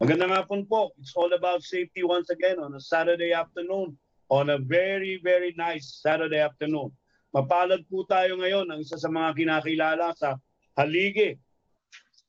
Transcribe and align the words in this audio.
Magandang 0.00 0.32
hapon 0.32 0.64
po. 0.64 0.96
It's 0.96 1.12
all 1.12 1.32
about 1.36 1.60
safety 1.60 2.00
once 2.00 2.32
again 2.32 2.56
on 2.56 2.72
a 2.72 2.80
Saturday 2.80 3.36
afternoon. 3.36 3.96
On 4.32 4.48
a 4.48 4.56
very, 4.56 5.20
very 5.20 5.52
nice 5.60 6.00
Saturday 6.00 6.40
afternoon. 6.40 6.88
Mapalad 7.36 7.84
po 7.92 8.08
tayo 8.08 8.40
ngayon 8.40 8.72
ang 8.72 8.80
isa 8.80 8.96
sa 8.96 9.12
mga 9.12 9.36
kinakilala 9.36 10.16
sa 10.16 10.40
haligi 10.80 11.36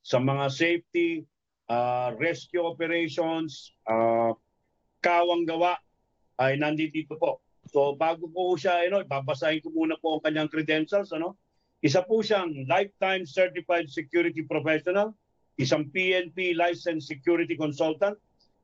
sa 0.03 0.19
mga 0.19 0.51
safety, 0.51 1.23
uh, 1.71 2.11
rescue 2.19 2.59
operations, 2.59 3.71
uh, 3.87 4.35
kawang 4.99 5.47
gawa 5.47 5.79
ay 6.43 6.59
nandito 6.59 7.15
po. 7.15 7.39
So 7.71 7.95
bago 7.95 8.27
po 8.27 8.59
siya, 8.59 8.83
ano, 8.83 8.99
babasahin 9.07 9.63
ko 9.63 9.71
muna 9.71 9.95
po 9.95 10.19
ang 10.19 10.23
kanyang 10.27 10.51
credentials. 10.51 11.15
Ano? 11.15 11.39
Isa 11.79 12.03
po 12.03 12.19
siyang 12.19 12.67
lifetime 12.67 13.23
certified 13.23 13.87
security 13.87 14.43
professional, 14.43 15.15
isang 15.59 15.89
PNP 15.93 16.55
licensed 16.55 17.07
security 17.07 17.55
consultant, 17.55 18.17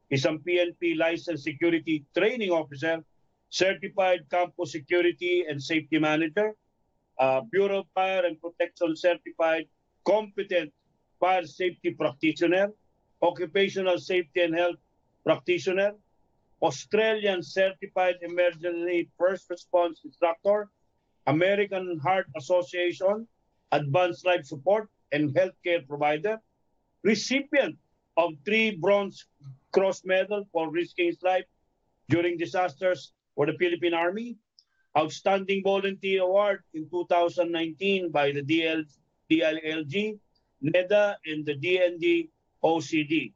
isang 0.09 0.41
PNP 0.41 0.97
licensed 0.97 1.43
security 1.43 2.05
training 2.17 2.49
officer, 2.49 3.03
certified 3.49 4.25
campus 4.29 4.71
security 4.71 5.45
and 5.47 5.61
safety 5.61 5.99
manager, 5.99 6.53
uh, 7.19 7.41
Bureau 7.51 7.85
of 7.85 7.87
Fire 7.93 8.25
and 8.25 8.41
Protection 8.41 8.95
certified 8.95 9.65
competent 10.05 10.73
fire 11.19 11.45
safety 11.45 11.91
practitioner, 11.91 12.71
occupational 13.21 13.97
safety 13.99 14.41
and 14.41 14.55
health 14.55 14.79
practitioner, 15.23 15.93
Australian 16.61 17.43
certified 17.43 18.15
emergency 18.21 19.09
first 19.17 19.49
response 19.49 20.01
instructor, 20.03 20.69
American 21.27 21.99
Heart 21.99 22.27
Association, 22.35 23.27
advanced 23.71 24.25
life 24.25 24.45
support 24.45 24.89
and 25.11 25.33
healthcare 25.35 25.85
provider, 25.87 26.39
recipient 27.03 27.77
of 28.17 28.33
three 28.45 28.75
Bronze 28.75 29.25
Cross 29.71 30.03
Medal 30.05 30.47
for 30.51 30.69
risking 30.69 31.07
his 31.07 31.21
life 31.23 31.45
during 32.09 32.37
disasters 32.37 33.13
for 33.35 33.45
the 33.45 33.53
Philippine 33.53 33.93
Army, 33.93 34.35
Outstanding 34.97 35.63
Volunteer 35.63 36.23
Award 36.23 36.63
in 36.73 36.89
2019 36.89 38.11
by 38.11 38.31
the 38.31 38.41
DL, 38.41 38.83
DLLG, 39.31 40.19
NEDA, 40.63 41.15
and 41.25 41.45
the 41.45 41.55
DND 41.55 42.29
OCD. 42.63 43.31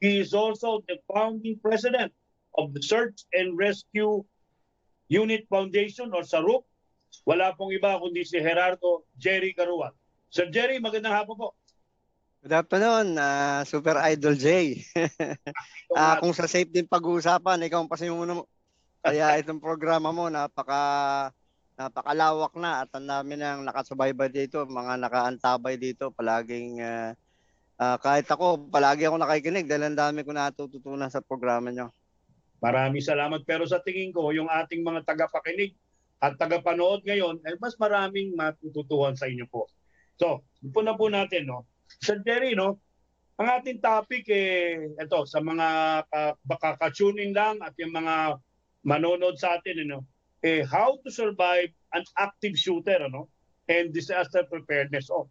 He 0.00 0.18
is 0.18 0.34
also 0.34 0.82
the 0.88 0.98
founding 1.12 1.58
president 1.62 2.12
of 2.58 2.74
the 2.74 2.82
Search 2.82 3.24
and 3.32 3.56
Rescue 3.56 4.24
Unit 5.08 5.46
Foundation 5.48 6.12
or 6.12 6.22
SARUP. 6.22 6.64
Wala 7.24 7.54
pong 7.56 7.72
iba 7.72 8.00
kundi 8.00 8.26
si 8.26 8.40
Gerardo 8.40 9.04
Jerry 9.18 9.54
Carual. 9.54 9.92
Sir 10.30 10.50
Jerry, 10.50 10.78
magandang 10.80 11.14
hapon 11.14 11.36
po. 11.38 11.54
Good 12.46 12.62
afternoon, 12.62 13.18
uh, 13.18 13.66
Super 13.66 13.98
Idol 14.06 14.38
J. 14.38 14.78
uh, 15.98 16.14
kung 16.22 16.30
sa 16.30 16.46
safe 16.46 16.70
din 16.70 16.86
pag-uusapan, 16.86 17.66
ikaw 17.66 17.82
ang 17.82 17.90
pasimuno 17.90 18.30
mo. 18.38 18.42
Kaya 19.02 19.34
itong 19.42 19.58
programa 19.58 20.14
mo, 20.14 20.30
napaka 20.30 21.34
napakalawak 21.74 22.54
na 22.54 22.86
at 22.86 22.90
ang 22.94 23.10
dami 23.10 23.34
nang 23.34 23.66
nakasubaybay 23.66 24.30
dito, 24.30 24.62
mga 24.62 24.94
nakaantabay 24.94 25.74
dito, 25.74 26.14
palaging 26.14 26.78
uh, 26.86 27.18
uh, 27.82 27.98
kahit 27.98 28.30
ako, 28.30 28.70
palagi 28.70 29.10
ako 29.10 29.18
nakikinig 29.18 29.66
dahil 29.66 29.90
ang 29.90 29.98
dami 29.98 30.22
ko 30.22 30.30
natututunan 30.30 31.10
sa 31.10 31.18
programa 31.26 31.74
nyo. 31.74 31.90
Maraming 32.62 33.02
salamat. 33.02 33.42
Pero 33.42 33.66
sa 33.66 33.82
tingin 33.82 34.14
ko, 34.14 34.30
yung 34.30 34.46
ating 34.46 34.86
mga 34.86 35.02
tagapakinig 35.02 35.74
at 36.22 36.38
tagapanood 36.38 37.02
ngayon, 37.10 37.42
ay 37.42 37.58
mas 37.58 37.74
maraming 37.74 38.38
matututuhan 38.38 39.18
sa 39.18 39.26
inyo 39.26 39.50
po. 39.50 39.66
So, 40.14 40.46
po 40.70 40.86
na 40.86 40.94
po 40.94 41.10
natin, 41.10 41.50
no? 41.50 41.66
Sir 42.00 42.20
Jerry, 42.24 42.54
no? 42.54 42.80
Ang 43.36 43.48
ating 43.52 43.84
topic, 43.84 44.24
eh, 44.32 44.96
ito, 44.96 45.20
sa 45.28 45.44
mga 45.44 45.68
uh, 46.08 46.32
baka 46.40 46.80
ka-tuning 46.80 47.36
lang 47.36 47.60
at 47.60 47.76
yung 47.76 47.92
mga 47.92 48.40
manonood 48.80 49.36
sa 49.36 49.60
atin, 49.60 49.84
ano, 49.84 50.00
eh, 50.40 50.64
how 50.64 50.96
to 51.04 51.12
survive 51.12 51.68
an 51.92 52.04
active 52.16 52.56
shooter, 52.56 52.96
ano? 52.96 53.28
And 53.68 53.92
disaster 53.92 54.46
preparedness. 54.48 55.12
Oh. 55.12 55.28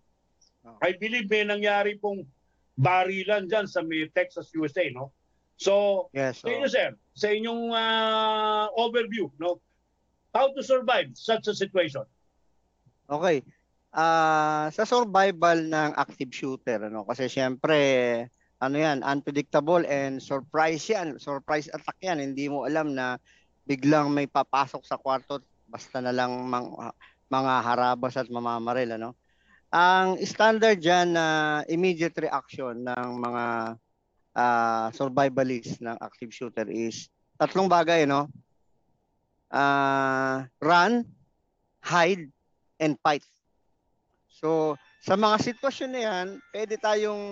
oh. 0.67 0.77
I 0.85 0.93
believe 0.99 1.31
may 1.31 1.47
nangyari 1.47 1.97
pong 1.97 2.29
barilan 2.77 3.47
dyan 3.47 3.65
sa 3.65 3.81
may 3.81 4.05
Texas, 4.13 4.53
USA, 4.53 4.85
no? 4.93 5.09
So, 5.55 6.07
yes, 6.11 6.43
so, 6.43 6.45
sa 6.45 6.51
inyo, 6.51 6.67
sir, 6.67 6.89
sa 7.15 7.27
inyong 7.31 7.63
uh, 7.71 8.65
overview, 8.75 9.31
no? 9.39 9.63
How 10.35 10.51
to 10.51 10.61
survive 10.61 11.15
such 11.15 11.47
a 11.47 11.55
situation? 11.55 12.03
Okay. 13.07 13.39
Uh, 13.95 14.67
sa 14.75 14.83
survival 14.83 15.71
ng 15.71 15.95
active 15.95 16.35
shooter, 16.35 16.91
ano? 16.91 17.07
Kasi 17.07 17.31
siyempre, 17.31 17.79
ano 18.59 18.75
yan, 18.75 18.99
unpredictable 19.07 19.87
and 19.87 20.19
surprise 20.19 20.83
yan. 20.91 21.15
Surprise 21.15 21.71
attack 21.71 21.95
yan. 22.03 22.19
Hindi 22.19 22.51
mo 22.51 22.67
alam 22.67 22.91
na 22.91 23.15
biglang 23.63 24.11
may 24.11 24.27
papasok 24.27 24.83
sa 24.83 24.99
kwarto 24.99 25.39
basta 25.71 26.03
na 26.03 26.13
lang 26.13 26.31
mang, 26.45 26.75
mga 27.31 27.53
harabas 27.65 28.13
at 28.15 28.29
mamamaril, 28.29 28.99
ano? 28.99 29.17
Ang 29.73 30.21
standard 30.23 30.79
dyan 30.79 31.17
na 31.17 31.25
uh, 31.27 31.59
immediate 31.67 32.15
reaction 32.15 32.85
ng 32.85 33.09
mga 33.19 33.45
uh, 34.37 34.87
survivalist 34.95 35.83
ng 35.83 35.97
active 35.99 36.31
shooter 36.31 36.67
is 36.69 37.11
tatlong 37.35 37.67
bagay, 37.67 38.07
no? 38.07 38.29
Uh, 39.51 40.47
run, 40.63 41.03
hide, 41.83 42.31
and 42.79 42.95
fight. 43.03 43.25
So, 44.35 44.75
sa 44.99 45.15
mga 45.15 45.35
sitwasyon 45.39 45.91
na 45.95 46.01
yan, 46.03 46.27
pwede 46.51 46.75
tayong 46.75 47.23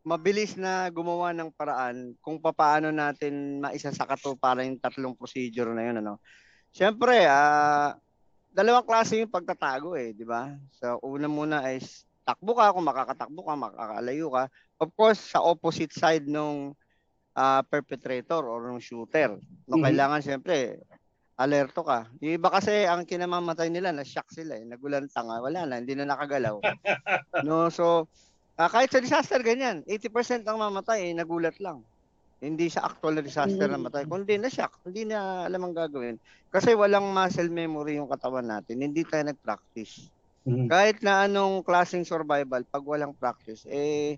mabilis 0.00 0.56
na 0.56 0.88
gumawa 0.88 1.36
ng 1.36 1.52
paraan 1.52 2.16
kung 2.24 2.40
paano 2.40 2.88
natin 2.88 3.60
maisa 3.60 3.92
sa 3.92 4.08
para 4.40 4.64
yung 4.64 4.80
tatlong 4.80 5.12
procedure 5.12 5.68
na 5.76 5.84
yun. 5.84 6.00
Ano? 6.00 6.16
Siyempre, 6.72 7.28
uh, 7.28 7.92
dalawang 8.48 8.88
klase 8.88 9.20
yung 9.20 9.28
pagtatago 9.28 10.00
eh, 10.00 10.16
di 10.16 10.24
ba? 10.24 10.48
So, 10.80 10.96
una 11.04 11.28
muna 11.28 11.68
is 11.76 12.08
takbo 12.24 12.56
ka, 12.56 12.72
kung 12.72 12.88
makakatakbo 12.88 13.40
ka, 13.44 13.54
makakalayo 13.58 14.28
ka. 14.32 14.44
Of 14.80 14.88
course, 14.96 15.20
sa 15.20 15.44
opposite 15.44 15.92
side 15.92 16.24
nung 16.24 16.72
uh, 17.36 17.60
perpetrator 17.68 18.40
or 18.48 18.64
nung 18.64 18.80
shooter. 18.80 19.36
No, 19.68 19.76
mm-hmm. 19.76 19.84
kailangan 19.84 20.20
siyempre 20.24 20.80
alerto 21.40 21.80
ka. 21.80 22.04
Yung 22.20 22.36
iba 22.36 22.52
kasi 22.52 22.84
ang 22.84 23.08
kinamamatay 23.08 23.72
nila 23.72 23.96
na 23.96 24.04
shock 24.04 24.28
sila 24.28 24.60
eh, 24.60 24.64
nagulantang, 24.68 25.24
wala 25.24 25.64
na, 25.64 25.80
hindi 25.80 25.96
na 25.96 26.04
nakagalaw. 26.04 26.60
no, 27.48 27.72
so 27.72 28.04
uh, 28.60 28.68
kahit 28.68 28.92
sa 28.92 29.00
disaster 29.00 29.40
ganyan, 29.40 29.80
80% 29.88 30.44
ang 30.44 30.60
mamatay 30.60 31.08
eh, 31.08 31.12
nagulat 31.16 31.56
lang. 31.56 31.80
Hindi 32.40 32.72
sa 32.72 32.88
actual 32.88 33.20
na 33.20 33.24
disaster 33.24 33.68
na 33.68 33.76
matay, 33.76 34.08
kundi 34.08 34.40
na 34.40 34.48
shock, 34.52 34.80
hindi 34.84 35.08
na 35.08 35.44
alam 35.44 35.60
ang 35.64 35.76
gagawin. 35.76 36.16
Kasi 36.48 36.72
walang 36.72 37.12
muscle 37.12 37.52
memory 37.52 38.00
yung 38.00 38.08
katawan 38.08 38.48
natin, 38.48 38.80
hindi 38.80 39.04
tayo 39.04 39.28
nag-practice. 39.28 40.08
Mm-hmm. 40.48 40.68
Kahit 40.72 41.04
na 41.04 41.28
anong 41.28 41.60
klaseng 41.64 42.04
survival, 42.04 42.64
pag 42.64 42.84
walang 42.84 43.12
practice, 43.12 43.68
eh, 43.68 44.16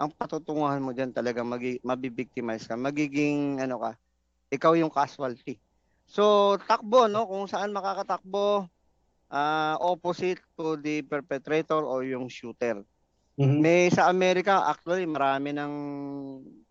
ang 0.00 0.08
patutunguhan 0.08 0.80
mo 0.80 0.96
diyan 0.96 1.12
talaga 1.12 1.44
magi, 1.44 1.76
mabibictimize 1.84 2.64
ka. 2.64 2.80
Magiging, 2.80 3.60
ano 3.60 3.76
ka, 3.76 3.92
ikaw 4.48 4.72
yung 4.72 4.88
casualty. 4.88 5.60
So, 6.10 6.58
takbo, 6.66 7.06
no? 7.06 7.30
Kung 7.30 7.46
saan 7.46 7.70
makakatakbo, 7.70 8.66
uh, 9.30 9.74
opposite 9.78 10.42
to 10.58 10.74
the 10.74 11.06
perpetrator 11.06 11.86
or 11.86 12.02
yung 12.02 12.26
shooter. 12.26 12.82
Mm-hmm. 13.38 13.58
May 13.62 13.88
sa 13.94 14.10
Amerika, 14.10 14.66
actually, 14.66 15.06
marami 15.06 15.54
ng 15.54 15.72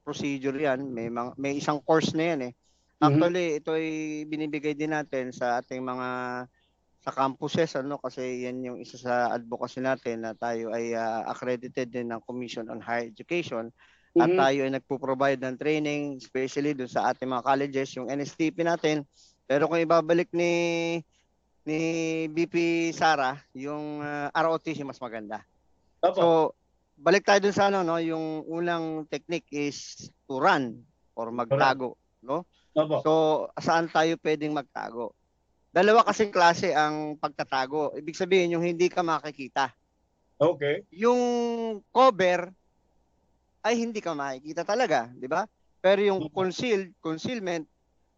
procedure 0.04 0.54
yan. 0.54 0.92
May, 0.92 1.08
may 1.40 1.56
isang 1.56 1.80
course 1.80 2.12
na 2.14 2.36
yan 2.36 2.42
eh. 2.52 2.54
Mm-hmm. 2.54 3.06
Actually, 3.08 3.46
mm-hmm. 3.48 3.60
ito 3.64 3.70
ay 3.72 3.88
binibigay 4.28 4.74
din 4.76 4.92
natin 4.92 5.32
sa 5.32 5.64
ating 5.64 5.80
mga 5.80 6.10
sa 7.00 7.16
campuses 7.16 7.80
ano 7.80 7.96
kasi 7.96 8.44
yan 8.44 8.60
yung 8.60 8.78
isa 8.84 9.00
sa 9.00 9.32
advocacy 9.32 9.80
natin 9.80 10.20
na 10.20 10.36
tayo 10.36 10.76
ay 10.76 10.92
uh, 10.92 11.24
accredited 11.32 11.88
din 11.88 12.12
ng 12.12 12.20
Commission 12.28 12.68
on 12.68 12.84
Higher 12.84 13.08
Education 13.08 13.72
mm-hmm. 13.72 14.20
at 14.20 14.30
tayo 14.36 14.60
ay 14.68 14.72
nagpo-provide 14.76 15.40
ng 15.40 15.56
training 15.56 16.20
especially 16.20 16.76
dun 16.76 16.92
sa 16.92 17.08
ating 17.08 17.32
mga 17.32 17.48
colleges 17.48 17.96
yung 17.96 18.12
NSTP 18.12 18.68
natin 18.68 19.08
pero 19.50 19.66
kung 19.66 19.82
ibabalik 19.82 20.30
ni 20.30 20.54
ni 21.66 21.82
BP 22.30 22.90
Sara 22.94 23.42
yung 23.58 24.06
uh, 24.06 24.30
ah, 24.30 24.42
ROTC 24.46 24.86
mas 24.86 25.02
maganda 25.02 25.42
Opo. 26.06 26.14
so 26.14 26.26
balik 27.02 27.26
tayo 27.26 27.42
dun 27.42 27.56
sa 27.58 27.74
ano 27.74 27.82
no 27.82 27.98
yung 27.98 28.46
unang 28.46 29.10
technique 29.10 29.50
is 29.50 30.08
to 30.30 30.38
run 30.38 30.78
or 31.18 31.34
magtago 31.34 31.98
no 32.22 32.46
Opo. 32.78 33.02
so 33.02 33.12
saan 33.58 33.90
tayo 33.90 34.14
pwedeng 34.22 34.54
magtago 34.54 35.18
Dalawa 35.70 36.02
kasing 36.02 36.34
klase 36.34 36.74
ang 36.74 37.14
pagtatago. 37.22 37.94
Ibig 37.94 38.18
sabihin 38.18 38.58
yung 38.58 38.66
hindi 38.66 38.90
ka 38.90 39.06
makikita. 39.06 39.70
Okay. 40.42 40.82
Yung 40.90 41.22
cover 41.94 42.50
ay 43.62 43.78
hindi 43.78 44.02
ka 44.02 44.18
makikita 44.18 44.66
talaga, 44.66 45.14
di 45.14 45.30
ba? 45.30 45.46
Pero 45.78 46.02
yung 46.02 46.26
concealed, 46.34 46.90
concealment, 46.98 47.70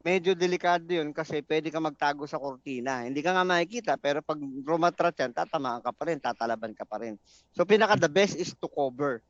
medyo 0.01 0.33
delikado 0.33 0.86
yun 0.89 1.13
kasi 1.13 1.45
pwede 1.45 1.69
ka 1.69 1.77
magtago 1.77 2.25
sa 2.25 2.42
kortina. 2.42 3.06
Hindi 3.06 3.21
ka 3.21 3.33
nga 3.38 3.45
makikita 3.45 3.94
pero 4.01 4.25
pag 4.25 4.38
rumatrat 4.65 5.13
yan, 5.18 5.33
tatamaan 5.33 5.81
ka 5.81 5.94
pa 5.94 6.03
rin, 6.09 6.18
tatalaban 6.18 6.74
ka 6.74 6.86
pa 6.86 7.01
rin. 7.01 7.15
So 7.53 7.65
pinaka 7.65 7.98
the 7.98 8.09
best 8.09 8.38
is 8.38 8.53
to 8.57 8.68
cover. 8.69 9.21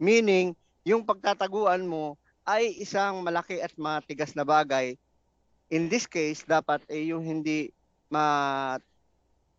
Meaning, 0.00 0.56
yung 0.82 1.04
pagtataguan 1.04 1.84
mo 1.86 2.16
ay 2.44 2.76
isang 2.76 3.24
malaki 3.24 3.60
at 3.60 3.72
matigas 3.76 4.36
na 4.36 4.44
bagay. 4.44 4.96
In 5.72 5.88
this 5.88 6.04
case, 6.04 6.44
dapat 6.44 6.84
eh, 6.92 7.08
yung 7.08 7.24
hindi 7.24 7.72
ma 8.12 8.76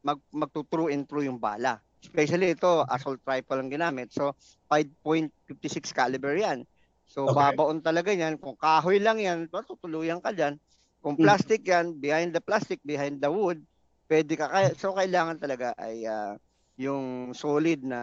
mag, 0.05 0.21
magto-true 0.29 0.93
and 0.93 1.09
true 1.09 1.25
yung 1.25 1.41
bala. 1.41 1.81
Especially 1.97 2.53
ito, 2.53 2.85
assault 2.85 3.17
rifle 3.25 3.57
ang 3.57 3.73
ginamit. 3.73 4.13
So, 4.13 4.37
5.56 4.69 5.89
caliber 5.89 6.37
yan. 6.37 6.61
So, 7.07 7.29
Okay. 7.29 7.33
babaon 7.33 7.85
talaga 7.85 8.09
yan. 8.11 8.41
Kung 8.41 8.57
kahoy 8.57 8.97
lang 8.97 9.21
yan, 9.21 9.45
tutuluyan 9.49 10.19
ka 10.21 10.33
dyan. 10.33 10.57
Kung 11.05 11.17
Mm. 11.17 11.21
plastic 11.21 11.61
yan, 11.61 12.01
behind 12.01 12.33
the 12.33 12.41
plastic, 12.41 12.81
behind 12.81 13.21
the 13.21 13.29
wood, 13.29 13.61
pwede 14.09 14.33
ka. 14.33 14.49
Kaya, 14.49 14.73
so, 14.73 14.97
kailangan 14.97 15.37
talaga 15.37 15.77
ay 15.77 16.01
ah, 16.09 16.33
yung 16.81 17.31
solid 17.37 17.85
na 17.85 18.01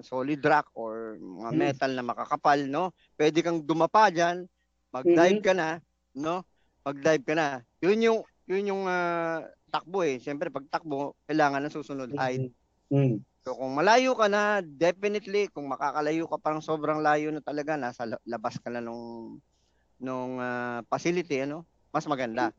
solid 0.00 0.40
rock 0.46 0.70
or 0.78 1.18
mga 1.20 1.50
Mm. 1.50 1.76
metal 1.76 1.90
na 1.92 2.04
makakapal, 2.06 2.62
no? 2.70 2.94
Pwede 3.18 3.42
kang 3.42 3.60
dumapa 3.66 4.08
dyan, 4.14 4.46
mag-dive 4.94 5.38
Mhm. 5.38 5.44
ka 5.44 5.52
na, 5.52 5.82
no? 6.14 6.46
Mag-dive 6.86 7.24
ka 7.26 7.34
na. 7.34 7.46
Yun 7.82 7.98
yung, 8.00 8.18
yun 8.46 8.70
yung 8.70 8.82
ah, 8.86 9.42
takbo 9.74 10.06
eh. 10.06 10.22
Siyempre, 10.22 10.48
pag 10.54 10.70
takbo, 10.70 11.18
kailangan 11.26 11.58
ng 11.66 11.74
susunod 11.74 12.10
height. 12.14 12.44
Mm. 12.92 13.24
So 13.44 13.52
kung 13.60 13.76
malayo 13.76 14.16
ka 14.16 14.24
na, 14.28 14.64
definitely 14.64 15.52
kung 15.52 15.68
makakalayo 15.68 16.24
ka 16.24 16.40
parang 16.40 16.64
sobrang 16.64 17.04
layo 17.04 17.28
na 17.28 17.44
talaga 17.44 17.76
nasa 17.76 18.08
la- 18.08 18.24
labas 18.24 18.56
ka 18.56 18.72
na 18.72 18.80
nung 18.80 19.36
nung 20.00 20.40
ah, 20.40 20.80
facility 20.88 21.44
ano, 21.44 21.68
mas 21.92 22.08
maganda. 22.08 22.56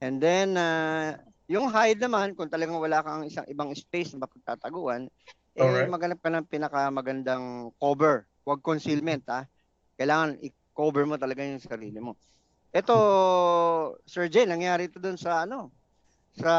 And 0.00 0.18
then 0.18 0.56
ah, 0.56 1.20
yung 1.52 1.68
hide 1.68 2.00
naman 2.00 2.32
kung 2.32 2.48
talagang 2.48 2.80
wala 2.80 3.04
kang 3.04 3.28
isang 3.28 3.44
ibang 3.44 3.76
space 3.76 4.16
na 4.16 4.24
mapagtataguan, 4.24 5.04
eh 5.52 5.60
Alright. 5.60 5.92
maghanap 5.92 6.18
ka 6.24 6.32
ng 6.32 6.48
pinakamagandang 6.48 7.76
cover. 7.76 8.24
Huwag 8.48 8.64
concealment 8.64 9.28
ha. 9.28 9.44
Kailangan 10.00 10.40
i-cover 10.40 11.04
mo 11.04 11.20
talaga 11.20 11.44
yung 11.44 11.60
sarili 11.60 12.00
mo. 12.00 12.16
Ito, 12.72 12.96
Sir 14.08 14.32
Jay, 14.32 14.48
nangyari 14.48 14.88
ito 14.88 14.96
doon 14.96 15.20
sa 15.20 15.44
ano, 15.44 15.68
sa 16.36 16.54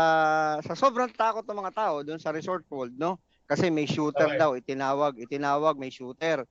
sa 0.61 0.73
sobrang 0.77 1.09
takot 1.13 1.45
ng 1.45 1.59
mga 1.65 1.73
tao 1.75 1.95
doon 2.05 2.21
sa 2.21 2.29
Resort 2.33 2.65
World, 2.69 2.93
no? 2.97 3.17
Kasi 3.49 3.69
may 3.73 3.85
shooter 3.89 4.29
Okay. 4.29 4.37
daw, 4.37 4.55
itinawag, 4.57 5.17
itinawag, 5.19 5.75
may 5.77 5.89
shooter. 5.91 6.45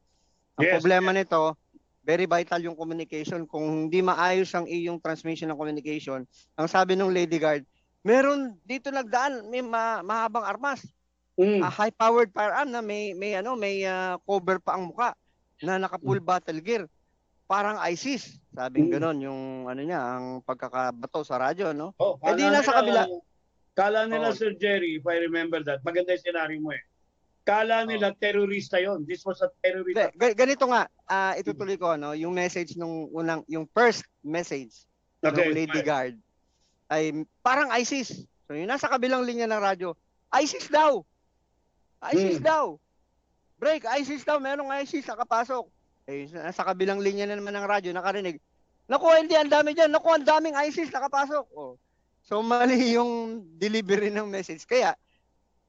Ang 0.59 0.67
Yes, 0.67 0.83
problema 0.83 1.11
nito, 1.15 1.57
very 2.05 2.27
vital 2.27 2.61
yung 2.65 2.77
communication. 2.79 3.47
Kung 3.49 3.89
hindi 3.89 4.03
maayos 4.05 4.53
ang 4.55 4.67
iyong 4.69 5.01
transmission 5.01 5.49
ng 5.53 5.59
communication, 5.61 6.27
ang 6.59 6.69
sabi 6.69 6.95
ng 6.99 7.11
Lady 7.13 7.39
Guard, 7.41 7.65
meron 8.05 8.59
dito 8.67 8.91
nagdaan, 8.91 9.49
may 9.49 9.63
ma- 9.65 10.03
mahabang 10.05 10.45
armas, 10.47 10.83
Mm. 11.39 11.63
a 11.63 11.69
high-powered 11.71 12.33
firearm 12.35 12.71
na 12.75 12.83
may 12.85 13.15
may 13.15 13.39
ano, 13.39 13.55
may 13.57 13.85
ah, 13.87 14.19
cover 14.27 14.59
pa 14.61 14.77
ang 14.77 14.91
muka 14.91 15.15
na 15.63 15.79
naka-full 15.79 16.21
battle 16.21 16.61
gear. 16.61 16.85
Parang 17.45 17.77
ISIS. 17.85 18.39
Sabing 18.53 18.89
Mm. 18.89 18.93
ganon 18.93 19.19
yung 19.21 19.41
ano 19.65 19.81
niya, 19.81 20.01
ang 20.01 20.41
pagkakabato 20.41 21.25
sa 21.25 21.41
radyo, 21.41 21.73
no? 21.73 21.93
Oh, 21.97 22.17
Eh, 22.21 22.37
di 22.37 22.45
nasa 22.45 22.81
nila- 22.81 23.09
kabila. 23.09 23.21
Kala 23.73 24.01
nila, 24.05 24.29
Oo. 24.29 24.37
Sir 24.37 24.53
Jerry, 24.53 25.01
if 25.01 25.05
I 25.09 25.17
remember 25.19 25.65
that, 25.65 25.81
maganda 25.81 26.13
yung 26.13 26.21
scenario 26.21 26.61
mo 26.61 26.77
eh. 26.77 26.83
Kala 27.43 27.83
nila 27.83 28.13
terorista 28.13 28.77
yon. 28.77 29.03
This 29.03 29.25
was 29.25 29.41
a 29.41 29.49
terrorist. 29.59 29.97
Ga- 30.15 30.37
ganito 30.37 30.69
nga, 30.69 30.87
ah, 31.09 31.33
itutuloy 31.35 31.75
ko 31.75 31.97
no, 31.97 32.13
yung 32.13 32.31
message 32.31 32.77
nung 32.77 33.09
unang 33.11 33.43
yung 33.49 33.67
first 33.67 34.05
message 34.23 34.85
Okay. 35.19 35.49
ng 35.49 35.51
Lady 35.51 35.81
Guard 35.83 36.15
ay 36.87 37.11
parang 37.41 37.73
ISIS. 37.73 38.15
So 38.47 38.55
yung 38.55 38.69
nasa 38.69 38.87
kabilang 38.87 39.25
linya 39.25 39.49
ng 39.49 39.59
radyo, 39.59 39.97
ISIS 40.31 40.69
daw. 40.69 41.03
ISIS 42.05 42.39
Hmm. 42.39 42.47
daw. 42.47 42.65
Break, 43.57 43.89
ISIS 43.89 44.23
daw, 44.23 44.37
merong 44.37 44.71
ISIS 44.77 45.03
nakapasok. 45.03 45.67
Eh 46.07 46.27
nasa 46.35 46.67
kabilang 46.67 46.99
linya 46.99 47.31
na 47.31 47.39
naman 47.39 47.55
ng 47.55 47.67
radyo 47.69 47.91
nakarinig. 47.95 48.43
Naku, 48.91 49.07
hindi 49.15 49.39
ang 49.39 49.51
dami 49.51 49.73
diyan. 49.73 49.91
Naku, 49.95 50.09
ang 50.11 50.27
daming 50.27 50.59
ISIS 50.59 50.91
nakapasok. 50.91 51.47
Oh. 51.55 51.79
So 52.27 52.43
mali 52.43 52.75
yung 52.99 53.45
delivery 53.59 54.11
ng 54.11 54.27
message. 54.27 54.67
Kaya 54.67 54.95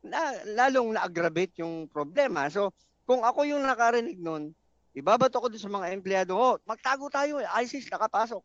na, 0.03 0.19
lalong 0.43 0.97
na-aggravate 0.97 1.61
yung 1.61 1.87
problema. 1.87 2.49
So 2.49 2.73
kung 3.05 3.21
ako 3.21 3.45
yung 3.45 3.63
nakarinig 3.63 4.17
nun, 4.17 4.51
ibabato 4.97 5.37
ko 5.37 5.47
dun 5.49 5.61
sa 5.61 5.71
mga 5.71 5.93
empleyado, 5.93 6.33
oh, 6.37 6.55
magtago 6.65 7.09
tayo, 7.09 7.41
eh, 7.41 7.47
ISIS 7.61 7.89
nakapasok. 7.89 8.41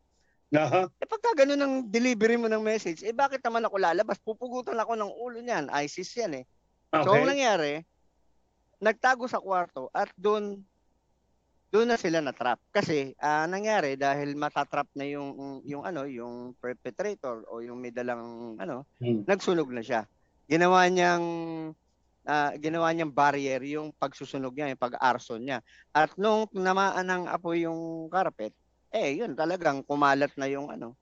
Aha. 0.49 0.89
Eh 0.97 1.05
pagka 1.05 1.45
ganun 1.45 1.61
ang 1.61 1.75
delivery 1.85 2.33
mo 2.33 2.49
ng 2.49 2.61
message, 2.61 3.05
eh 3.05 3.13
bakit 3.13 3.37
naman 3.45 3.61
ako 3.69 3.77
lalabas? 3.77 4.17
Pupugutan 4.17 4.77
ako 4.81 4.97
ng 4.97 5.11
ulo 5.13 5.37
niyan. 5.45 5.69
ISIS 5.85 6.09
yan 6.17 6.41
eh. 6.41 6.45
So 6.89 7.13
ang 7.13 7.21
Okay. 7.21 7.29
nangyari, 7.29 7.73
nagtago 8.81 9.29
sa 9.29 9.37
kwarto 9.37 9.93
at 9.93 10.09
doon 10.17 10.65
doon 11.69 11.93
na 11.93 11.97
sila 12.01 12.19
na-trap. 12.21 12.57
Kasi 12.73 13.13
ah, 13.21 13.45
nangyari 13.45 13.93
dahil 13.93 14.33
matatrap 14.33 14.89
na 14.97 15.05
yung 15.05 15.61
yung 15.65 15.85
ano, 15.85 16.09
yung 16.09 16.57
perpetrator 16.57 17.45
o 17.45 17.61
yung 17.61 17.77
may 17.77 17.93
dalang 17.93 18.57
ano, 18.57 18.85
Hmm. 18.97 19.23
nagsunog 19.29 19.69
na 19.69 19.85
siya. 19.85 20.01
Ginawa 20.49 20.89
niyang 20.89 21.25
ah, 22.25 22.51
ginawa 22.57 22.89
niyang 22.93 23.13
barrier 23.13 23.61
yung 23.65 23.93
pagsusunog 23.95 24.53
niya, 24.53 24.73
yung 24.73 24.81
pag-arson 24.81 25.41
niya. 25.45 25.59
At 25.93 26.13
nung 26.17 26.49
namaan 26.53 27.05
ng 27.05 27.23
apoy 27.29 27.65
yung 27.65 28.09
carpet, 28.09 28.53
eh 28.89 29.17
yun 29.21 29.37
talagang 29.37 29.85
kumalat 29.85 30.33
na 30.37 30.49
yung 30.49 30.73
ano, 30.73 30.97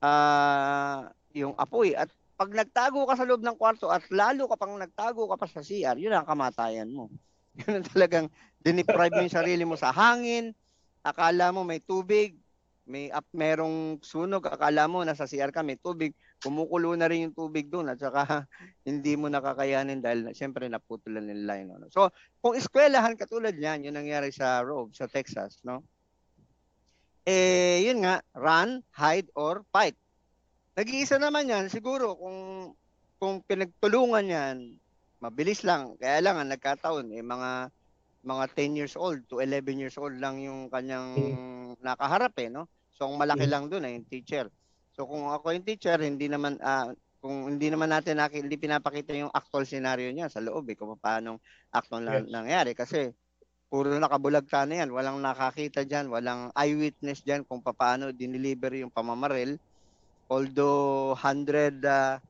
ah 0.00 1.10
yung 1.36 1.52
apoy 1.58 1.92
at 1.92 2.08
pag 2.38 2.54
nagtago 2.54 3.02
ka 3.04 3.18
sa 3.18 3.26
loob 3.26 3.42
ng 3.42 3.58
kwarto 3.58 3.90
at 3.90 4.06
lalo 4.14 4.46
ka 4.46 4.54
pang 4.54 4.78
nagtago 4.78 5.26
ka 5.26 5.36
pa 5.36 5.46
sa 5.50 5.58
CR, 5.60 5.98
yun 5.98 6.14
ang 6.14 6.22
kamatayan 6.22 6.86
mo. 6.86 7.10
Ang 7.66 7.86
talagang 7.86 8.26
diniprive 8.62 9.14
mo 9.14 9.22
yung 9.22 9.34
sarili 9.34 9.64
mo 9.66 9.74
sa 9.74 9.90
hangin, 9.90 10.54
akala 11.02 11.50
mo 11.54 11.62
may 11.62 11.82
tubig, 11.82 12.38
may 12.88 13.12
up, 13.12 13.28
merong 13.36 14.00
sunog, 14.00 14.48
akala 14.48 14.88
mo 14.88 15.04
nasa 15.04 15.28
CR 15.28 15.52
ka, 15.52 15.60
may 15.60 15.76
tubig, 15.76 16.16
kumukulo 16.40 16.96
na 16.96 17.04
rin 17.10 17.28
yung 17.28 17.36
tubig 17.36 17.68
doon 17.68 17.92
at 17.92 18.00
saka 18.00 18.48
hindi 18.88 19.14
mo 19.14 19.28
nakakayanin 19.28 20.00
dahil 20.00 20.32
siyempre 20.32 20.66
naputulan 20.66 21.28
yung 21.28 21.76
ano. 21.76 21.86
So, 21.92 22.08
kung 22.40 22.56
eskwelahan 22.56 23.18
katulad 23.18 23.54
niyan, 23.54 23.84
yun 23.84 23.96
nangyari 23.98 24.32
sa 24.32 24.64
Rove, 24.64 24.96
sa 24.96 25.04
Texas, 25.06 25.60
no? 25.62 25.84
Eh, 27.28 27.84
yun 27.84 28.00
nga, 28.00 28.24
run, 28.32 28.80
hide, 28.96 29.28
or 29.36 29.60
fight. 29.68 29.92
Nag-iisa 30.80 31.20
naman 31.20 31.50
yan, 31.52 31.68
siguro 31.68 32.16
kung 32.16 32.72
kung 33.18 33.42
pinagtulungan 33.44 34.30
yan, 34.30 34.56
mabilis 35.22 35.62
lang. 35.66 35.94
Kaya 36.00 36.20
lang, 36.24 36.36
ang 36.40 36.50
nagkataon, 36.52 37.12
eh, 37.16 37.22
mga 37.24 37.70
mga 38.26 38.46
10 38.56 38.72
years 38.76 38.94
old 38.98 39.24
to 39.30 39.40
11 39.42 39.78
years 39.80 39.96
old 39.98 40.14
lang 40.20 40.38
yung 40.42 40.68
kanyang 40.72 41.08
nakaharap 41.82 42.34
eh, 42.42 42.50
no? 42.52 42.68
So, 42.92 43.06
ang 43.10 43.16
malaki 43.20 43.46
Mm. 43.46 43.50
lang 43.50 43.70
doon 43.72 43.86
ay 43.88 43.94
yung 43.98 44.08
teacher. 44.10 44.48
So, 44.94 45.06
kung 45.08 45.30
ako 45.30 45.54
yung 45.56 45.66
teacher, 45.66 45.98
hindi 46.02 46.26
naman, 46.30 46.58
ah, 46.62 46.90
kung 47.22 47.48
hindi 47.56 47.70
naman 47.72 47.90
natin 47.94 48.18
naki, 48.20 48.44
hindi 48.44 48.56
pinapakita 48.60 49.14
yung 49.16 49.32
actual 49.34 49.64
scenario 49.68 50.10
niya 50.12 50.28
sa 50.32 50.40
loob 50.44 50.68
eh, 50.72 50.76
kung 50.78 50.94
paano 51.00 51.40
actual 51.74 52.02
na, 52.06 52.14
Yes. 52.14 52.24
nangyari. 52.24 52.74
Kasi, 52.76 53.10
puro 53.72 53.92
nakabulagta 53.98 54.64
na 54.68 54.84
yan. 54.86 54.90
Walang 54.94 55.20
nakakita 55.24 55.84
dyan, 55.88 56.08
walang 56.12 56.50
eyewitness 56.56 57.22
dyan 57.26 57.44
kung 57.48 57.60
paano 57.64 58.12
dineliver 58.14 58.74
yung 58.80 58.92
pamamaril. 58.94 59.58
Although 60.30 61.14
100 61.18 61.82
ah, 61.86 62.20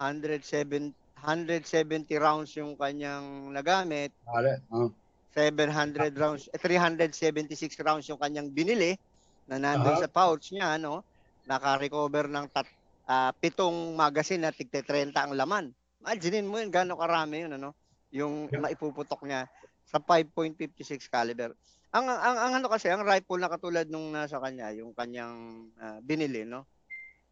107 0.00 0.94
170 1.24 2.06
rounds 2.18 2.50
yung 2.56 2.78
kanyang 2.78 3.50
nagamit, 3.50 4.14
Ale. 4.28 4.62
Ah. 4.70 4.90
700 5.34 6.14
rounds, 6.18 6.50
eh, 6.50 6.58
376 6.58 7.78
rounds 7.84 8.06
yung 8.10 8.18
kanyang 8.18 8.50
binili 8.50 8.98
na 9.46 9.60
nandun 9.60 9.94
Aha. 9.94 10.02
sa 10.02 10.10
pouch 10.10 10.50
niya, 10.50 10.76
no? 10.80 11.04
Naka-recover 11.46 12.26
ng 12.26 12.46
tat, 12.50 12.66
ah, 13.06 13.30
pitong 13.36 13.94
magazine 13.94 14.42
na 14.44 14.52
tigte 14.52 14.82
30 14.82 15.14
ang 15.14 15.32
laman. 15.36 15.70
Imaginin 16.02 16.46
mo 16.48 16.58
yun, 16.58 16.70
gano'ng 16.72 16.98
karami 16.98 17.46
yun, 17.46 17.52
ano? 17.54 17.74
Yung 18.10 18.48
Yeah. 18.48 18.64
maipuputok 18.64 19.22
niya 19.24 19.46
sa 19.88 20.00
5.56 20.00 21.08
caliber. 21.08 21.52
Ang, 21.88 22.04
ang, 22.04 22.36
ang 22.36 22.52
ano 22.60 22.66
kasi, 22.68 22.92
ang 22.92 23.00
rifle 23.00 23.40
na 23.40 23.48
katulad 23.48 23.88
nung 23.88 24.12
nasa 24.12 24.36
kanya, 24.36 24.68
yung 24.76 24.92
kanyang 24.92 25.68
ah, 25.80 25.98
binili, 26.04 26.44
no? 26.44 26.68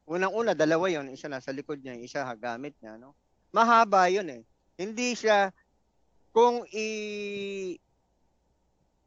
Unang-una, 0.06 0.54
dalawa 0.54 0.86
yon 0.86 1.10
isa 1.10 1.26
nasa 1.26 1.50
likod 1.50 1.82
niya, 1.82 1.98
isa 1.98 2.22
gamit 2.38 2.78
niya, 2.78 2.96
no? 2.96 3.18
Mahaba 3.56 4.12
yun 4.12 4.28
eh. 4.28 4.42
Hindi 4.76 5.16
siya, 5.16 5.48
kung 6.36 6.68
i 6.76 6.88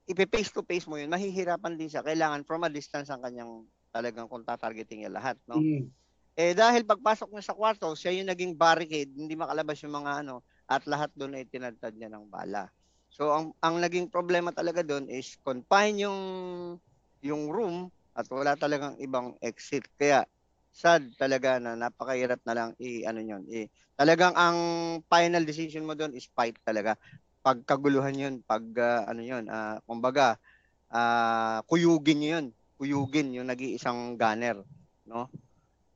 ipe-face 0.10 0.50
to 0.50 0.65
face 0.65 0.89
mo 0.89 0.98
yun, 0.98 1.13
mahihirapan 1.13 1.77
din 1.77 1.86
siya. 1.86 2.01
Kailangan 2.01 2.41
from 2.41 2.65
a 2.65 2.70
distance 2.74 3.13
ang 3.13 3.22
kanyang 3.22 3.70
talagang 3.94 4.25
kung 4.25 4.41
tatargeting 4.41 5.06
niya 5.06 5.13
lahat, 5.13 5.38
no? 5.46 5.62
Mm. 5.62 5.94
Eh 6.34 6.58
dahil 6.58 6.82
pagpasok 6.82 7.29
niya 7.29 7.46
sa 7.46 7.53
kwarto, 7.53 7.94
siya 7.94 8.18
yung 8.18 8.32
naging 8.34 8.58
barricade, 8.58 9.13
hindi 9.13 9.38
makalabas 9.38 9.77
yung 9.86 9.94
mga 10.01 10.25
ano, 10.25 10.41
at 10.65 10.82
lahat 10.89 11.13
doon 11.13 11.38
ay 11.38 11.46
tinadtad 11.46 11.94
niya 11.94 12.10
ng 12.10 12.25
bala. 12.25 12.65
So 13.13 13.29
ang 13.34 13.53
ang 13.62 13.77
naging 13.82 14.10
problema 14.10 14.50
talaga 14.50 14.82
doon 14.82 15.10
is 15.10 15.38
confine 15.46 15.98
yung 15.98 16.22
yung 17.20 17.50
room 17.51 17.91
at 18.15 18.25
wala 18.32 18.56
talagang 18.56 18.96
ibang 19.01 19.36
exit. 19.44 19.86
Kaya 19.98 20.24
sad 20.74 21.10
talaga 21.20 21.58
na 21.62 21.76
napakahirap 21.78 22.42
na 22.48 22.54
lang 22.56 22.70
i 22.82 23.04
ano 23.08 23.20
yun. 23.24 23.44
Eh, 23.52 23.68
talagang 24.00 24.34
ang 24.38 24.58
final 25.10 25.44
decision 25.48 25.86
mo 25.88 25.94
doon 25.98 26.14
is 26.16 26.30
fight 26.34 26.58
talaga. 26.66 26.96
Pagkaguluhan 27.46 28.16
yun, 28.18 28.36
pag 28.46 28.64
ah, 28.82 29.08
ano 29.10 29.22
yun, 29.24 29.46
ah, 29.52 29.80
kumbaga 29.88 30.38
ah 30.94 31.62
kuyugin 31.70 32.22
yun. 32.24 32.46
Kuyugin 32.80 33.36
yung 33.36 33.50
nag-iisang 33.52 34.16
gunner, 34.20 34.64
no? 35.10 35.28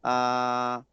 Ah 0.06 0.84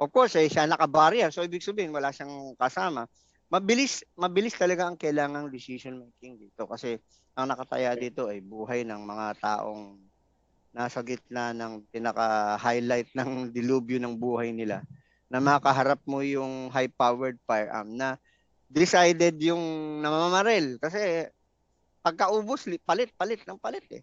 Of 0.00 0.08
course, 0.12 0.38
eh, 0.40 0.48
siya 0.48 0.64
naka-barrier. 0.64 1.28
So, 1.28 1.44
ibig 1.44 1.60
sabihin, 1.64 1.92
wala 1.92 2.14
siyang 2.14 2.56
kasama. 2.56 3.04
Mabilis, 3.52 4.00
mabilis 4.16 4.56
talaga 4.56 4.88
ang 4.88 4.96
kailangang 4.96 5.52
decision 5.52 6.08
making 6.08 6.40
dito. 6.40 6.64
Kasi, 6.64 6.96
ang 7.36 7.52
nakataya 7.52 7.92
dito 7.96 8.28
ay 8.32 8.40
buhay 8.40 8.84
ng 8.88 9.02
mga 9.04 9.26
taong 9.40 10.00
nasa 10.72 11.04
gitna 11.04 11.52
ng 11.52 11.84
pinaka-highlight 11.92 13.12
ng 13.18 13.52
dilubyo 13.52 14.00
ng 14.00 14.16
buhay 14.16 14.50
nila 14.50 14.82
na 15.32 15.40
makaharap 15.40 16.00
mo 16.04 16.20
yung 16.20 16.68
high-powered 16.68 17.40
firearm 17.48 17.96
na 17.96 18.20
decided 18.68 19.40
yung 19.40 19.60
namamaril. 20.04 20.76
Kasi, 20.76 21.28
pagkaubos, 22.04 22.68
palit, 22.84 23.12
palit 23.16 23.40
ng 23.48 23.56
palit 23.56 23.84
eh. 23.96 24.02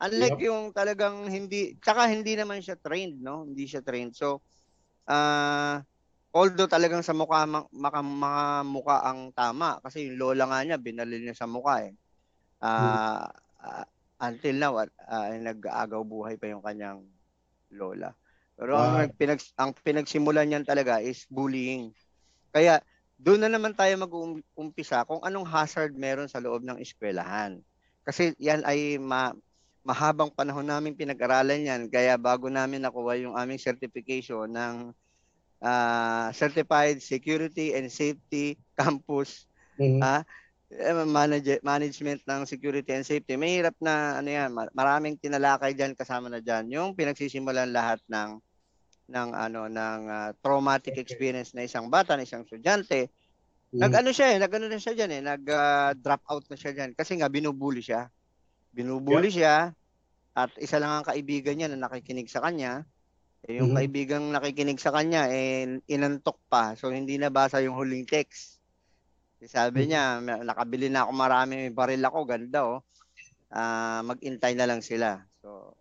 Unlike 0.00 0.40
yep. 0.40 0.46
yung 0.48 0.62
talagang 0.72 1.28
hindi, 1.28 1.76
tsaka 1.76 2.08
hindi 2.08 2.34
naman 2.34 2.64
siya 2.64 2.80
trained, 2.80 3.20
no? 3.20 3.44
Hindi 3.44 3.68
siya 3.68 3.84
trained. 3.84 4.16
So, 4.16 4.40
uh, 5.06 5.78
although 6.32 6.66
talagang 6.66 7.04
sa 7.04 7.12
mukha 7.12 7.44
maka, 7.46 8.00
mga 8.00 8.42
mukha 8.64 8.96
ang 9.04 9.30
tama 9.36 9.78
kasi 9.84 10.08
yung 10.08 10.16
lola 10.18 10.48
nga 10.48 10.64
niya 10.64 10.80
binalil 10.80 11.20
niya 11.20 11.36
sa 11.36 11.46
mukha 11.46 11.84
eh. 11.86 11.92
Uh, 12.62 13.28
uh, 13.62 13.86
until 14.22 14.54
now 14.54 14.72
uh, 14.78 15.28
nag-aagaw 15.34 16.06
buhay 16.06 16.38
pa 16.38 16.46
yung 16.46 16.62
kanyang 16.62 17.02
lola. 17.74 18.14
Pero 18.54 18.78
wow. 18.78 19.02
ang 19.02 19.10
pinag 19.18 19.42
ang 19.58 19.74
pinagsimulan 19.74 20.46
niyan 20.46 20.62
talaga 20.62 21.02
is 21.02 21.26
bullying. 21.26 21.90
Kaya 22.54 22.78
doon 23.18 23.42
na 23.42 23.50
naman 23.50 23.74
tayo 23.74 23.90
mag-umpisa 23.98 25.02
kung 25.06 25.22
anong 25.26 25.46
hazard 25.46 25.98
meron 25.98 26.30
sa 26.30 26.38
loob 26.38 26.62
ng 26.62 26.78
eskwelahan. 26.78 27.58
Kasi 28.06 28.34
yan 28.38 28.62
ay 28.62 29.02
ma 29.02 29.34
mahabang 29.82 30.30
panahon 30.30 30.66
namin 30.66 30.94
pinag-aralan 30.94 31.66
yan. 31.66 31.82
Kaya 31.90 32.14
bago 32.14 32.46
namin 32.46 32.86
nakuha 32.86 33.18
yung 33.18 33.34
aming 33.34 33.58
certification 33.58 34.46
ng 34.46 34.94
uh, 35.58 36.30
Certified 36.30 37.02
Security 37.02 37.74
and 37.74 37.90
Safety 37.90 38.58
Campus, 38.78 39.50
mm-hmm. 39.78 39.98
uh, 39.98 40.22
manage, 41.04 41.60
management 41.60 42.20
ng 42.24 42.48
security 42.48 42.92
and 42.96 43.04
safety. 43.04 43.36
Mahirap 43.36 43.76
na 43.82 44.18
ano 44.18 44.28
yan, 44.28 44.50
maraming 44.72 45.20
tinalakay 45.20 45.76
diyan 45.76 45.92
kasama 45.92 46.32
na 46.32 46.40
diyan. 46.40 46.72
Yung 46.72 46.88
pinagsisimulan 46.96 47.70
lahat 47.70 48.00
ng 48.08 48.40
ng 49.12 49.28
ano 49.36 49.68
ng 49.68 50.00
uh, 50.08 50.30
traumatic 50.40 50.96
experience 50.96 51.52
na 51.52 51.68
isang 51.68 51.92
bata, 51.92 52.16
na 52.16 52.24
isang 52.24 52.48
estudyante. 52.48 53.12
Mm-hmm. 53.72 53.80
Nag-ano 53.80 54.10
siya 54.12 54.36
eh, 54.36 54.38
nag-ano 54.40 54.66
na 54.68 54.80
siya 54.80 54.94
diyan 54.96 55.12
eh, 55.12 55.22
nag-drop 55.24 56.22
uh, 56.28 56.32
out 56.32 56.44
na 56.48 56.56
siya 56.56 56.72
diyan 56.72 56.90
kasi 56.96 57.20
nga 57.20 57.28
binubuli 57.28 57.84
siya. 57.84 58.08
Binubuli 58.72 59.28
yep. 59.28 59.36
siya 59.36 59.56
at 60.32 60.50
isa 60.56 60.80
lang 60.80 61.00
ang 61.00 61.04
kaibigan 61.04 61.56
niya 61.60 61.68
na 61.68 61.88
nakikinig 61.88 62.28
sa 62.32 62.40
kanya. 62.40 62.88
Eh, 63.44 63.58
yung 63.58 63.74
mm-hmm. 63.74 63.78
kaibigang 63.82 64.24
nakikinig 64.30 64.78
sa 64.78 64.94
kanya, 64.94 65.26
eh, 65.28 65.82
inantok 65.90 66.38
pa. 66.46 66.78
So, 66.78 66.94
hindi 66.94 67.18
nabasa 67.18 67.58
yung 67.58 67.74
huling 67.74 68.06
text. 68.06 68.61
Eh, 69.42 69.50
sabi 69.50 69.90
niya, 69.90 70.22
nakabili 70.22 70.86
na 70.86 71.02
ako 71.02 71.10
marami, 71.18 71.66
baril 71.74 72.02
ako, 72.06 72.18
ganda 72.22 72.60
oh. 72.62 72.78
Uh, 73.52 74.00
mag-intay 74.06 74.54
na 74.54 74.64
lang 74.64 74.80
sila. 74.80 75.20
So, 75.42 75.74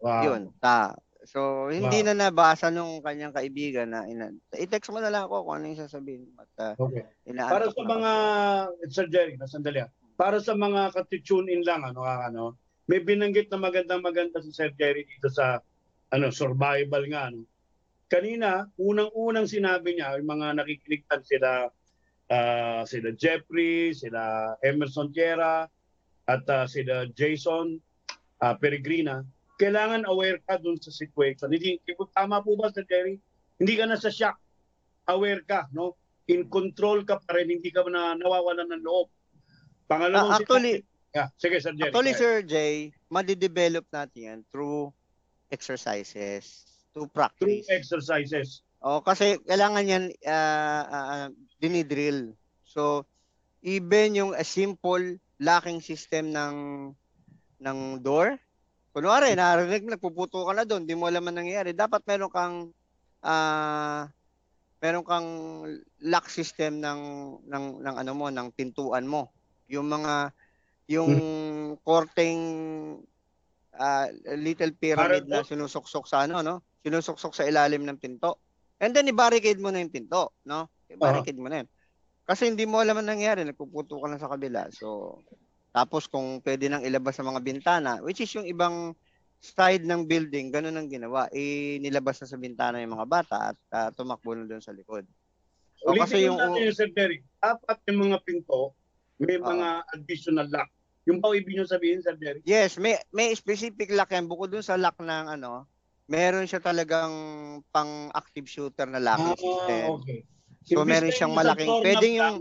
wow. 0.00 0.22
yun. 0.22 0.54
Ta. 0.62 0.96
So, 1.26 1.68
hindi 1.68 2.00
wow. 2.00 2.14
na 2.14 2.30
nabasa 2.30 2.70
nung 2.70 3.02
kanyang 3.02 3.34
kaibigan 3.34 3.90
na 3.90 4.06
ina- 4.06 4.32
i-text 4.54 4.94
mo 4.94 5.02
na 5.02 5.10
lang 5.10 5.26
ako 5.26 5.44
kung 5.44 5.54
ano 5.60 5.64
yung 5.66 5.82
sasabihin. 5.82 6.30
At, 6.38 6.52
uh, 6.62 6.74
okay. 6.78 7.04
Para 7.36 7.68
sa 7.68 7.82
mga, 7.82 8.12
Sir 8.88 9.06
Jerry, 9.10 9.34
nasandali 9.36 9.82
para 10.16 10.40
sa 10.40 10.56
mga 10.56 10.96
katitune 10.96 11.52
in 11.52 11.62
lang, 11.62 11.84
ano, 11.84 12.02
ano, 12.02 12.56
may 12.88 13.04
binanggit 13.04 13.52
na 13.52 13.60
magandang 13.60 14.00
maganda 14.00 14.40
si 14.40 14.50
Sir 14.50 14.72
Jerry 14.74 15.04
dito 15.04 15.28
sa 15.28 15.60
ano 16.10 16.32
survival 16.32 17.04
nga 17.12 17.28
ano. 17.28 17.44
Kanina, 18.08 18.64
unang-unang 18.80 19.50
sinabi 19.50 19.98
niya, 19.98 20.16
yung 20.16 20.30
mga 20.30 20.56
nakikinig 20.56 21.04
sila 21.26 21.68
uh, 22.30 22.82
sila 22.86 23.14
Jeffrey, 23.14 23.94
sila 23.94 24.54
Emerson 24.62 25.12
Tierra, 25.12 25.66
at 26.26 26.42
uh, 26.50 26.66
sila 26.66 27.06
Jason 27.14 27.78
uh, 28.42 28.54
Peregrina, 28.58 29.22
kailangan 29.56 30.04
aware 30.10 30.42
ka 30.44 30.58
dun 30.58 30.76
sa 30.76 30.90
situation. 30.92 31.48
Hindi, 31.48 31.80
tama 32.12 32.42
po 32.42 32.58
ba 32.58 32.68
Sir 32.74 32.84
Jerry? 32.90 33.16
Hindi 33.56 33.74
ka 33.78 33.88
na 33.88 33.96
sa 33.96 34.12
shock. 34.12 34.36
Aware 35.08 35.46
ka, 35.46 35.70
no? 35.72 35.96
In 36.26 36.50
control 36.50 37.06
ka 37.06 37.22
pa 37.22 37.38
rin, 37.38 37.48
hindi 37.48 37.70
ka 37.70 37.86
na 37.86 38.18
nawawalan 38.18 38.68
ng 38.74 38.82
loob. 38.82 39.08
Pangalawang 39.86 40.34
uh, 40.34 40.38
actually, 40.42 40.82
sinabi, 40.82 41.14
yeah, 41.14 41.28
sige 41.38 41.56
Sir 41.62 41.72
Jerry. 41.78 41.88
Actually 41.94 42.14
Sir 42.18 42.34
Jay, 42.42 42.74
madidevelop 43.06 43.86
natin 43.94 44.20
yan 44.20 44.40
through 44.50 44.90
exercises, 45.54 46.66
through 46.90 47.06
practice. 47.14 47.46
Through 47.46 47.62
exercises. 47.70 48.66
Oh, 48.82 48.98
kasi 48.98 49.38
kailangan 49.46 49.86
yan 49.86 50.04
uh, 50.26 50.82
uh, 50.90 51.28
dinidrill. 51.60 52.34
So, 52.66 53.06
even 53.64 54.14
yung 54.16 54.32
a 54.36 54.44
simple 54.44 55.16
locking 55.40 55.80
system 55.80 56.32
ng 56.32 56.56
ng 57.60 57.78
door, 58.04 58.36
kunwari, 58.92 59.32
narinig, 59.32 59.88
nagpuputo 59.88 60.44
ka 60.44 60.52
na 60.52 60.64
doon, 60.68 60.84
di 60.84 60.92
mo 60.96 61.08
alam 61.08 61.24
ang 61.28 61.40
nangyayari. 61.40 61.72
Dapat 61.72 62.04
meron 62.04 62.32
kang 62.32 62.56
uh, 63.24 64.02
meron 64.80 65.04
kang 65.04 65.28
lock 66.04 66.28
system 66.28 66.84
ng 66.84 67.00
ng 67.48 67.64
ng 67.80 67.94
ano 67.96 68.12
mo, 68.12 68.28
ng 68.28 68.52
pintuan 68.52 69.08
mo 69.08 69.32
yung 69.66 69.90
mga 69.90 70.30
yung 70.86 71.10
hmm. 71.10 71.82
korteng 71.82 72.42
uh, 73.74 74.06
little 74.38 74.70
pyramid 74.78 75.26
na 75.26 75.42
sinusuksok 75.42 76.06
sa 76.06 76.26
ano 76.26 76.40
no 76.42 76.62
sinusuksok 76.86 77.34
sa 77.34 77.46
ilalim 77.46 77.82
ng 77.82 77.98
pinto 77.98 78.38
and 78.78 78.94
then 78.94 79.10
i-barricade 79.10 79.58
mo 79.58 79.74
na 79.74 79.82
yung 79.82 79.90
pinto 79.90 80.30
no 80.46 80.70
i-barricade 80.92 81.36
uh-huh. 81.36 81.46
mo 81.46 81.52
na 81.52 81.58
yun 81.64 81.68
kasi 82.26 82.50
hindi 82.50 82.66
mo 82.66 82.82
alam 82.82 82.98
ang 82.98 83.10
nangyari 83.16 83.46
nagpuputo 83.46 84.02
ka 84.02 84.06
na 84.10 84.18
sa 84.20 84.30
kabila 84.30 84.68
so 84.74 85.20
tapos 85.70 86.08
kung 86.08 86.40
pwede 86.42 86.66
nang 86.66 86.82
ilabas 86.82 87.16
sa 87.18 87.26
mga 87.26 87.40
bintana 87.42 88.02
which 88.02 88.22
is 88.22 88.30
yung 88.34 88.48
ibang 88.48 88.96
side 89.38 89.84
ng 89.84 90.08
building 90.08 90.50
ganun 90.50 90.74
ang 90.74 90.88
ginawa 90.88 91.28
eh 91.30 91.78
nilabas 91.78 92.18
na 92.24 92.30
sa 92.30 92.40
bintana 92.40 92.80
yung 92.80 92.96
mga 92.96 93.08
bata 93.08 93.36
at 93.52 93.58
uh, 93.70 93.88
tumakbo 93.92 94.34
na 94.34 94.48
doon 94.48 94.64
sa 94.64 94.72
likod 94.72 95.04
so, 95.76 95.92
kasi 95.92 96.24
yung 96.24 96.40
natin 96.40 96.66
yung 96.66 96.76
Sir 96.76 96.90
Derek, 96.96 97.22
apat 97.44 97.78
yung 97.86 98.10
mga 98.10 98.18
pinto 98.24 98.74
may 99.16 99.40
mga 99.40 99.68
uh, 99.84 99.92
additional 99.96 100.48
lock. 100.52 100.68
Yung 101.06 101.22
pa 101.22 101.32
ibig 101.32 101.54
nyo 101.54 101.64
sabihin, 101.64 102.02
Sir 102.02 102.18
Jerry? 102.18 102.42
Yes, 102.42 102.76
may 102.76 102.98
may 103.14 103.32
specific 103.32 103.94
lock 103.94 104.12
yan. 104.12 104.26
Bukod 104.26 104.52
dun 104.52 104.64
sa 104.64 104.76
lock 104.76 104.98
ng 105.00 105.38
ano, 105.38 105.64
meron 106.10 106.50
siya 106.50 106.60
talagang 106.60 107.14
pang-active 107.70 108.46
shooter 108.50 108.90
na 108.90 109.00
locking 109.00 109.32
ah, 109.32 109.38
system. 109.38 109.84
Okay. 110.02 110.20
So 110.66 110.82
Ibig 110.82 110.90
meron 110.90 111.12
siyang 111.14 111.34
malaking, 111.34 111.70
pwedeng 111.80 112.14
yung, 112.18 112.36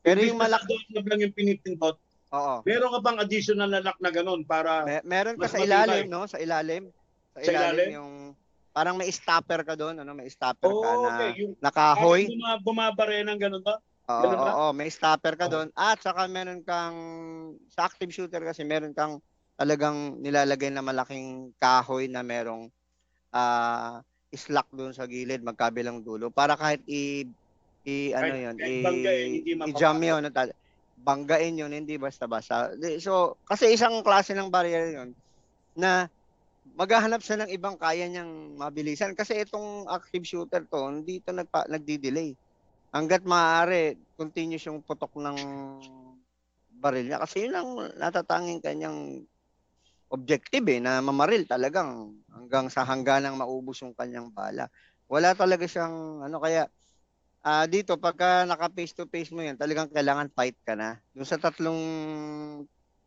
pero 0.00 0.18
yung 0.22 0.38
malaki. 0.38 0.78
Yung 0.94 1.06
lang 1.10 1.20
yung 1.26 1.34
pinipindot, 1.34 1.98
Oo. 2.34 2.54
Meron 2.66 2.90
ka 2.90 2.98
bang 2.98 3.18
additional 3.22 3.70
na 3.70 3.78
lock 3.78 3.98
na 4.02 4.10
ganun 4.10 4.42
para 4.42 4.82
May, 4.82 4.98
meron 5.06 5.38
ka 5.38 5.46
sa 5.46 5.62
ilalim, 5.62 6.10
no? 6.10 6.26
Sa 6.26 6.42
ilalim. 6.42 6.90
Sa, 7.38 7.46
sa 7.46 7.50
ilalim, 7.50 7.54
ilalim 7.54 7.88
yung 7.94 8.12
parang 8.74 8.98
may 8.98 9.06
stopper 9.14 9.62
ka 9.62 9.78
doon, 9.78 10.02
ano? 10.02 10.12
May 10.18 10.26
stopper 10.26 10.66
oh, 10.66 10.82
ka 10.82 10.90
na 10.98 11.10
okay. 11.14 11.30
yung, 11.38 11.52
nakahoy. 11.62 12.26
Bumabare 12.66 13.22
ng 13.22 13.38
ganun 13.38 13.62
ba? 13.62 13.78
Oo, 14.10 14.26
oo, 14.26 14.50
oo, 14.50 14.70
may 14.74 14.90
stopper 14.90 15.38
ka 15.38 15.46
doon. 15.46 15.70
At 15.78 16.02
saka 16.02 16.26
meron 16.26 16.66
kang, 16.66 16.98
sa 17.70 17.86
active 17.86 18.10
shooter 18.10 18.42
kasi 18.42 18.66
meron 18.66 18.92
kang 18.92 19.22
talagang 19.54 20.18
nilalagay 20.18 20.74
na 20.74 20.82
malaking 20.82 21.54
kahoy 21.62 22.10
na 22.10 22.26
merong 22.26 22.66
uh, 23.30 24.02
slack 24.34 24.66
doon 24.74 24.90
sa 24.90 25.06
gilid, 25.06 25.46
magkabilang 25.46 26.02
dulo. 26.02 26.34
Para 26.34 26.58
kahit 26.58 26.82
i, 26.90 27.30
i 27.84 28.16
ano 28.16 28.34
yun, 28.36 28.56
i, 28.64 28.74
i 29.68 29.72
jam 29.76 30.00
yun, 30.00 30.24
banggain 31.04 31.60
yun, 31.60 31.72
hindi 31.72 32.00
basta-basta. 32.00 32.72
So, 33.00 33.36
kasi 33.44 33.76
isang 33.76 34.00
klase 34.00 34.32
ng 34.32 34.48
barrier 34.48 34.96
yun 34.96 35.10
na 35.76 36.08
maghahanap 36.64 37.20
siya 37.20 37.44
ng 37.44 37.50
ibang 37.52 37.76
kaya 37.76 38.08
niyang 38.08 38.56
mabilisan. 38.56 39.12
Kasi 39.12 39.44
itong 39.44 39.84
active 39.84 40.24
shooter 40.24 40.64
to, 40.64 40.88
hindi 40.88 41.20
ito 41.20 41.28
nagpa, 41.28 41.68
nagdi-delay 41.68 42.32
hanggat 42.94 43.26
maaari, 43.26 43.98
continuous 44.16 44.64
yung 44.64 44.80
putok 44.80 45.12
ng 45.20 45.38
baril 46.80 47.04
niya. 47.04 47.20
Kasi 47.20 47.50
yun 47.50 47.54
ang 47.58 47.70
natatanging 48.00 48.64
kanyang 48.64 49.28
objective 50.08 50.64
eh, 50.70 50.80
na 50.80 51.02
mamaril 51.02 51.44
talagang 51.44 52.14
hanggang 52.30 52.70
sa 52.70 52.86
hangganang 52.86 53.34
maubos 53.34 53.82
yung 53.82 53.92
kanyang 53.98 54.30
bala. 54.30 54.70
Wala 55.10 55.34
talaga 55.34 55.66
siyang, 55.66 56.22
ano 56.22 56.38
kaya, 56.38 56.70
uh, 57.44 57.64
dito 57.68 57.94
pagka 58.00 58.48
naka 58.48 58.72
face 58.72 58.96
to 58.96 59.04
face 59.06 59.30
mo 59.30 59.44
yan, 59.44 59.60
talagang 59.60 59.92
kailangan 59.92 60.32
fight 60.32 60.56
ka 60.64 60.74
na. 60.74 60.98
Doon 61.12 61.28
sa 61.28 61.38
tatlong 61.38 61.80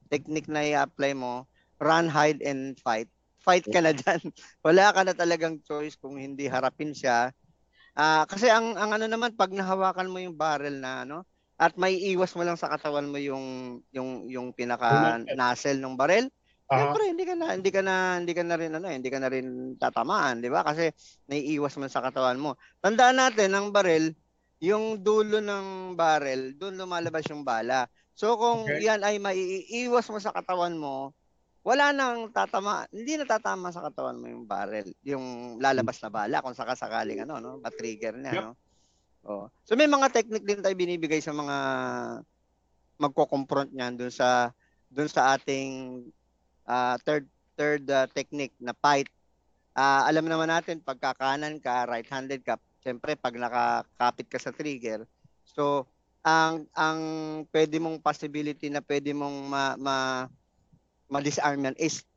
technique 0.07 0.47
na 0.47 0.63
i-apply 0.63 1.17
mo, 1.17 1.49
run, 1.81 2.07
hide, 2.07 2.39
and 2.45 2.77
fight, 2.79 3.09
fight 3.43 3.65
ka 3.67 3.81
na 3.83 3.91
dyan. 3.91 4.21
Wala 4.65 4.93
ka 4.95 5.01
na 5.03 5.13
talagang 5.17 5.59
choice 5.65 5.97
kung 5.99 6.15
hindi 6.15 6.47
harapin 6.47 6.93
siya, 6.93 7.33
Ah, 7.97 8.21
uh, 8.21 8.23
kasi 8.29 8.45
ang 8.45 8.77
ang 8.77 8.93
ano 8.93 9.09
naman 9.09 9.33
pag 9.33 9.49
nahawakan 9.49 10.13
mo 10.13 10.21
yung 10.21 10.37
barrel 10.37 10.77
na 10.77 11.01
ano, 11.01 11.25
at 11.57 11.73
may 11.81 11.97
iwas 12.13 12.29
mo 12.37 12.45
lang 12.45 12.53
sa 12.53 12.69
katawan 12.69 13.09
mo 13.09 13.17
yung 13.17 13.81
yung 13.89 14.29
yung 14.29 14.53
pinaka 14.53 15.17
nozzle 15.33 15.81
ng 15.81 15.97
barrel, 15.97 16.29
Aha. 16.67 16.83
Siyempre, 16.83 17.03
hindi 17.07 17.23
ka 17.23 17.35
na 17.39 17.47
hindi 17.55 17.71
ka 17.71 17.81
na 17.81 17.95
hindi 18.19 18.33
ka 18.35 18.43
na 18.43 18.55
rin 18.59 18.71
ano, 18.75 18.87
hindi 18.91 19.07
ka 19.07 19.19
na 19.23 19.29
rin 19.31 19.47
tatamaan, 19.79 20.43
'di 20.43 20.51
ba? 20.51 20.67
Kasi 20.67 20.91
naiiwas 21.31 21.79
man 21.79 21.87
sa 21.87 22.03
katawan 22.03 22.35
mo. 22.35 22.59
Tandaan 22.83 23.23
natin 23.23 23.55
ang 23.55 23.71
barrel, 23.71 24.11
yung 24.61 25.01
dulo 25.05 25.37
ng 25.43 25.93
barrel, 25.93 26.57
doon 26.57 26.77
lumalabas 26.81 27.25
yung 27.29 27.45
bala. 27.45 27.85
So 28.17 28.33
kung 28.41 28.65
Okay. 28.65 28.81
yan 28.81 29.01
ay 29.05 29.21
maiiwas 29.21 30.09
mo 30.09 30.17
sa 30.17 30.33
katawan 30.33 30.77
mo, 30.77 31.13
wala 31.65 31.91
nang 31.93 32.31
tatama, 32.33 32.87
hindi 32.93 33.19
na 33.19 33.27
tatama 33.27 33.69
sa 33.75 33.83
katawan 33.85 34.17
mo 34.17 34.25
yung 34.31 34.45
barrel, 34.49 34.89
yung 35.05 35.57
lalabas 35.61 35.99
na 36.01 36.09
bala 36.09 36.41
kung 36.41 36.57
sakasakaling 36.57 37.21
ano, 37.27 37.37
no, 37.43 37.59
ma-trigger 37.61 38.17
niya, 38.17 38.35
Yep. 38.37 38.45
no. 38.49 38.51
Oh. 39.27 39.47
So 39.67 39.75
may 39.77 39.89
mga 39.89 40.09
technique 40.13 40.47
din 40.47 40.63
tayo 40.63 40.75
binibigay 40.77 41.19
sa 41.21 41.35
mga 41.35 41.57
magko-confront 42.97 43.69
niyan 43.73 43.93
doon 43.99 44.13
sa 44.13 44.49
doon 44.89 45.09
sa 45.09 45.37
ating 45.37 46.01
ah, 46.69 46.97
third 47.05 47.25
third 47.57 47.83
ah, 47.91 48.07
technique 48.09 48.55
na 48.61 48.73
fight. 48.77 49.09
Ah, 49.77 50.05
alam 50.09 50.25
naman 50.27 50.49
natin 50.49 50.81
pagka 50.83 51.13
kanan 51.17 51.61
ka, 51.61 51.85
right-handed 51.89 52.41
ka, 52.45 52.57
syempre 52.87 53.19
pag 53.19 53.35
nakakapit 53.35 54.31
ka 54.31 54.39
sa 54.39 54.55
trigger. 54.55 55.03
So 55.43 55.83
ang 56.23 56.71
ang 56.71 56.99
pwede 57.51 57.83
mong 57.83 57.99
possibility 57.99 58.71
na 58.71 58.79
pwede 58.79 59.11
mong 59.11 59.37
ma, 59.51 59.75
ma 59.75 59.95
ma-disarm 61.11 61.67
yan 61.67 61.75
is 61.75 62.07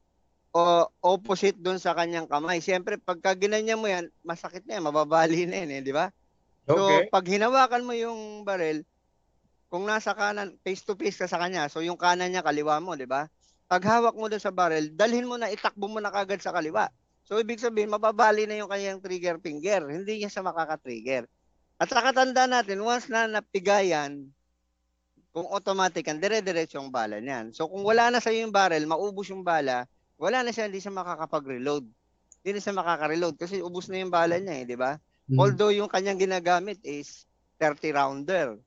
o 0.50 0.86
opposite 1.02 1.58
doon 1.58 1.78
sa 1.78 1.94
kanyang 1.94 2.26
kamay. 2.26 2.58
Siyempre, 2.58 2.98
pagka 2.98 3.38
ginanyan 3.38 3.78
mo 3.78 3.86
yan, 3.86 4.10
masakit 4.26 4.66
na 4.66 4.78
yan, 4.78 4.86
mababali 4.86 5.46
na 5.46 5.62
yan, 5.62 5.78
eh, 5.78 5.82
di 5.82 5.94
ba? 5.94 6.10
So, 6.66 6.82
Okay. 6.82 7.06
pag 7.06 7.26
hinawakan 7.30 7.86
mo 7.86 7.94
yung 7.94 8.42
barrel, 8.42 8.82
kung 9.70 9.86
nasa 9.86 10.10
kanan, 10.10 10.58
face 10.66 10.82
to 10.82 10.98
face 10.98 11.22
ka 11.22 11.30
sa 11.30 11.38
kanya, 11.38 11.70
so 11.70 11.78
yung 11.86 11.94
kanan 11.94 12.34
niya, 12.34 12.42
kaliwa 12.42 12.82
mo, 12.82 12.98
di 12.98 13.06
ba? 13.06 13.30
Pag 13.70 13.86
hawak 13.86 14.18
mo 14.18 14.26
doon 14.26 14.42
sa 14.42 14.50
barrel, 14.50 14.90
dalhin 14.90 15.30
mo 15.30 15.38
na, 15.38 15.54
itakbo 15.54 15.86
mo 15.86 16.02
na 16.02 16.10
kagad 16.10 16.42
sa 16.42 16.50
kaliwa. 16.50 16.90
So, 17.30 17.38
ibig 17.38 17.62
sabihin, 17.62 17.94
mababali 17.94 18.42
na 18.50 18.58
yung 18.58 18.66
kanyang 18.66 18.98
trigger 18.98 19.38
finger. 19.38 19.86
Hindi 19.86 20.18
niya 20.18 20.34
siya 20.34 20.42
makaka-trigger. 20.42 21.30
At 21.78 21.86
saka 21.86 22.10
tanda 22.10 22.50
natin, 22.50 22.82
once 22.82 23.06
na 23.06 23.30
napigayan, 23.30 24.26
kung 25.30 25.46
automatic 25.46 26.10
yan, 26.10 26.18
dire-diretso 26.18 26.82
yung 26.82 26.90
bala 26.90 27.22
niyan. 27.22 27.54
So, 27.54 27.70
kung 27.70 27.86
wala 27.86 28.10
na 28.10 28.18
sa 28.18 28.34
yung 28.34 28.50
barrel, 28.50 28.82
maubos 28.82 29.30
yung 29.30 29.46
bala, 29.46 29.86
wala 30.18 30.42
na 30.42 30.50
siya, 30.50 30.66
hindi 30.66 30.82
siya 30.82 30.90
makakapag-reload. 30.90 31.86
Hindi 32.42 32.50
na 32.50 32.60
siya 32.66 32.74
makaka-reload 32.74 33.38
kasi 33.38 33.62
ubos 33.62 33.86
na 33.86 34.02
yung 34.02 34.10
bala 34.10 34.34
niya, 34.42 34.54
eh, 34.60 34.64
di 34.66 34.74
ba? 34.74 34.98
Mm. 35.30 35.38
Although 35.38 35.70
yung 35.70 35.86
kanyang 35.86 36.18
ginagamit 36.18 36.82
is 36.82 37.30
30 37.62 37.94
rounder. 37.94 38.58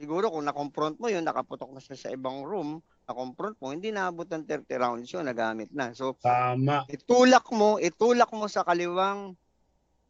Siguro 0.00 0.32
kung 0.32 0.48
na-confront 0.48 0.96
mo 0.96 1.12
yun, 1.12 1.28
nakaputok 1.28 1.76
na 1.76 1.84
siya 1.84 1.94
sa 1.94 2.08
ibang 2.08 2.40
room, 2.40 2.80
na-confront 3.06 3.56
mo, 3.62 3.70
hindi 3.70 3.94
naabot 3.94 4.26
ng 4.26 4.44
30 4.44 4.82
rounds 4.82 5.08
yun, 5.14 5.24
nagamit 5.24 5.70
na. 5.70 5.94
So, 5.94 6.18
Tama. 6.18 6.84
itulak 6.90 7.46
mo, 7.54 7.78
itulak 7.78 8.28
mo 8.34 8.50
sa 8.50 8.66
kaliwang 8.66 9.38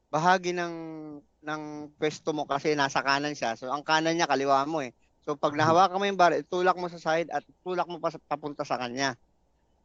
bahagi 0.08 0.56
ng 0.56 0.74
ng 1.46 1.62
pwesto 2.00 2.32
mo 2.34 2.48
kasi 2.48 2.72
nasa 2.74 3.04
kanan 3.04 3.36
siya. 3.36 3.54
So, 3.54 3.70
ang 3.70 3.84
kanan 3.84 4.16
niya, 4.16 4.26
kaliwa 4.26 4.64
mo 4.66 4.82
eh. 4.82 4.96
So, 5.22 5.36
pag 5.36 5.54
nahawakan 5.54 5.98
mo 6.00 6.04
yung 6.08 6.18
barrel, 6.18 6.42
itulak 6.42 6.74
mo 6.74 6.88
sa 6.90 6.98
side 6.98 7.30
at 7.30 7.44
itulak 7.46 7.86
mo 7.86 8.00
pa 8.00 8.10
sa, 8.10 8.18
papunta 8.18 8.66
sa 8.66 8.80
kanya. 8.80 9.14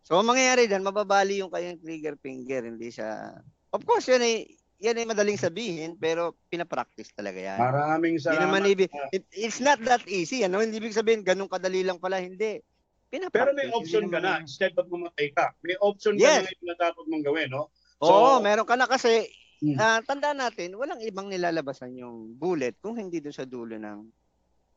So, 0.01 0.17
ang 0.17 0.25
mangyayari 0.25 0.65
dyan, 0.65 0.81
mababali 0.81 1.43
yung 1.43 1.53
kanyang 1.53 1.77
trigger 1.83 2.15
finger. 2.17 2.65
Hindi 2.65 2.89
siya... 2.89 3.37
Of 3.69 3.85
course, 3.85 4.09
yan 4.09 4.25
ay, 4.25 4.57
yan 4.81 4.97
ay 4.97 5.05
madaling 5.05 5.37
sabihin, 5.37 5.93
pero 5.99 6.33
pinapractice 6.49 7.13
talaga 7.13 7.37
yan. 7.37 7.59
Maraming 7.61 8.17
Hindi 8.17 8.25
salamat. 8.25 8.41
naman 8.41 8.61
ibig, 8.65 8.89
it, 9.13 9.25
it's 9.33 9.61
not 9.61 9.77
that 9.85 10.01
easy. 10.09 10.41
Ano? 10.41 10.63
Hindi 10.65 10.81
ibig 10.81 10.97
sabihin, 10.97 11.21
ganun 11.21 11.49
kadali 11.51 11.85
lang 11.85 12.01
pala. 12.01 12.17
Hindi. 12.17 12.65
Pinapractice. 13.11 13.35
Pero 13.35 13.51
may 13.53 13.67
option 13.75 14.03
ka 14.07 14.19
na 14.23 14.39
instead 14.39 14.71
of 14.79 14.87
mamatay 14.87 15.35
ka. 15.35 15.51
May 15.67 15.75
option 15.83 16.15
Yes. 16.15 16.47
ka 16.47 16.55
na 16.63 16.71
na 16.71 16.75
dapat 16.79 17.03
mong 17.11 17.23
gawin, 17.27 17.51
no? 17.51 17.67
Oo, 17.99 18.39
meron 18.39 18.65
ka 18.65 18.79
na 18.79 18.87
kasi 18.87 19.27
Hmm. 19.61 19.77
ah, 19.77 20.01
tandaan 20.01 20.41
natin, 20.41 20.73
walang 20.73 20.97
ibang 21.05 21.29
nilalabasan 21.29 21.93
yung 21.93 22.33
bullet 22.33 22.73
kung 22.81 22.97
hindi 22.97 23.21
doon 23.21 23.35
sa 23.37 23.45
dulo 23.45 23.77
ng 23.77 24.09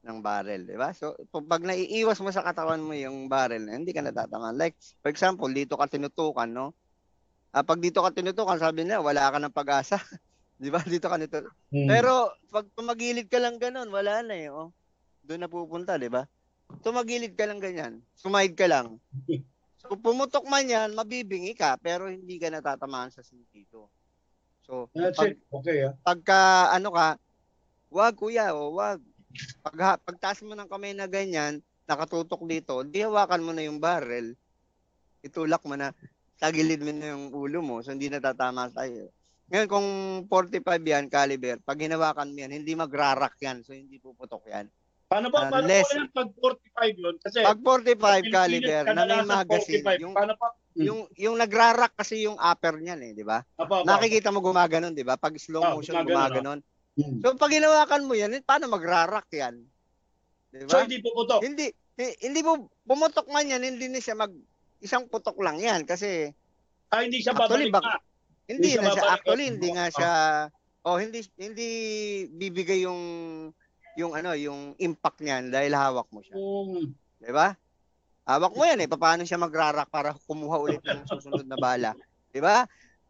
ng 0.05 0.19
barrel, 0.21 0.69
di 0.69 0.77
ba? 0.77 0.93
So, 0.93 1.17
pag 1.33 1.65
naiiwas 1.65 2.21
mo 2.21 2.29
sa 2.29 2.45
katawan 2.45 2.85
mo 2.85 2.93
yung 2.93 3.25
barrel, 3.25 3.65
hindi 3.65 3.97
ka 3.97 4.05
natatamaan. 4.05 4.61
Like, 4.61 4.77
for 5.01 5.09
example, 5.09 5.49
dito 5.49 5.81
ka 5.81 5.89
tinutukan, 5.89 6.45
no? 6.53 6.77
Ah, 7.49 7.65
pag 7.65 7.81
dito 7.81 8.05
ka 8.05 8.13
tinutukan, 8.13 8.61
sabi 8.61 8.85
niya, 8.85 9.01
wala 9.01 9.33
ka 9.33 9.41
ng 9.41 9.57
pag-asa. 9.57 9.97
di 10.61 10.69
ba? 10.69 10.85
Dito 10.85 11.09
ka 11.09 11.17
nito. 11.17 11.41
Hmm. 11.73 11.89
Pero, 11.89 12.37
pag 12.53 12.69
tumagilid 12.77 13.33
ka 13.33 13.41
lang 13.41 13.57
ganun, 13.57 13.89
wala 13.89 14.21
na 14.21 14.37
eh, 14.37 14.53
oh. 14.53 14.69
Doon 15.25 15.41
na 15.41 15.49
pupunta, 15.49 15.97
di 15.97 16.13
ba? 16.13 16.29
Tumagilid 16.85 17.35
ka 17.37 17.45
lang 17.49 17.61
ganyan. 17.61 18.01
Sumide 18.17 18.55
ka 18.57 18.67
lang. 18.69 19.01
So, 19.85 20.01
pumutok 20.01 20.49
man 20.49 20.65
yan, 20.65 20.97
mabibingi 20.97 21.53
ka, 21.53 21.77
pero 21.77 22.09
hindi 22.09 22.41
ka 22.41 22.49
natatamaan 22.49 23.13
sa 23.13 23.21
sentido. 23.21 23.93
So, 24.65 24.89
That's 24.97 25.13
pag, 25.13 25.37
it. 25.37 25.45
Okay, 25.53 25.85
ah. 25.85 25.93
pagka 26.01 26.73
ano 26.73 26.89
ka, 26.89 27.21
wag 27.93 28.17
kuya, 28.17 28.57
o 28.57 28.81
wag. 28.81 29.05
Pag, 29.61 30.01
pagtaas 30.01 30.41
mo 30.41 30.57
ng 30.57 30.73
kamay 30.73 30.97
na 30.97 31.05
ganyan, 31.05 31.61
nakatutok 31.85 32.49
dito, 32.49 32.81
di 32.81 33.05
hawakan 33.05 33.45
mo 33.45 33.53
na 33.53 33.61
yung 33.69 33.77
barrel, 33.77 34.33
itulak 35.21 35.61
mo 35.69 35.77
na, 35.77 35.93
tagilid 36.41 36.81
mo 36.81 36.93
na 36.97 37.13
yung 37.13 37.29
ulo 37.37 37.61
mo, 37.61 37.85
so 37.85 37.93
hindi 37.93 38.09
natatama 38.09 38.73
sa'yo. 38.73 39.13
Ngayon, 39.53 39.69
kung 39.69 39.89
45 40.33 40.81
yan, 40.81 41.07
caliber, 41.13 41.61
pag 41.61 41.77
hinawakan 41.77 42.33
mo 42.33 42.39
yan, 42.41 42.57
hindi 42.57 42.73
magrarak 42.73 43.37
yan, 43.37 43.61
so 43.61 43.77
hindi 43.77 44.01
puputok 44.01 44.49
yan. 44.49 44.65
Paano 45.05 45.29
ba? 45.29 45.47
Paano 45.47 45.63
Unless- 45.63 45.87
ba 45.87 45.97
yan 45.97 46.09
pag 46.11 46.29
45 46.33 46.97
yun? 46.97 47.15
Kasi 47.19 47.39
Pag 47.39 47.61
45 47.61 47.95
Pilipinas, 47.95 48.33
caliber, 48.33 48.83
na 48.87 49.03
may 49.05 49.23
magazine, 49.23 49.83
45. 49.83 50.01
yung, 50.01 50.13
Paano 50.13 50.35
pa? 50.35 50.49
Hmm. 50.75 50.83
yung, 50.83 51.01
yung 51.15 51.37
nagrarak 51.37 51.93
kasi 51.95 52.25
yung 52.25 52.35
upper 52.35 52.75
niyan 52.77 53.01
eh, 53.01 53.13
di 53.13 53.23
ba? 53.23 53.39
Nakikita 53.85 54.29
mo 54.29 54.41
gumaganon, 54.41 54.91
di 54.91 55.03
ba? 55.03 55.15
Pag 55.15 55.39
slow 55.39 55.63
Ah, 55.63 55.71
motion, 55.73 55.95
gumaganon, 55.97 56.11
gumaganon. 56.59 56.61
Hmm. 56.95 57.19
So 57.21 57.35
pag 57.35 57.51
hinawakan 57.51 58.07
mo 58.07 58.15
yan, 58.15 58.35
paano 58.41 58.67
magrarak 58.67 59.27
yan? 59.29 59.63
Di 60.49 60.67
So 60.67 60.79
ba? 60.79 60.83
hindi 60.83 60.99
puputok. 60.99 61.41
hindi, 61.43 61.67
hi- 61.95 62.19
hindi 62.21 62.41
mo, 62.41 62.53
pumutok 62.83 63.27
man 63.29 63.47
yan, 63.47 63.63
hindi 63.63 63.87
na 63.87 63.99
siya 63.99 64.15
mag, 64.15 64.31
isang 64.79 65.05
putok 65.05 65.39
lang 65.39 65.59
yan 65.59 65.83
kasi 65.83 66.31
Ah, 66.89 67.03
hindi 67.03 67.19
siya 67.19 67.35
Actually, 67.35 67.67
babalik 67.67 67.75
bak- 67.75 67.87
na. 67.89 67.99
hindi 68.47 68.69
siya 68.69 68.81
na 68.81 68.91
siya, 68.91 69.05
actually, 69.11 69.45
hindi 69.49 69.69
nga 69.69 69.85
Ah. 69.85 69.91
siya, 69.91 70.13
oh, 70.85 70.97
hindi, 70.97 71.19
hindi 71.37 71.69
bibigay 72.31 72.83
yung, 72.83 73.03
yung 73.95 74.13
ano, 74.15 74.35
yung 74.35 74.75
impact 74.79 75.23
niyan 75.23 75.51
dahil 75.51 75.73
hawak 75.75 76.09
mo 76.11 76.21
siya. 76.23 76.35
Hmm. 76.35 76.91
Di 77.23 77.31
ba? 77.31 77.55
Hawak 78.25 78.53
mo 78.57 78.63
yan 78.65 78.81
eh, 78.83 78.89
paano 78.89 79.23
siya 79.23 79.37
magrarak 79.37 79.89
para 79.93 80.17
kumuha 80.27 80.57
ulit 80.59 80.83
ng 80.83 81.05
susunod 81.07 81.45
na 81.45 81.61
bala. 81.61 81.93
Di 82.33 82.41
ba? 82.43 82.65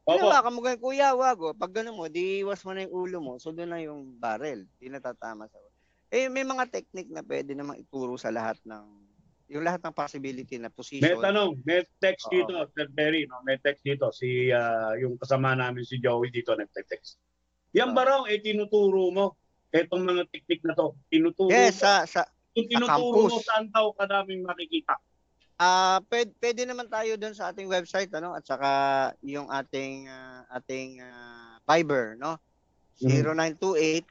Hinawakan 0.05 0.53
mo 0.53 0.61
ganyan, 0.61 0.83
kuya, 0.85 1.09
wag 1.17 1.41
oh. 1.41 1.57
Pag 1.57 1.81
gano'n 1.81 1.97
mo, 1.97 2.05
di 2.13 2.45
iwas 2.45 2.61
mo 2.69 2.77
na 2.77 2.85
yung 2.85 2.93
ulo 2.93 3.19
mo, 3.25 3.33
so 3.41 3.57
doon 3.57 3.73
na 3.73 3.81
yung 3.81 4.21
barrel. 4.21 4.69
Di 4.77 4.93
natatama 4.93 5.49
sa 5.49 5.57
Eh, 6.13 6.29
may 6.29 6.45
mga 6.45 6.71
technique 6.71 7.11
na 7.11 7.25
pwede 7.25 7.57
namang 7.57 7.81
ituro 7.81 8.15
sa 8.15 8.31
lahat 8.31 8.61
ng, 8.63 8.85
yung 9.51 9.65
lahat 9.65 9.83
ng 9.83 9.97
possibility 9.97 10.61
na 10.61 10.71
position. 10.71 11.09
May 11.09 11.19
tanong, 11.19 11.59
may 11.65 11.83
text 11.99 12.29
Oo. 12.29 12.35
dito, 12.37 12.53
Sir 12.77 12.87
Terry, 12.95 13.27
no? 13.27 13.43
may 13.43 13.59
text 13.59 13.83
dito, 13.83 14.13
si 14.15 14.53
ah, 14.53 14.95
yung 14.95 15.19
kasama 15.19 15.57
namin 15.57 15.83
si 15.83 15.99
Joey 15.99 16.31
dito 16.31 16.55
nagte-text. 16.55 17.19
Yan 17.75 17.97
ba 17.97 18.07
raw, 18.07 18.21
eh, 18.31 18.39
tinuturo 18.39 19.11
mo, 19.11 19.35
etong 19.75 20.07
mga 20.07 20.31
technique 20.31 20.63
na 20.63 20.79
to, 20.79 20.95
tinuturo 21.11 21.51
Yes, 21.51 21.83
sa, 21.83 22.07
sa, 22.07 22.23
kung 22.55 22.71
tinuturo 22.71 23.27
mo, 23.27 23.35
campus. 23.35 23.43
saan 23.51 23.67
daw 23.75 23.91
kadaming 23.99 24.47
makikita? 24.47 24.95
ah 25.55 26.03
pwede, 26.11 26.35
pwede 26.43 26.67
naman 26.67 26.91
tayo 26.91 27.15
doon 27.15 27.35
sa 27.35 27.51
ating 27.51 27.71
website, 27.71 28.11
ano, 28.15 28.35
at 28.35 28.47
saka 28.47 28.71
yung 29.23 29.51
ating, 29.51 30.09
ah, 30.11 30.43
ating 30.55 31.01
ah, 31.03 31.59
Viber, 31.67 32.15
no? 32.19 32.39
Mhm. 33.03 33.59
0928 33.59 34.07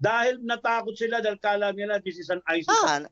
Dahil 0.00 0.42
natakot 0.42 0.96
sila 0.98 1.22
dahil 1.22 1.38
kala 1.38 1.70
nila 1.70 2.02
this 2.02 2.18
is 2.18 2.26
an 2.32 2.42
ISIS. 2.50 2.72
Ah, 2.72 3.04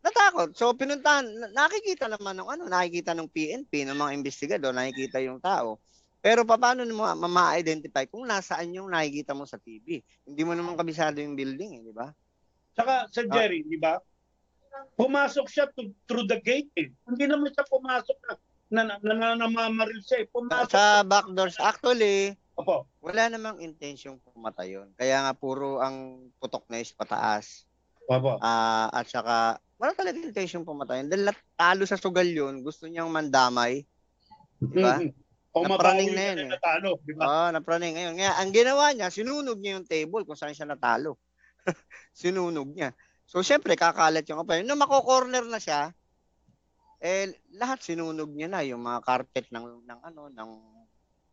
natakot. 0.00 0.56
So 0.56 0.72
pinuntahan, 0.72 1.28
na- 1.28 1.52
nakikita 1.66 2.08
naman 2.08 2.40
ng 2.40 2.48
ano, 2.48 2.62
nakikita 2.70 3.12
ng 3.12 3.28
PNP, 3.28 3.84
ng 3.84 3.98
mga 3.98 4.14
investigador, 4.16 4.72
nakikita 4.72 5.20
yung 5.20 5.42
tao. 5.42 5.76
Pero 6.20 6.44
paano 6.44 6.84
mo 6.88 7.04
ma- 7.04 7.28
ma-identify 7.28 8.04
kung 8.08 8.24
nasaan 8.28 8.76
yung 8.76 8.88
nakikita 8.88 9.32
mo 9.32 9.44
sa 9.44 9.56
TV? 9.60 10.00
Hindi 10.24 10.42
mo 10.44 10.52
naman 10.52 10.76
kabisado 10.76 11.20
yung 11.20 11.36
building, 11.36 11.80
eh, 11.80 11.82
di 11.84 11.92
ba? 11.92 12.08
Saka 12.76 13.08
Sir 13.12 13.28
Ah. 13.28 13.40
Jerry, 13.40 13.64
di 13.64 13.76
ba? 13.76 14.00
Pumasok 14.94 15.46
siya 15.48 15.66
to- 15.72 15.94
through 16.04 16.26
the 16.26 16.38
gate 16.40 16.70
eh. 16.76 16.92
Hindi 17.06 17.24
naman 17.26 17.50
siya 17.50 17.64
pumasok 17.66 18.16
na 18.22 18.32
na, 18.70 18.80
na, 18.86 18.94
na, 19.02 19.14
na 19.34 19.46
namamaril 19.46 19.98
siya 20.00 20.22
eh. 20.22 20.26
Pumasok. 20.30 20.70
Sa 20.70 21.02
back 21.02 21.26
doors, 21.34 21.58
actually, 21.58 22.38
Opo. 22.54 22.86
wala 23.02 23.26
namang 23.26 23.58
intensyong 23.58 24.22
pumatay 24.22 24.78
yun. 24.78 24.94
Kaya 24.94 25.26
nga 25.26 25.34
puro 25.34 25.82
ang 25.82 26.28
putok 26.38 26.70
na 26.70 26.78
is 26.78 26.94
pataas. 26.94 27.66
Opo. 28.06 28.38
Ah, 28.38 28.86
at 28.94 29.10
saka, 29.10 29.58
wala 29.74 29.90
talaga 29.96 30.22
intensyong 30.22 30.62
pumatay. 30.62 31.02
Dahil 31.02 31.34
talo 31.58 31.82
sa 31.82 31.98
sugal 31.98 32.30
yun, 32.30 32.62
gusto 32.62 32.86
niyang 32.86 33.10
mandamay. 33.10 33.82
Di 34.60 34.76
ba? 34.78 35.00
Mhm. 35.02 35.10
O 35.50 35.66
Napraning 35.66 36.14
mabawi 36.14 36.14
na 36.14 36.30
na 36.38 36.42
eh. 36.46 36.50
natalo, 36.54 36.90
di 37.02 37.12
ba? 37.18 37.22
Oo, 37.26 37.46
napraning 37.50 37.94
ngayon. 37.98 38.14
Ngayon, 38.22 38.34
ang 38.38 38.50
ginawa 38.54 38.84
niya, 38.94 39.08
sinunog 39.10 39.58
niya 39.58 39.82
yung 39.82 39.88
table 39.90 40.22
kung 40.22 40.38
saan 40.38 40.54
siya 40.54 40.62
natalo. 40.70 41.18
sinunog 42.14 42.70
niya. 42.70 42.94
So, 43.30 43.46
syempre, 43.46 43.78
kakalat 43.78 44.26
yung 44.26 44.42
kapay. 44.42 44.66
Nung 44.66 44.82
mako-corner 44.82 45.46
na 45.46 45.62
siya, 45.62 45.94
eh, 46.98 47.30
lahat 47.54 47.78
sinunog 47.78 48.34
niya 48.34 48.50
na. 48.50 48.66
Yung 48.66 48.82
mga 48.82 49.06
carpet 49.06 49.46
ng, 49.54 49.86
ng 49.86 50.00
ano, 50.02 50.34
ng, 50.34 50.52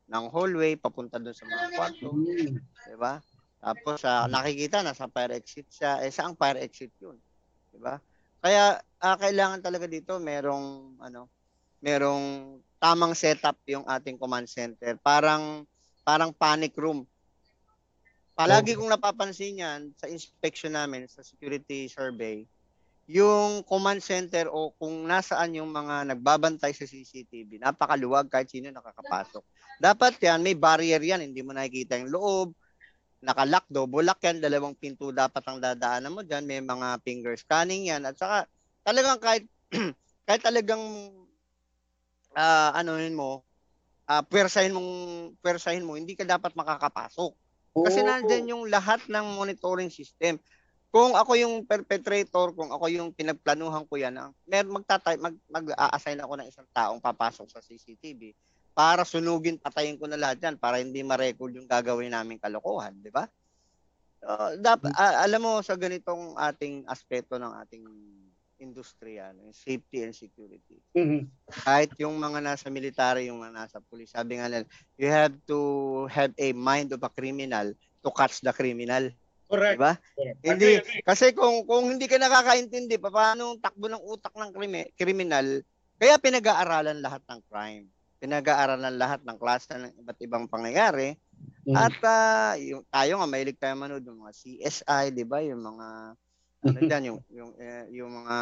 ng 0.05 0.25
hallway, 0.29 0.77
papunta 0.77 1.17
doon 1.17 1.33
sa 1.33 1.49
mga 1.49 1.73
kwarto. 1.73 2.13
Mm. 2.13 2.61
Di 2.61 2.95
ba? 3.01 3.17
Tapos, 3.57 4.05
ah, 4.05 4.29
nakikita, 4.29 4.85
nasa 4.85 5.09
fire 5.09 5.41
exit 5.41 5.65
siya. 5.73 6.05
Eh, 6.05 6.13
saang 6.13 6.37
fire 6.37 6.61
exit 6.61 6.93
yun? 7.01 7.17
Di 7.73 7.81
ba? 7.81 7.97
Kaya, 8.45 8.77
ah, 9.01 9.17
kailangan 9.17 9.65
talaga 9.65 9.89
dito, 9.89 10.21
merong, 10.21 11.01
ano, 11.01 11.33
merong 11.81 12.61
tamang 12.77 13.17
setup 13.17 13.57
yung 13.65 13.89
ating 13.89 14.21
command 14.21 14.45
center. 14.45 14.93
Parang, 15.01 15.65
parang 16.05 16.29
panic 16.29 16.77
room. 16.77 17.09
Palagi 18.37 18.77
kong 18.77 18.93
napapansin 18.93 19.57
yan 19.65 19.89
sa 19.97 20.05
inspection 20.05 20.77
namin, 20.77 21.09
sa 21.09 21.25
security 21.25 21.89
survey, 21.89 22.45
yung 23.09 23.65
command 23.65 23.97
center 23.97 24.45
o 24.53 24.77
kung 24.77 25.09
nasaan 25.09 25.57
yung 25.57 25.73
mga 25.73 26.13
nagbabantay 26.13 26.69
sa 26.69 26.85
CCTV, 26.85 27.57
napakaluwag 27.57 28.29
kahit 28.29 28.45
sino 28.53 28.69
nakakapasok. 28.69 29.41
Dapat 29.81 30.21
yan, 30.21 30.45
may 30.45 30.53
barrier 30.53 31.01
yan, 31.01 31.25
hindi 31.25 31.41
mo 31.41 31.49
nakikita 31.49 31.97
yung 31.97 32.13
loob, 32.13 32.53
nakalock, 33.25 33.65
double 33.73 34.05
lock 34.05 34.21
yan, 34.21 34.37
dalawang 34.37 34.77
pinto 34.77 35.09
dapat 35.09 35.41
ang 35.49 35.57
dadaanan 35.57 36.13
mo 36.13 36.21
dyan, 36.21 36.45
may 36.45 36.61
mga 36.61 37.01
finger 37.01 37.33
scanning 37.41 37.89
yan, 37.89 38.05
at 38.05 38.13
saka 38.21 38.45
talagang 38.85 39.17
kahit, 39.17 39.49
kahit 40.29 40.45
talagang 40.45 40.83
ah 42.37 42.69
ano 42.77 43.01
yun 43.01 43.17
mo, 43.17 43.41
ah 44.05 44.21
pwersahin 44.21 44.77
mong 44.77 44.91
pwersahin 45.41 45.81
mo, 45.81 45.97
hindi 45.97 46.13
ka 46.13 46.21
dapat 46.21 46.53
makakapasok. 46.53 47.46
Kasi 47.83 47.99
Oo. 48.01 48.07
nandyan 48.07 48.51
yung 48.53 48.63
lahat 48.71 49.03
ng 49.05 49.25
monitoring 49.37 49.91
system. 49.91 50.39
Kung 50.87 51.13
ako 51.13 51.35
yung 51.35 51.55
perpetrator, 51.67 52.55
kung 52.55 52.71
ako 52.71 52.87
yung 52.87 53.09
pinagplanuhan 53.11 53.83
ko 53.85 53.99
yan, 53.99 54.15
ang- 54.15 54.35
mer 54.47 54.65
magtatay 54.65 55.19
mag 55.19 55.35
mag-a-assign 55.51 56.23
ako 56.23 56.33
ng 56.39 56.47
isang 56.47 56.67
taong 56.71 57.03
papasok 57.03 57.47
sa 57.51 57.59
CCTV 57.59 58.31
para 58.77 59.01
sunugin, 59.03 59.57
patayin 59.57 59.97
ko 59.97 60.05
na 60.05 60.21
lahat 60.21 60.37
yan 60.37 60.55
para 60.55 60.77
hindi 60.77 61.01
ma-record 61.01 61.49
yung 61.57 61.65
gagawin 61.65 62.13
naming 62.13 62.37
kalokohan, 62.37 62.93
di 63.01 63.09
ba? 63.09 63.25
Uh, 64.21 64.53
dap- 64.61 64.85
a- 64.85 65.25
alam 65.25 65.41
mo 65.41 65.61
sa 65.65 65.73
ganitong 65.73 66.37
ating 66.37 66.85
aspeto 66.85 67.37
ng 67.37 67.53
ating 67.65 67.85
industriya, 68.57 69.31
yung 69.37 69.53
safety 69.53 70.03
and 70.03 70.13
security 70.13 70.81
Mhm. 70.97 71.29
kahit 71.47 71.93
yung 72.01 72.17
mga 72.17 72.41
nasa 72.41 72.67
military, 72.67 73.29
yung 73.29 73.39
mga 73.39 73.53
nasa 73.53 73.77
police, 73.79 74.11
sabi 74.11 74.41
nga 74.41 74.49
nila, 74.49 74.65
you 74.97 75.07
have 75.07 75.33
to 75.45 75.59
have 76.09 76.33
a 76.35 76.51
mind 76.51 76.91
of 76.91 77.01
a 77.05 77.11
criminal 77.13 77.71
to 78.01 78.09
catch 78.11 78.41
the 78.41 78.51
criminal. 78.51 79.07
Correct. 79.47 79.79
Diba? 79.79 79.93
Correct. 79.95 80.39
Hindi, 80.43 80.71
kasi 81.07 81.31
kung 81.31 81.63
kung 81.63 81.87
hindi 81.87 82.03
ka 82.09 82.19
nakakaintindi 82.19 82.99
pa 82.99 83.07
paano 83.07 83.55
ang 83.55 83.63
takbo 83.63 83.87
ng 83.87 84.03
utak 84.03 84.35
ng 84.35 84.51
krimi, 84.51 84.91
kriminal, 84.99 85.63
kaya 85.95 86.19
pinag-aaralan 86.19 86.99
lahat 86.99 87.23
ng 87.31 87.41
crime. 87.47 87.87
Pinag-aaralan 88.19 88.95
lahat 88.97 89.21
ng 89.23 89.37
klase 89.39 89.71
ng 89.71 89.93
iba't 90.03 90.19
ibang 90.19 90.45
pangyayari. 90.51 91.15
Mhm. 91.63 91.75
At 91.77 91.97
ah, 92.03 92.53
yung, 92.59 92.83
tayo 92.91 93.21
nga, 93.21 93.27
mahilig 93.29 93.59
tayo 93.59 93.75
manood 93.77 94.03
ng 94.03 94.19
mga 94.19 94.33
CSI, 94.35 95.15
di 95.15 95.23
ba? 95.23 95.39
Yung 95.43 95.63
mga, 95.63 96.17
ano 96.63 96.79
dyan, 96.81 97.03
yung, 97.13 97.19
yung, 97.29 97.51
eh, 97.61 97.85
yung 97.93 98.11
mga 98.23 98.37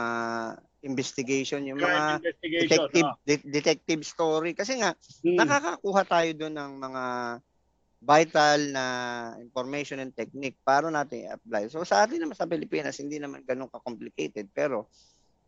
investigation, 0.85 1.61
yung 1.65 1.81
mga 1.81 2.21
investigation. 2.21 2.63
detective 2.69 3.07
ah. 3.09 3.15
de- 3.25 3.47
detective 3.49 4.01
story 4.05 4.51
kasi 4.53 4.77
nga 4.79 4.93
Mm. 5.25 5.37
nakakakuha 5.41 6.01
tayo 6.05 6.31
doon 6.37 6.55
ng 6.55 6.73
mga 6.77 7.03
vital 8.05 8.59
na 8.69 8.85
information 9.41 9.97
and 9.97 10.13
technique 10.13 10.55
para 10.61 10.93
natin 10.93 11.25
i-apply. 11.25 11.73
So 11.73 11.81
sa 11.81 12.05
atin 12.05 12.21
naman 12.21 12.37
sa 12.37 12.45
Pilipinas 12.45 13.01
hindi 13.01 13.17
naman 13.17 13.41
ganun 13.41 13.71
ka-complicated 13.71 14.45
pero 14.53 14.85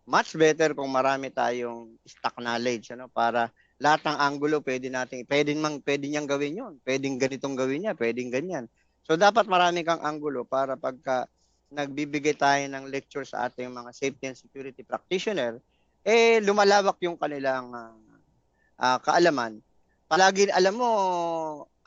much 0.09 0.33
better 0.33 0.73
kung 0.73 0.89
marami 0.89 1.29
tayong 1.29 1.93
stock 2.01 2.39
knowledge 2.41 2.95
ano 2.97 3.11
para 3.11 3.53
lahat 3.77 4.09
ng 4.09 4.17
angulo 4.17 4.57
pwede 4.65 4.89
nating 4.89 5.29
pwedeng 5.29 5.61
mang 5.61 5.77
pwede 5.85 6.09
niyang 6.09 6.25
gawin 6.25 6.57
'yon. 6.57 6.73
Pwedeng 6.81 7.21
ganitong 7.21 7.53
gawin 7.53 7.85
niya, 7.85 7.93
pwedeng 7.93 8.33
ganyan. 8.33 8.65
So 9.05 9.13
dapat 9.13 9.45
marami 9.45 9.85
kang 9.85 10.01
angulo 10.01 10.41
para 10.41 10.73
pagka 10.73 11.29
nagbibigay 11.67 12.35
tayo 12.35 12.63
ng 12.67 12.87
lecture 12.87 13.27
sa 13.27 13.47
ating 13.51 13.67
mga 13.71 13.91
safety 13.91 14.25
and 14.31 14.39
security 14.39 14.81
practitioner, 14.83 15.59
eh 16.07 16.39
lumalawak 16.39 16.95
yung 17.03 17.19
kanilang 17.19 17.71
ah, 17.75 17.95
ah, 18.79 18.99
kaalaman. 19.03 19.59
Palagi 20.07 20.47
alam 20.55 20.79
mo, 20.79 20.89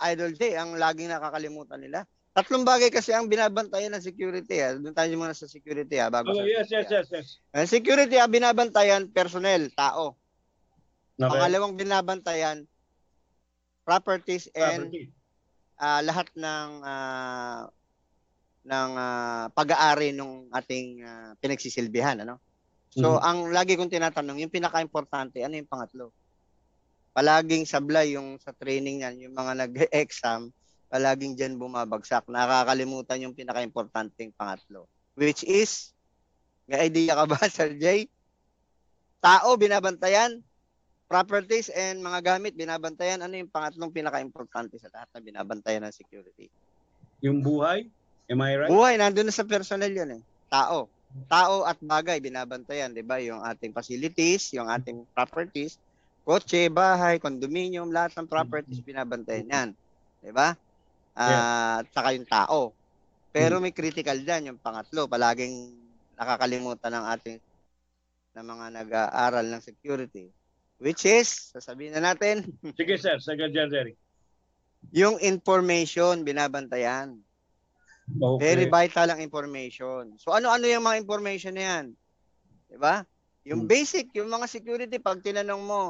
Idol 0.01 0.37
J, 0.37 0.57
ang 0.61 0.77
laging 0.77 1.09
nakakalimutan 1.09 1.81
nila. 1.81 2.05
Tatlong 2.31 2.63
bagay 2.63 2.95
kasi 2.95 3.11
ang 3.11 3.27
binabantayan 3.27 3.91
ng 3.97 4.05
security. 4.05 4.63
Ah. 4.63 4.77
Doon 4.77 4.95
tayo 4.95 5.11
muna 5.19 5.35
sa 5.35 5.51
security 5.51 5.99
ah, 5.99 6.13
bago 6.13 6.31
Oh, 6.31 6.39
sa 6.39 6.47
yes, 6.47 6.69
yes, 6.71 6.87
yes, 6.93 7.07
yes. 7.11 7.27
Ang 7.57 7.67
security 7.67 8.21
ah, 8.21 8.31
binabantayan 8.31 9.09
personnel, 9.11 9.73
tao. 9.75 10.15
Okay. 11.17 11.27
Pangalawang 11.27 11.75
binabantayan 11.77 12.65
properties 13.83 14.47
and 14.55 14.89
Property. 14.89 15.11
ah, 15.81 16.01
lahat 16.05 16.29
ng 16.37 16.69
ah, 16.85 17.67
ng 18.65 18.91
ah, 18.97 19.47
pag-aari 19.53 20.13
ng 20.13 20.53
ating 20.53 20.89
ah, 21.05 21.33
pinagsisilbihan 21.41 22.23
ano. 22.25 22.39
So 22.91 23.17
Mhm. 23.17 23.23
ang 23.23 23.39
lagi 23.55 23.79
kong 23.79 23.93
tinatanong, 23.93 24.43
yung 24.43 24.51
pinaka-importante, 24.53 25.39
ano 25.47 25.55
yung 25.55 25.71
pangatlo? 25.71 26.11
Palaging 27.15 27.67
sablay 27.67 28.19
yung 28.19 28.39
sa 28.43 28.51
training 28.55 29.03
niyan, 29.03 29.15
yung 29.29 29.35
mga 29.35 29.53
nag-exam, 29.67 30.51
palaging 30.91 31.39
diyan 31.39 31.55
bumabagsak. 31.55 32.27
Nakakalimutan 32.27 33.23
yung 33.23 33.35
pinaka-importanteng 33.35 34.35
pangatlo. 34.35 34.91
Which 35.15 35.47
is, 35.47 35.95
may 36.67 36.91
idea 36.91 37.15
ka 37.15 37.25
ba, 37.31 37.39
Sir 37.51 37.79
Jay? 37.79 38.11
Tao, 39.23 39.55
binabantayan. 39.55 40.43
Properties 41.11 41.71
and 41.75 42.03
mga 42.03 42.23
gamit, 42.23 42.55
binabantayan. 42.55 43.23
Ano 43.23 43.35
yung 43.35 43.51
pangatlong 43.51 43.91
pinaka-importante 43.91 44.79
sa 44.79 44.91
lahat 44.95 45.11
na 45.15 45.21
binabantayan 45.23 45.83
ng 45.87 45.95
security? 45.95 46.47
Yung 47.23 47.43
buhay? 47.43 47.87
Am 48.31 48.39
I 48.41 48.55
right? 48.55 48.71
Buhay, 48.71 48.95
nandun 48.95 49.27
na 49.27 49.35
sa 49.35 49.43
personnel 49.43 49.91
yun 49.91 50.11
eh. 50.17 50.23
Tao. 50.47 50.87
Tao 51.27 51.67
at 51.67 51.75
bagay, 51.83 52.23
binabantayan, 52.23 52.95
di 52.95 53.03
ba? 53.03 53.19
Yung 53.19 53.43
ating 53.43 53.75
facilities, 53.75 54.55
yung 54.55 54.71
ating 54.71 55.03
properties, 55.11 55.75
kotse, 56.23 56.71
bahay, 56.71 57.19
condominium, 57.19 57.91
lahat 57.91 58.15
ng 58.15 58.31
properties 58.31 58.79
binabantayan 58.79 59.51
yan. 59.51 59.69
'Di 60.23 60.31
ba? 60.31 60.55
Ah, 61.19 61.83
at 61.83 61.91
saka 61.91 62.15
yung 62.15 62.29
tao. 62.31 62.71
Pero 63.35 63.59
may 63.59 63.75
critical 63.75 64.23
diyan 64.23 64.55
yung 64.55 64.63
pangatlo, 64.63 65.11
palaging 65.11 65.75
nakakalimutan 66.15 66.95
ng 66.95 67.05
ating 67.19 67.37
ng 68.31 68.47
mga 68.47 68.67
nag-aaral 68.79 69.47
ng 69.51 69.63
security 69.65 70.31
which 70.79 71.05
is 71.05 71.51
sasabihin 71.51 71.99
na 71.99 72.15
natin 72.15 72.47
Sige 72.79 72.95
sir, 72.97 73.19
Secretary 73.19 73.67
Jerry. 73.69 73.95
yung 74.95 75.19
information 75.21 76.23
binabantayan. 76.23 77.19
Okay. 78.19 78.41
Very 78.43 78.67
vital 78.67 79.09
ang 79.15 79.21
information. 79.23 80.17
So 80.19 80.35
ano-ano 80.35 80.67
yung 80.67 80.83
mga 80.83 80.99
information 80.99 81.55
na 81.55 81.65
yan? 81.65 81.87
ba? 82.79 83.03
Yung 83.45 83.67
Hmm. 83.67 83.71
basic, 83.71 84.15
yung 84.15 84.31
mga 84.31 84.47
security 84.47 84.97
pag 84.99 85.23
tinanong 85.23 85.63
mo, 85.63 85.83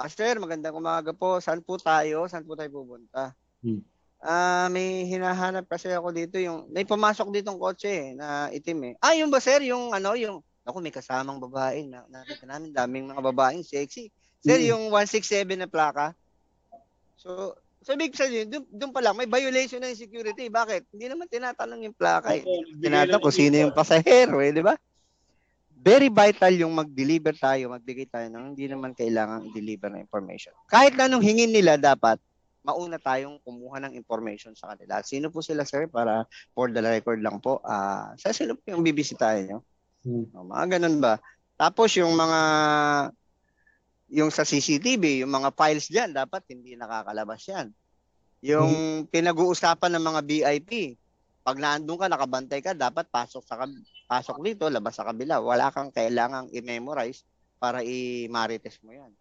Ah, 0.00 0.08
sir, 0.08 0.38
magandang 0.40 0.72
umaga 0.72 1.12
po. 1.12 1.42
Saan 1.44 1.60
po 1.60 1.76
tayo? 1.76 2.24
Saan 2.24 2.46
po 2.48 2.56
tayo 2.56 2.72
pupunta? 2.72 3.36
Hmm. 3.60 3.84
Ah, 4.16 4.68
may 4.72 5.04
hinahanap 5.04 5.68
kasi 5.68 5.92
ako 5.92 6.08
dito 6.12 6.40
yung 6.40 6.72
may 6.72 6.88
pumasok 6.88 7.28
ditong 7.28 7.60
kotse 7.60 7.88
eh, 7.88 8.08
na 8.16 8.48
itim 8.48 8.92
eh. 8.92 8.94
Ah, 9.04 9.12
yung 9.12 9.28
ba 9.28 9.44
sir, 9.44 9.60
yung 9.60 9.92
ano, 9.92 10.16
yung 10.16 10.40
ako 10.64 10.76
may 10.80 10.92
kasamang 10.92 11.36
babae 11.36 11.84
na 11.84 12.04
nakita 12.08 12.48
namin 12.48 12.72
daming 12.72 13.12
mga 13.12 13.20
babaeng 13.20 13.60
sexy. 13.60 14.08
Sir, 14.40 14.56
Hmm. 14.56 14.68
yung 14.72 14.82
167 14.88 15.60
na 15.60 15.68
plaka. 15.68 16.16
So, 17.20 17.52
so 17.90 17.98
big 17.98 18.14
sabihin, 18.14 18.46
doon, 18.46 18.62
doon 18.70 18.92
pa 18.94 19.02
lang 19.02 19.18
may 19.18 19.26
violation 19.26 19.82
yung 19.82 19.98
security. 19.98 20.46
Bakit? 20.46 20.94
Hindi 20.94 21.10
naman 21.10 21.26
tinatanong 21.26 21.90
yung 21.90 21.96
plaka 21.98 22.38
eh. 22.38 22.46
Tinatanong 22.78 23.18
kung 23.18 23.34
sino 23.34 23.58
yung 23.58 23.74
pasahero 23.74 24.38
eh, 24.38 24.54
di 24.54 24.62
ba? 24.62 24.78
Very 25.74 26.06
vital 26.06 26.54
yung 26.54 26.70
mag-deliver 26.70 27.34
tayo, 27.34 27.74
magbigay 27.74 28.06
tayo 28.06 28.30
ng 28.30 28.54
hindi 28.54 28.70
naman 28.70 28.94
kailangan 28.94 29.50
i-deliver 29.50 29.90
na 29.90 29.98
information. 29.98 30.54
Kahit 30.70 30.94
na 30.94 31.10
anong 31.10 31.26
hingin 31.26 31.50
nila, 31.50 31.74
dapat 31.74 32.22
mauna 32.62 33.02
tayong 33.02 33.42
kumuha 33.42 33.82
ng 33.82 33.98
information 33.98 34.54
sa 34.54 34.70
kanila. 34.70 35.02
Sino 35.02 35.34
po 35.34 35.42
sila, 35.42 35.66
sir? 35.66 35.90
Para 35.90 36.30
for 36.54 36.70
the 36.70 36.78
record 36.78 37.18
lang 37.18 37.42
po, 37.42 37.58
ah 37.66 38.14
sa 38.20 38.30
sino 38.30 38.54
po 38.54 38.70
yung 38.70 38.86
bibisitahin 38.86 39.50
nyo? 39.50 39.58
Hmm. 40.06 40.30
O, 40.30 40.46
mga 40.46 40.78
ganun 40.78 41.02
ba? 41.02 41.18
Tapos 41.58 41.90
yung 41.98 42.14
mga 42.14 42.40
yung 44.10 44.30
sa 44.30 44.44
CCTV, 44.44 45.24
yung 45.24 45.32
mga 45.32 45.50
files 45.58 45.90
diyan 45.90 46.14
dapat 46.14 46.44
hindi 46.52 46.76
nakakalabas 46.78 47.40
yan. 47.50 47.72
Yung 48.40 49.04
pinag-uusapan 49.12 49.92
ng 49.96 50.04
mga 50.04 50.20
VIP, 50.24 50.96
pag 51.44 51.56
naandun 51.60 52.00
ka, 52.00 52.06
nakabantay 52.08 52.60
ka, 52.64 52.72
dapat 52.72 53.08
pasok 53.08 53.44
sa 53.44 53.60
kab- 53.60 53.84
pasok 54.08 54.40
dito, 54.40 54.68
labas 54.72 54.96
sa 54.96 55.08
kabila. 55.08 55.40
Wala 55.44 55.68
kang 55.72 55.92
kailangang 55.92 56.48
i-memorize 56.52 57.24
para 57.60 57.84
i-marites 57.84 58.80
mo 58.80 58.96
yan. 58.96 59.12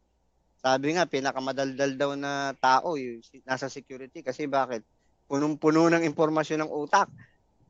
Sabi 0.60 0.96
nga, 0.96 1.08
pinakamadaldal 1.08 1.96
daw 1.96 2.12
na 2.20 2.52
tao 2.60 3.00
yung 3.00 3.24
nasa 3.48 3.72
security 3.72 4.20
kasi 4.20 4.48
bakit? 4.48 4.84
Punong-puno 5.28 5.88
ng 5.88 6.04
impormasyon 6.04 6.68
ng 6.68 6.72
utak. 6.72 7.08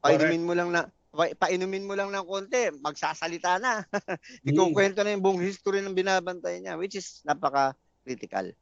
Painumin 0.01 0.45
mo 0.45 0.53
lang 0.57 0.69
na 0.73 0.89
pa- 1.09 1.35
painumin 1.35 1.85
mo 1.85 1.93
lang 1.97 2.13
ng 2.13 2.25
konti, 2.25 2.69
magsasalita 2.81 3.57
na. 3.57 3.81
Ikukwento 4.47 5.01
na 5.01 5.13
yung 5.13 5.21
buong 5.25 5.41
history 5.41 5.81
ng 5.81 5.97
binabantay 5.97 6.61
niya, 6.61 6.77
which 6.77 6.97
is 6.97 7.21
napaka-critical. 7.25 8.53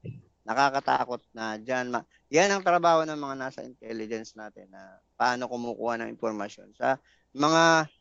Nakakatakot 0.47 1.21
na 1.35 1.59
dyan. 1.59 1.91
Ma- 1.91 2.07
yan 2.31 2.47
ang 2.51 2.63
trabaho 2.63 3.03
ng 3.03 3.19
mga 3.19 3.35
nasa 3.35 3.59
intelligence 3.67 4.31
natin 4.39 4.71
na 4.71 4.95
paano 5.19 5.51
kumukuha 5.51 5.99
ng 5.99 6.09
impormasyon 6.15 6.71
sa 6.79 6.95
mga 7.35 7.91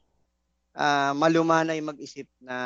ah, 0.77 1.13
malumanay 1.17 1.81
mag-isip 1.83 2.29
na 2.41 2.57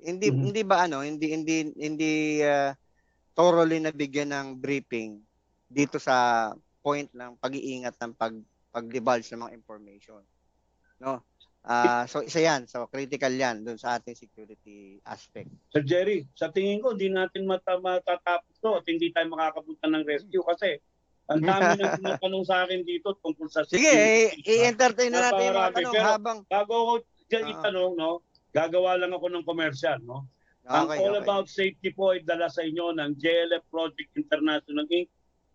hindi 0.00 0.28
Mhm. 0.32 0.40
hindi 0.50 0.62
ba 0.66 0.84
ano 0.88 1.00
hindi 1.04 1.26
hindi 1.32 1.56
hindi 1.78 2.12
ah, 2.44 2.72
thoroughly 3.36 3.80
nabigyan 3.82 4.30
ng 4.34 4.48
briefing 4.60 5.20
dito 5.68 5.98
sa 5.98 6.50
point 6.84 7.08
ng 7.14 7.36
pag-iingat 7.40 7.96
ng 8.00 8.12
pag 8.16 8.34
pag-divulge 8.74 9.30
ng 9.32 9.42
mga 9.48 9.56
information 9.56 10.22
no 11.02 11.22
Ah, 11.64 12.04
so 12.04 12.20
isa 12.20 12.44
yan 12.44 12.68
so 12.68 12.84
critical 12.92 13.32
yan 13.32 13.64
doon 13.64 13.80
sa 13.80 13.96
ating 13.96 14.12
security 14.12 15.00
aspect 15.08 15.48
Sir 15.72 15.80
Jerry, 15.80 16.28
sa 16.36 16.52
tingin 16.52 16.84
ko, 16.84 16.92
hindi 16.92 17.08
natin 17.08 17.48
mata 17.48 17.80
matatapos 17.80 18.52
to 18.60 18.76
at 18.76 18.84
hindi 18.84 19.08
tayo 19.10 19.32
makakapunta 19.32 19.88
ng 19.88 20.04
rescue 20.04 20.44
kasi 20.44 20.76
ang 21.24 21.40
dami 21.40 21.72
nang 21.80 21.96
tinatanong 21.96 22.44
sa 22.44 22.68
akin 22.68 22.84
dito 22.84 23.16
tungkol 23.24 23.48
sa 23.48 23.64
sige 23.64 23.88
eh, 23.88 24.36
i-entertain 24.44 25.08
na 25.08 25.32
natin 25.32 25.40
yung 25.40 25.56
mga 25.56 25.72
tanong 25.72 25.94
pero- 25.96 26.08
habang 26.12 26.38
Bago 26.52 26.72
ako 26.76 26.94
dyan 27.32 27.44
Ah. 27.48 27.52
itanong, 27.56 27.92
no, 27.96 28.10
gagawa 28.52 29.00
lang 29.00 29.12
ako 29.16 29.26
ng 29.32 29.44
commercial, 29.48 29.98
no? 30.04 30.28
Ang 30.68 30.88
okay, 30.88 30.98
All 31.00 31.16
okay. 31.16 31.24
About 31.24 31.46
Safety 31.48 31.90
po 31.92 32.12
ay 32.16 32.24
dala 32.24 32.48
sa 32.48 32.64
inyo 32.64 32.92
ng 32.96 33.16
JLF 33.20 33.64
Project 33.68 34.12
International 34.16 34.86
Inc., 34.88 35.08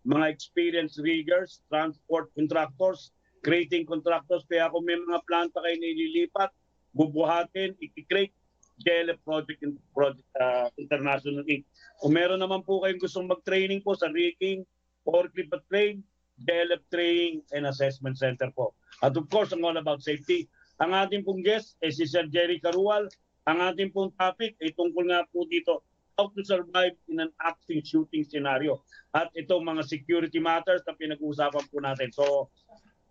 mga 0.06 0.26
experienced 0.30 0.98
riggers, 1.02 1.62
transport 1.70 2.30
contractors, 2.34 3.14
creating 3.40 3.88
contractors. 3.88 4.44
Kaya 4.46 4.68
kung 4.72 4.84
may 4.84 4.96
mga 4.96 5.20
planta 5.24 5.58
kayo 5.60 5.76
nililipat, 5.76 6.52
bubuhatin, 6.92 7.76
i-create 7.80 8.34
JLF 8.80 9.20
Project, 9.24 9.60
In- 9.60 9.80
Project 9.92 10.24
ah, 10.40 10.68
International 10.80 11.44
Inc. 11.44 11.68
Kung 12.00 12.16
meron 12.16 12.40
naman 12.40 12.64
po 12.64 12.80
kayong 12.80 13.00
gustong 13.00 13.28
mag-training 13.28 13.84
po 13.84 13.92
sa 13.92 14.08
rigging, 14.08 14.64
forklift 15.04 15.52
at 15.52 15.64
crane, 15.68 16.00
JLF 16.40 16.80
Training 16.88 17.44
and 17.52 17.68
Assessment 17.68 18.16
Center 18.16 18.48
po. 18.56 18.72
At 19.04 19.12
of 19.16 19.28
course, 19.28 19.52
ang 19.52 19.64
All 19.64 19.76
About 19.76 20.00
Safety. 20.00 20.48
Ang 20.80 20.96
ating 20.96 21.28
pong 21.28 21.44
guest 21.44 21.76
ay 21.84 21.92
si 21.92 22.08
Sir 22.08 22.24
Jerry 22.32 22.56
Carual. 22.56 23.12
Ang 23.44 23.60
ating 23.60 23.92
pong 23.92 24.16
topic 24.16 24.56
ay 24.64 24.72
tungkol 24.72 25.12
nga 25.12 25.28
po 25.28 25.44
dito 25.44 25.84
how 26.16 26.28
to 26.36 26.44
survive 26.44 26.92
in 27.08 27.20
an 27.20 27.32
acting 27.40 27.80
shooting 27.80 28.24
scenario. 28.24 28.84
At 29.16 29.32
itong 29.32 29.64
mga 29.64 29.88
security 29.88 30.36
matters 30.36 30.84
na 30.84 30.92
pinag-uusapan 30.92 31.64
po 31.68 31.76
natin. 31.80 32.12
So, 32.12 32.52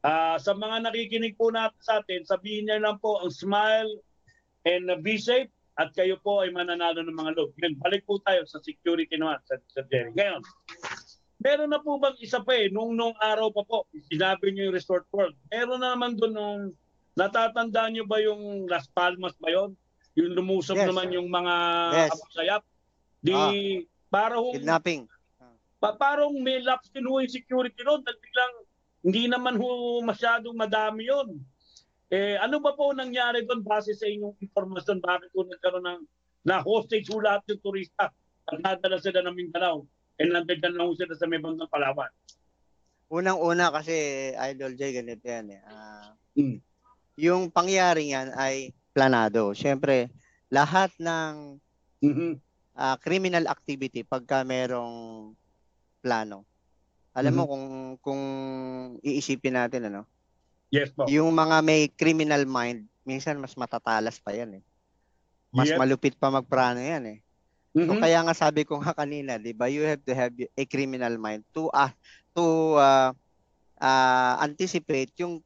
ah, 0.04 0.38
sa 0.40 0.56
mga 0.56 0.88
nakikinig 0.88 1.36
po 1.36 1.52
natin 1.52 1.80
sa 1.82 2.00
atin, 2.00 2.24
sabihin 2.24 2.68
niyo 2.68 2.80
lang 2.80 2.98
po 3.00 3.20
ang 3.20 3.32
smile 3.34 3.90
and 4.64 4.88
uh, 4.88 5.00
be 5.00 5.20
safe 5.20 5.50
at 5.80 5.92
kayo 5.96 6.20
po 6.20 6.44
ay 6.44 6.52
mananalo 6.52 7.00
ng 7.00 7.16
mga 7.16 7.40
loob. 7.40 7.56
Ngayon, 7.56 7.76
balik 7.80 8.04
po 8.04 8.20
tayo 8.28 8.44
sa 8.44 8.60
security 8.60 9.16
naman, 9.16 9.40
Sir, 9.48 9.64
Sir 9.72 9.88
Jerry. 9.88 10.12
Ngayon, 10.12 10.44
meron 11.40 11.72
na 11.72 11.80
po 11.80 11.96
bang 11.96 12.20
isa 12.20 12.44
pa 12.44 12.52
eh, 12.52 12.68
nung, 12.68 13.00
nung 13.00 13.16
araw 13.24 13.48
pa 13.56 13.64
po, 13.64 13.88
sinabi 14.12 14.52
niyo 14.52 14.70
yung 14.72 14.76
Resort 14.76 15.08
World. 15.16 15.40
Meron 15.48 15.80
na 15.80 15.96
naman 15.96 16.20
doon 16.20 16.34
nung, 16.36 16.62
natatandaan 17.16 17.96
niyo 17.96 18.04
ba 18.08 18.20
yung 18.20 18.68
Las 18.68 18.88
Palmas 18.92 19.36
ba 19.40 19.52
yon? 19.52 19.76
Yung 20.16 20.36
lumusob 20.36 20.76
Yes. 20.80 20.88
naman 20.92 21.12
yung 21.16 21.28
mga 21.32 21.56
Yes. 21.96 22.12
abusayap. 22.16 22.64
Di, 23.20 23.36
Ah. 23.36 23.52
para 24.12 24.36
hong, 24.40 24.56
kidnapping 24.56 25.04
pa, 25.80 25.96
parang 25.96 26.36
may 26.44 26.60
lapse 26.60 26.92
din 26.92 27.08
yung 27.08 27.24
security 27.32 27.80
road. 27.88 28.04
Dahil 28.04 28.20
biglang, 28.20 28.54
hindi 29.00 29.32
naman 29.32 29.56
ho 29.56 30.00
masyadong 30.04 30.56
madami 30.56 31.08
yon. 31.08 31.40
Eh, 32.10 32.36
ano 32.42 32.58
ba 32.58 32.74
po 32.74 32.90
nangyari 32.92 33.46
doon 33.46 33.62
base 33.62 33.94
sa 33.94 34.10
inyong 34.10 34.36
informasyon? 34.42 34.98
Bakit 34.98 35.30
po 35.30 35.46
nagkaroon 35.46 35.86
ng 35.86 36.02
na 36.42 36.64
hostage 36.64 37.06
ho 37.14 37.22
lahat 37.22 37.46
yung 37.52 37.62
turista 37.62 38.10
at 38.50 38.58
nadala 38.58 38.98
sila 38.98 39.22
ng 39.22 39.36
Mindanao 39.36 39.86
and 40.18 40.34
nandiyan 40.34 40.74
lang 40.74 40.90
ho 40.90 40.98
sila 40.98 41.14
sa 41.14 41.30
may 41.30 41.38
bandang 41.38 41.70
Palawan. 41.70 42.10
Unang-una 43.10 43.70
kasi 43.70 43.94
Idol 44.34 44.74
J 44.74 45.02
ganito 45.02 45.26
yan 45.26 45.48
eh. 45.54 45.62
Ah, 45.66 46.14
Mm. 46.38 46.62
Yung 47.20 47.52
pangyayari 47.52 48.16
yan 48.16 48.32
ay 48.32 48.72
planado. 48.96 49.52
Siyempre, 49.52 50.08
lahat 50.48 50.90
ng 50.98 51.60
Mhm. 52.00 52.40
ah, 52.80 52.96
criminal 52.96 53.44
activity 53.46 54.08
pagka 54.08 54.48
merong 54.48 55.36
plano. 56.00 56.48
Alam 57.18 57.34
mo 57.42 57.44
kung 57.50 57.66
kung 58.06 58.22
iisipin 59.02 59.58
natin 59.58 59.90
ano, 59.90 60.06
Yes 60.72 60.92
po. 60.94 61.10
yung 61.10 61.32
mga 61.34 61.62
may 61.66 61.90
criminal 61.94 62.46
mind, 62.50 62.90
minsan 63.08 63.40
mas 63.42 63.56
matatalas 63.58 64.20
pa 64.22 64.34
yan 64.36 64.62
eh. 64.62 64.64
Mas 65.56 65.72
Yep. 65.72 65.78
malupit 65.78 66.16
pa 66.20 66.30
magplano 66.34 66.80
yan 66.82 67.06
eh. 67.18 67.20
So 67.86 67.94
Mhm. 67.94 68.00
kaya 68.00 68.22
nga 68.26 68.36
sabi 68.38 68.64
ko 68.68 68.80
nga 68.84 68.94
kanina, 68.98 69.38
'di 69.42 69.54
ba? 69.58 69.68
You 69.72 69.86
have 69.88 70.04
to 70.08 70.14
have 70.16 70.34
a 70.38 70.66
criminal 70.70 71.16
mind 71.22 71.46
to 71.58 71.70
ah 71.74 71.94
to 72.38 72.76
ah, 72.80 73.12
ah, 73.82 74.36
anticipate 74.46 75.14
yung 75.22 75.44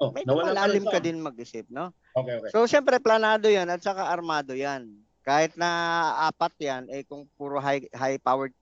Oh, 0.00 0.18
nawala 0.26 0.58
malalim 0.58 0.90
ka 0.90 0.98
din 0.98 1.22
mag-isip, 1.22 1.70
no? 1.70 1.94
Okay, 2.16 2.34
okay. 2.38 2.54
So 2.54 2.66
syempre 2.66 2.98
planado 3.02 3.46
'yan 3.50 3.68
at 3.70 3.82
saka 3.84 4.08
armado 4.10 4.54
'yan. 4.56 4.88
Kahit 5.26 5.54
na 5.60 5.70
apat 6.30 6.54
'yan 6.62 6.84
eh 6.92 7.04
kung 7.06 7.26
puro 7.38 7.58
high 7.62 7.84
high 7.94 8.18
powered 8.22 8.54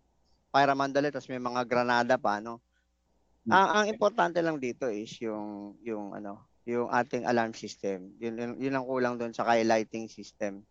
pyramandal 0.53 1.09
tapos 1.09 1.33
may 1.33 1.41
mga 1.41 1.65
granada 1.65 2.21
pa, 2.21 2.38
no? 2.38 2.61
Ang, 3.49 3.69
ang 3.83 3.87
importante 3.91 4.38
lang 4.38 4.61
dito 4.62 4.87
is 4.87 5.11
yung 5.19 5.75
yung 5.83 6.15
ano, 6.15 6.47
yung 6.69 6.87
ating 6.93 7.27
alarm 7.27 7.57
system. 7.57 8.15
Yun, 8.23 8.38
yun, 8.38 8.53
yun 8.61 8.77
ang 8.79 8.87
kulang 8.87 9.19
doon 9.19 9.35
sa 9.35 9.49
lighting 9.49 10.07
system. 10.07 10.62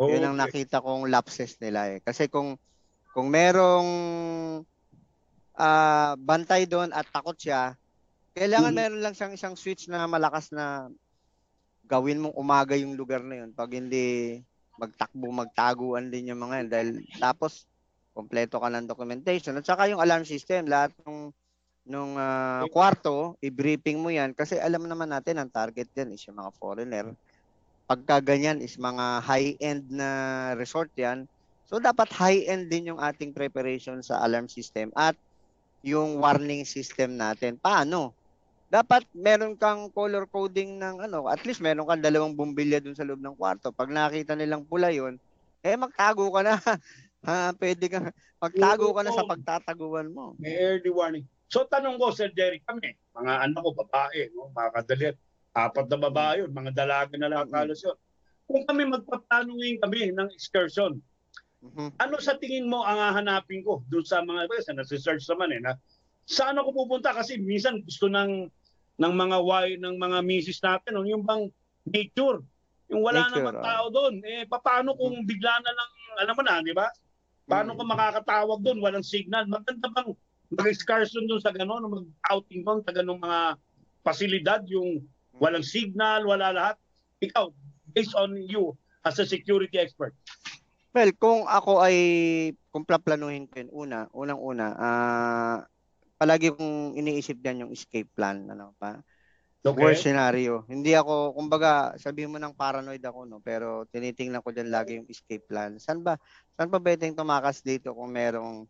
Yun 0.00 0.20
ang 0.26 0.36
Okay. 0.36 0.66
nakita 0.66 0.82
kong 0.84 1.08
lapses 1.08 1.56
nila 1.62 1.96
eh. 1.96 1.98
Kasi 2.04 2.28
kung 2.28 2.58
kung 3.14 3.28
merong 3.32 3.88
ah, 5.56 6.16
bantay 6.18 6.66
doon 6.68 6.90
at 6.92 7.06
takot 7.08 7.36
siya, 7.36 7.76
kailangan 8.36 8.72
Mhm. 8.72 8.78
meron 8.78 9.02
lang 9.04 9.14
siyang 9.16 9.34
isang 9.36 9.54
switch 9.56 9.88
na 9.88 10.04
malakas 10.10 10.50
na 10.52 10.88
gawin 11.86 12.20
mong 12.22 12.36
umaga 12.36 12.74
yung 12.78 12.94
lugar 12.96 13.22
na 13.24 13.44
yun. 13.44 13.50
Pag 13.52 13.76
hindi 13.76 14.40
magtakbo, 14.80 15.28
magtaguan 15.32 16.08
din 16.08 16.32
yung 16.32 16.40
mga 16.40 16.54
yan 16.64 16.68
dahil 16.72 16.88
tapos 17.20 17.69
kompleto 18.20 18.60
ka 18.60 18.68
ng 18.68 18.84
documentation 18.84 19.56
at 19.56 19.64
saka 19.64 19.88
yung 19.88 20.04
alarm 20.04 20.28
system 20.28 20.68
lahat 20.68 20.92
ng 21.08 21.32
nung 21.88 22.14
ah, 22.20 22.62
kwarto, 22.68 23.40
i-briefing 23.40 23.98
mo 23.98 24.12
yan 24.12 24.36
kasi 24.36 24.60
alam 24.60 24.84
naman 24.84 25.08
natin 25.08 25.40
ang 25.40 25.48
target 25.48 25.88
yan 25.96 26.12
is 26.12 26.22
yung 26.28 26.36
mga 26.36 26.52
foreigner. 26.60 27.06
Pagka 27.88 28.22
ganyan 28.22 28.62
is 28.62 28.78
mga 28.78 29.24
high-end 29.24 29.90
na 29.90 30.08
resort 30.54 30.92
yan. 30.94 31.24
So 31.66 31.82
dapat 31.82 32.12
high-end 32.14 32.70
din 32.70 32.94
yung 32.94 33.00
ating 33.02 33.34
preparation 33.34 34.04
sa 34.04 34.22
alarm 34.22 34.46
system 34.46 34.94
at 34.94 35.16
yung 35.80 36.20
warning 36.20 36.62
system 36.68 37.16
natin. 37.16 37.56
Paano? 37.56 38.12
Dapat 38.70 39.02
meron 39.10 39.58
kang 39.58 39.90
color 39.90 40.30
coding 40.30 40.78
ng 40.78 41.10
ano, 41.10 41.26
at 41.26 41.42
least 41.42 41.58
meron 41.58 41.90
kang 41.90 42.04
dalawang 42.04 42.38
bumbilya 42.38 42.78
dun 42.78 42.94
sa 42.94 43.02
loob 43.02 43.18
ng 43.18 43.34
kwarto. 43.34 43.74
Pag 43.74 43.90
nakita 43.90 44.38
nilang 44.38 44.62
pula 44.62 44.94
yun, 44.94 45.18
eh 45.66 45.74
magtago 45.74 46.30
ka 46.30 46.40
na. 46.46 46.54
ha, 47.24 47.52
pwede 47.56 47.84
ka 47.86 47.98
magtago 48.40 48.92
ka 48.96 49.02
na 49.04 49.12
sa 49.12 49.28
pagtataguan 49.28 50.08
mo. 50.12 50.32
May 50.40 50.56
early 50.56 50.88
warning. 50.88 51.26
So 51.50 51.66
tanong 51.66 51.98
ko, 51.98 52.14
Sir 52.14 52.30
Jerry, 52.32 52.62
kami, 52.62 52.94
mga 53.12 53.32
anak 53.50 53.60
ko, 53.60 53.70
babae, 53.74 54.30
no? 54.32 54.54
mga 54.54 54.70
kadalit, 54.80 55.16
apat 55.50 55.86
na 55.90 55.98
babae 55.98 56.46
yun, 56.46 56.52
mga 56.54 56.70
dalaga 56.72 57.14
na 57.18 57.26
lang 57.26 57.50
kalos 57.50 57.82
yun. 57.82 57.98
Kung 58.46 58.62
kami 58.66 58.86
magpaplano 58.86 59.50
ngayon 59.58 59.78
kami 59.82 59.98
ng 60.14 60.30
excursion, 60.30 60.98
Mhm. 61.60 61.92
ano 62.00 62.16
sa 62.24 62.40
tingin 62.40 62.64
mo 62.72 62.80
ang 62.80 62.96
hahanapin 62.96 63.60
ko 63.60 63.84
doon 63.92 64.00
sa 64.00 64.24
mga 64.24 64.48
kasi 64.48 64.72
nasi-search 64.72 65.28
naman 65.28 65.52
eh 65.52 65.60
na 65.60 65.76
saan 66.24 66.56
ako 66.56 66.72
pupunta 66.72 67.12
kasi 67.12 67.36
minsan 67.36 67.84
gusto 67.84 68.08
ng 68.08 68.48
ng 68.96 69.12
mga 69.12 69.36
why 69.44 69.76
ng 69.76 70.00
mga 70.00 70.24
misis 70.24 70.56
natin 70.64 70.96
no, 70.96 71.04
yung 71.04 71.20
bang 71.20 71.52
nature 71.84 72.40
yung 72.88 73.04
wala 73.04 73.28
Nature, 73.28 73.44
naman 73.44 73.54
oh. 73.60 73.64
tao 73.64 73.84
doon 73.92 74.14
eh 74.24 74.48
paano 74.48 74.96
kung 74.96 75.20
bigla 75.28 75.52
na 75.60 75.68
lang 75.76 75.90
alam 76.24 76.32
mo 76.32 76.42
na 76.48 76.64
di 76.64 76.72
ba 76.72 76.88
paano 77.50 77.74
Mm. 77.74 77.78
kung 77.82 77.90
makakatawag 77.90 78.58
doon 78.62 78.78
walang 78.78 79.02
signal 79.02 79.42
maganda 79.50 79.90
bang 79.90 80.14
mag-excursion 80.54 81.26
doon 81.26 81.42
sa 81.42 81.50
gano'n 81.50 81.90
mag-outing 81.90 82.62
doon 82.62 82.80
sa 82.86 82.94
ganung 82.94 83.18
mga 83.18 83.58
pasilidad 84.06 84.62
yung 84.70 85.02
walang 85.34 85.66
signal 85.66 86.22
wala 86.22 86.54
lahat 86.54 86.76
ikaw 87.18 87.50
based 87.90 88.14
on 88.14 88.38
you 88.46 88.70
as 89.02 89.18
a 89.18 89.26
security 89.26 89.74
expert 89.76 90.14
Well, 90.90 91.14
kung 91.14 91.46
ako 91.46 91.86
ay 91.86 91.96
kung 92.74 92.82
plaplanuhin 92.82 93.46
ko 93.46 93.62
yun, 93.62 93.70
una, 93.70 94.10
unang-una, 94.10 94.66
ah 94.74 95.58
palagi 96.18 96.50
kong 96.50 96.98
iniisip 96.98 97.38
diyan 97.38 97.62
yung 97.66 97.70
escape 97.70 98.10
plan, 98.10 98.42
ano 98.50 98.74
pa. 98.74 98.98
Worst 99.68 100.08
scenario. 100.08 100.64
Hindi 100.72 100.96
ako, 100.96 101.36
kumbaga, 101.36 101.92
sabihin 102.00 102.32
mo 102.32 102.40
ng 102.40 102.56
paranoid 102.56 103.04
ako, 103.04 103.28
no, 103.28 103.38
pero 103.44 103.84
tinitingnan 103.92 104.40
ko 104.40 104.56
diyan 104.56 104.70
lagi 104.72 104.96
yung 104.96 105.08
escape 105.12 105.44
plan. 105.44 105.76
Saan 105.76 106.00
ba, 106.00 106.16
saan 106.56 106.72
ba 106.72 106.80
pwedeng 106.80 107.12
tumakas 107.12 107.60
dito 107.60 107.92
kung 107.92 108.08
merong 108.08 108.64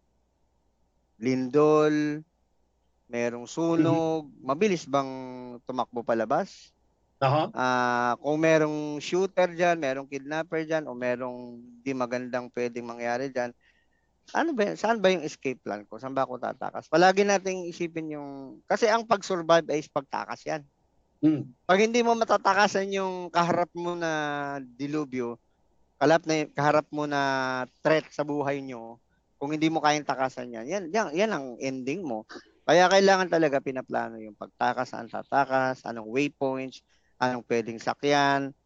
lindol, 1.22 2.26
merong 3.06 3.46
sunog, 3.46 4.30
mabilis 4.42 4.86
bang 4.86 5.10
tumakbo 5.66 6.02
palabas? 6.02 6.74
Aha. 7.20 7.52
Ah, 7.54 8.14
kung 8.22 8.38
merong 8.42 8.98
shooter 9.02 9.50
diyan, 9.54 9.78
merong 9.78 10.10
kidnapper 10.10 10.66
diyan 10.66 10.86
o 10.86 10.94
merong 10.94 11.58
di 11.82 11.92
magandang 11.94 12.50
pwedeng 12.54 12.86
mangyari 12.86 13.30
diyan. 13.30 13.50
Ano 14.34 14.54
ba, 14.54 14.74
saan 14.78 15.02
ba 15.02 15.10
yung 15.10 15.26
escape 15.26 15.58
plan 15.62 15.82
ko? 15.90 15.98
Saan 15.98 16.14
ba 16.14 16.22
ako 16.26 16.38
tatakas? 16.38 16.86
Palagi 16.86 17.26
nating 17.26 17.66
isipin 17.66 18.14
yung 18.14 18.62
kasi 18.70 18.86
ang 18.86 19.02
pag-survive 19.06 19.66
ay 19.70 19.82
pagtakas 19.90 20.46
'yan. 20.46 20.62
Hmm. 21.20 21.52
Pag 21.68 21.84
hindi 21.84 22.00
mo 22.00 22.16
matatakasan 22.16 22.96
yung 22.96 23.28
kaharap 23.28 23.68
mo 23.76 23.92
na 23.92 24.10
dilubyo, 24.64 25.36
kalap 26.00 26.24
na 26.24 26.48
kaharap 26.48 26.88
mo 26.88 27.04
na 27.04 27.20
threat 27.84 28.08
sa 28.08 28.24
buhay 28.24 28.64
nyo, 28.64 28.96
kung 29.36 29.52
hindi 29.52 29.68
mo 29.68 29.84
kayang 29.84 30.08
takasan 30.08 30.52
yan, 30.52 30.64
yan, 30.64 30.84
yan, 30.88 31.12
yan 31.12 31.30
ang 31.32 31.46
ending 31.60 32.00
mo. 32.00 32.24
Kaya 32.64 32.88
kailangan 32.88 33.28
talaga 33.28 33.60
pinaplano 33.60 34.16
yung 34.16 34.32
pagtakas, 34.32 34.96
saan 34.96 35.12
tatakas, 35.12 35.84
anong 35.84 36.08
waypoints, 36.08 36.80
anong 37.20 37.44
pwedeng 37.44 37.76
sakyan, 37.76 38.56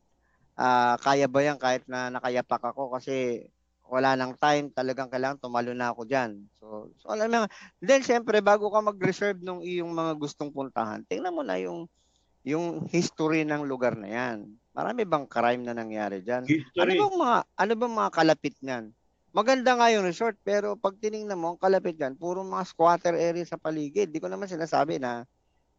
ah 0.54 0.94
kaya 1.02 1.26
ba 1.26 1.42
yan 1.42 1.58
kahit 1.58 1.82
na 1.90 2.06
nakayapak 2.14 2.62
ako 2.62 2.94
kasi 2.94 3.50
wala 3.90 4.14
nang 4.14 4.38
time, 4.38 4.70
talagang 4.70 5.10
kailangan 5.10 5.42
tumalo 5.42 5.74
na 5.74 5.90
ako 5.90 6.06
dyan. 6.06 6.46
So, 6.54 6.94
so 7.02 7.10
alam 7.10 7.30
mo, 7.30 7.50
then 7.82 8.00
syempre 8.06 8.38
bago 8.38 8.70
ka 8.70 8.78
mag-reserve 8.78 9.42
ng 9.42 9.60
iyong 9.66 9.90
mga 9.90 10.14
gustong 10.22 10.54
puntahan, 10.54 11.02
tingnan 11.10 11.34
mo 11.34 11.42
na 11.42 11.58
yung 11.58 11.90
yung 12.44 12.84
history 12.92 13.42
ng 13.48 13.64
lugar 13.64 13.96
na 13.96 14.08
yan. 14.08 14.38
Marami 14.76 15.08
bang 15.08 15.24
crime 15.24 15.64
na 15.64 15.72
nangyari 15.72 16.20
diyan? 16.20 16.44
Ano 16.76 16.92
bang 16.92 17.14
mga 17.16 17.38
ano 17.56 17.72
bang 17.72 17.94
mga 17.96 18.10
kalapit 18.12 18.56
niyan? 18.60 18.92
Maganda 19.34 19.74
nga 19.74 19.90
yung 19.90 20.06
resort 20.06 20.38
pero 20.44 20.78
pag 20.78 20.94
tiningnan 21.00 21.40
mo 21.40 21.56
ang 21.56 21.60
kalapit 21.60 21.96
diyan, 21.96 22.14
puro 22.20 22.44
mga 22.44 22.68
squatter 22.68 23.16
area 23.16 23.42
sa 23.48 23.58
paligid. 23.58 24.12
Di 24.12 24.20
ko 24.20 24.28
naman 24.28 24.46
sinasabi 24.46 25.00
na 25.00 25.24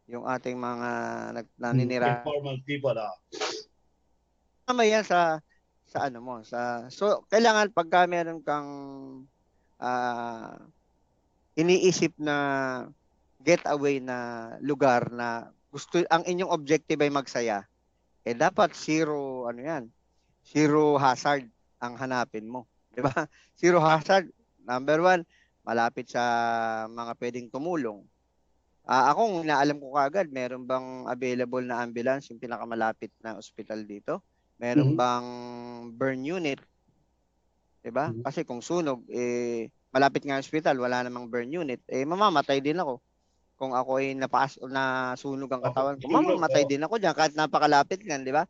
yung 0.06 0.26
ating 0.26 0.58
mga 0.58 0.90
nag, 1.34 1.46
naninira 1.58 2.22
Informal 2.22 2.58
people. 2.62 2.94
Ah. 2.94 3.14
tama 4.66 4.86
yan 4.86 5.02
sa 5.06 5.38
sa 5.86 6.10
ano 6.10 6.18
mo 6.18 6.42
sa 6.42 6.90
so 6.90 7.22
kailangan 7.30 7.70
pagka 7.70 8.06
meron 8.10 8.42
kang 8.42 8.70
ah, 9.82 10.58
iniisip 11.58 12.14
na 12.18 12.36
getaway 13.42 13.98
na 14.02 14.50
lugar 14.62 15.10
na 15.10 15.50
gusto 15.76 16.00
ang 16.08 16.24
inyong 16.24 16.52
objective 16.56 17.00
ay 17.04 17.12
magsaya 17.12 17.58
eh 18.28 18.36
dapat 18.36 18.72
zero 18.76 19.46
ano 19.50 19.60
yan 19.62 19.84
zero 20.46 20.96
hazard 20.96 21.46
ang 21.84 21.94
hanapin 22.00 22.46
mo 22.48 22.66
di 22.94 23.00
ba 23.04 23.12
zero 23.60 23.78
hazard 23.84 24.26
number 24.64 24.98
one 25.04 25.22
malapit 25.66 26.08
sa 26.10 26.22
mga 26.90 27.12
pwedeng 27.20 27.48
tumulong 27.52 28.02
Ah, 28.86 29.10
ako, 29.10 29.42
naalam 29.42 29.82
ko 29.82 29.98
kagad, 29.98 30.30
meron 30.30 30.62
bang 30.70 31.10
available 31.10 31.64
na 31.66 31.82
ambulance 31.82 32.30
yung 32.30 32.38
pinakamalapit 32.42 33.10
na 33.18 33.34
ospital 33.34 33.82
dito? 33.82 34.22
Meron 34.62 34.94
Mhm. 34.94 34.98
bang 35.00 35.26
burn 35.98 36.22
unit? 36.22 36.62
'Di 37.82 37.90
ba? 37.94 38.06
Mhm. 38.10 38.22
Kasi 38.24 38.40
kung 38.48 38.60
sunog 38.64 39.00
eh 39.08 39.70
malapit 39.94 40.22
nga 40.26 40.40
ospital, 40.42 40.76
wala 40.82 41.06
namang 41.06 41.30
burn 41.32 41.48
unit, 41.48 41.80
eh 41.88 42.04
mamamatay 42.04 42.60
din 42.60 42.76
ako. 42.82 43.00
Kung 43.56 43.72
ako 43.72 43.98
ay 44.04 44.12
napaas 44.12 44.60
na 44.68 45.16
sunog 45.16 45.48
ang 45.48 45.64
katawan 45.64 45.96
ko, 45.96 46.12
mamamatay 46.12 46.68
din 46.68 46.84
ako 46.84 47.00
diyan 47.00 47.16
kahit 47.16 47.32
napakalapit 47.32 48.04
niyan, 48.04 48.22
'di 48.22 48.32
ba? 48.36 48.44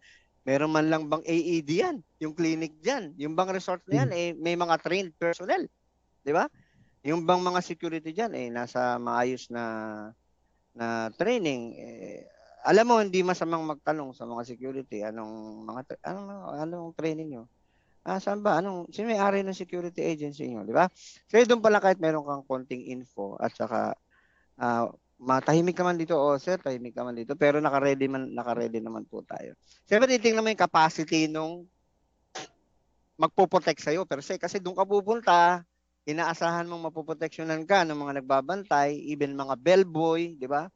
Meron 0.47 0.71
man 0.71 0.87
lang 0.87 1.07
bang 1.11 1.23
AED 1.27 1.71
yan, 1.71 1.97
yung 2.23 2.35
clinic 2.35 2.79
diyan, 2.83 3.15
yung 3.19 3.35
bang 3.35 3.51
resort 3.51 3.83
na 3.91 4.03
yan, 4.07 4.11
eh 4.15 4.29
may 4.35 4.55
mga 4.59 4.79
trained 4.83 5.15
personnel, 5.19 5.63
'di 6.27 6.33
ba? 6.35 6.51
Yung 7.07 7.23
bang 7.23 7.39
mga 7.39 7.61
security 7.63 8.11
diyan 8.11 8.33
eh 8.35 8.49
nasa 8.51 8.99
maayos 8.99 9.47
na 9.51 9.63
na 10.77 11.09
training 11.15 11.63
eh, 11.79 12.21
alam 12.67 12.85
mo 12.91 12.99
hindi 12.99 13.23
masamang 13.23 13.63
magtanong 13.63 14.11
sa 14.11 14.27
mga 14.27 14.43
security 14.43 15.07
anong 15.07 15.63
mga 15.63 15.81
tra- 15.87 16.05
anong 16.11 16.31
anong 16.67 16.89
training 16.99 17.29
nyo? 17.31 17.45
Ah 18.07 18.19
saan 18.19 18.43
ba? 18.43 18.59
Anong 18.59 18.91
sino 18.91 19.11
may 19.11 19.23
ari 19.23 19.47
ng 19.47 19.55
security 19.55 20.03
agency 20.03 20.51
nyo 20.51 20.67
di 20.67 20.75
ba? 20.75 20.91
So 21.31 21.39
doon 21.47 21.63
pala 21.63 21.79
kahit 21.79 22.03
meron 22.03 22.27
kang 22.27 22.43
konting 22.47 22.91
info 22.91 23.39
at 23.39 23.55
saka 23.55 23.95
ah 24.57 24.89
matahimik 25.17 25.77
ka 25.77 25.85
man 25.85 25.97
dito 25.97 26.13
o 26.13 26.37
sir 26.37 26.61
tahimik 26.61 26.93
ka 26.93 27.01
man 27.01 27.17
dito 27.17 27.33
pero 27.37 27.57
naka-ready 27.57 28.05
man 28.09 28.29
naka-ready 28.37 28.85
naman 28.85 29.09
po 29.09 29.25
tayo 29.25 29.57
Siyempre 29.89 30.13
titingnan 30.13 30.45
mo 30.45 30.53
yung 30.53 30.61
capacity 30.61 31.25
nung 31.29 31.65
magpo-protect 33.17 33.81
sa'yo 33.81 34.05
per 34.05 34.21
se 34.21 34.37
kasi 34.37 34.61
doon 34.61 34.77
ka 34.77 34.85
pupunta 34.85 35.65
inaasahan 36.07 36.71
mong 36.71 36.89
mapoproteksyonan 36.89 37.67
ka 37.67 37.83
ng 37.83 37.99
mga 37.99 38.23
nagbabantay, 38.23 38.95
even 39.11 39.35
mga 39.35 39.59
bellboy, 39.59 40.39
di 40.39 40.47
ba? 40.47 40.71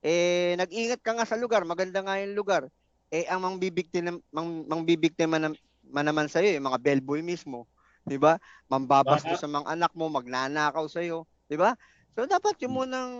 Eh, 0.00 0.56
nag-ingat 0.56 1.04
ka 1.04 1.12
nga 1.12 1.28
sa 1.28 1.36
lugar, 1.36 1.68
maganda 1.68 2.00
nga 2.00 2.16
yung 2.16 2.32
lugar. 2.32 2.64
Eh, 3.12 3.28
ang 3.28 3.44
mangbibiktima, 3.44 4.16
mang, 4.32 4.64
mangbibiktima 4.64 5.36
man, 5.36 5.52
man 5.84 6.04
naman 6.08 6.32
sa'yo, 6.32 6.56
yung 6.56 6.64
mga 6.64 6.80
bellboy 6.80 7.20
mismo, 7.20 7.68
di 8.08 8.16
ba? 8.16 8.40
Mambabasto 8.72 9.36
sa 9.36 9.44
mga 9.44 9.68
anak 9.68 9.92
mo, 9.92 10.08
magnanakaw 10.08 10.88
sa'yo, 10.88 11.28
di 11.44 11.60
ba? 11.60 11.76
So, 12.16 12.24
dapat 12.28 12.56
yung 12.64 12.74
munang 12.78 13.12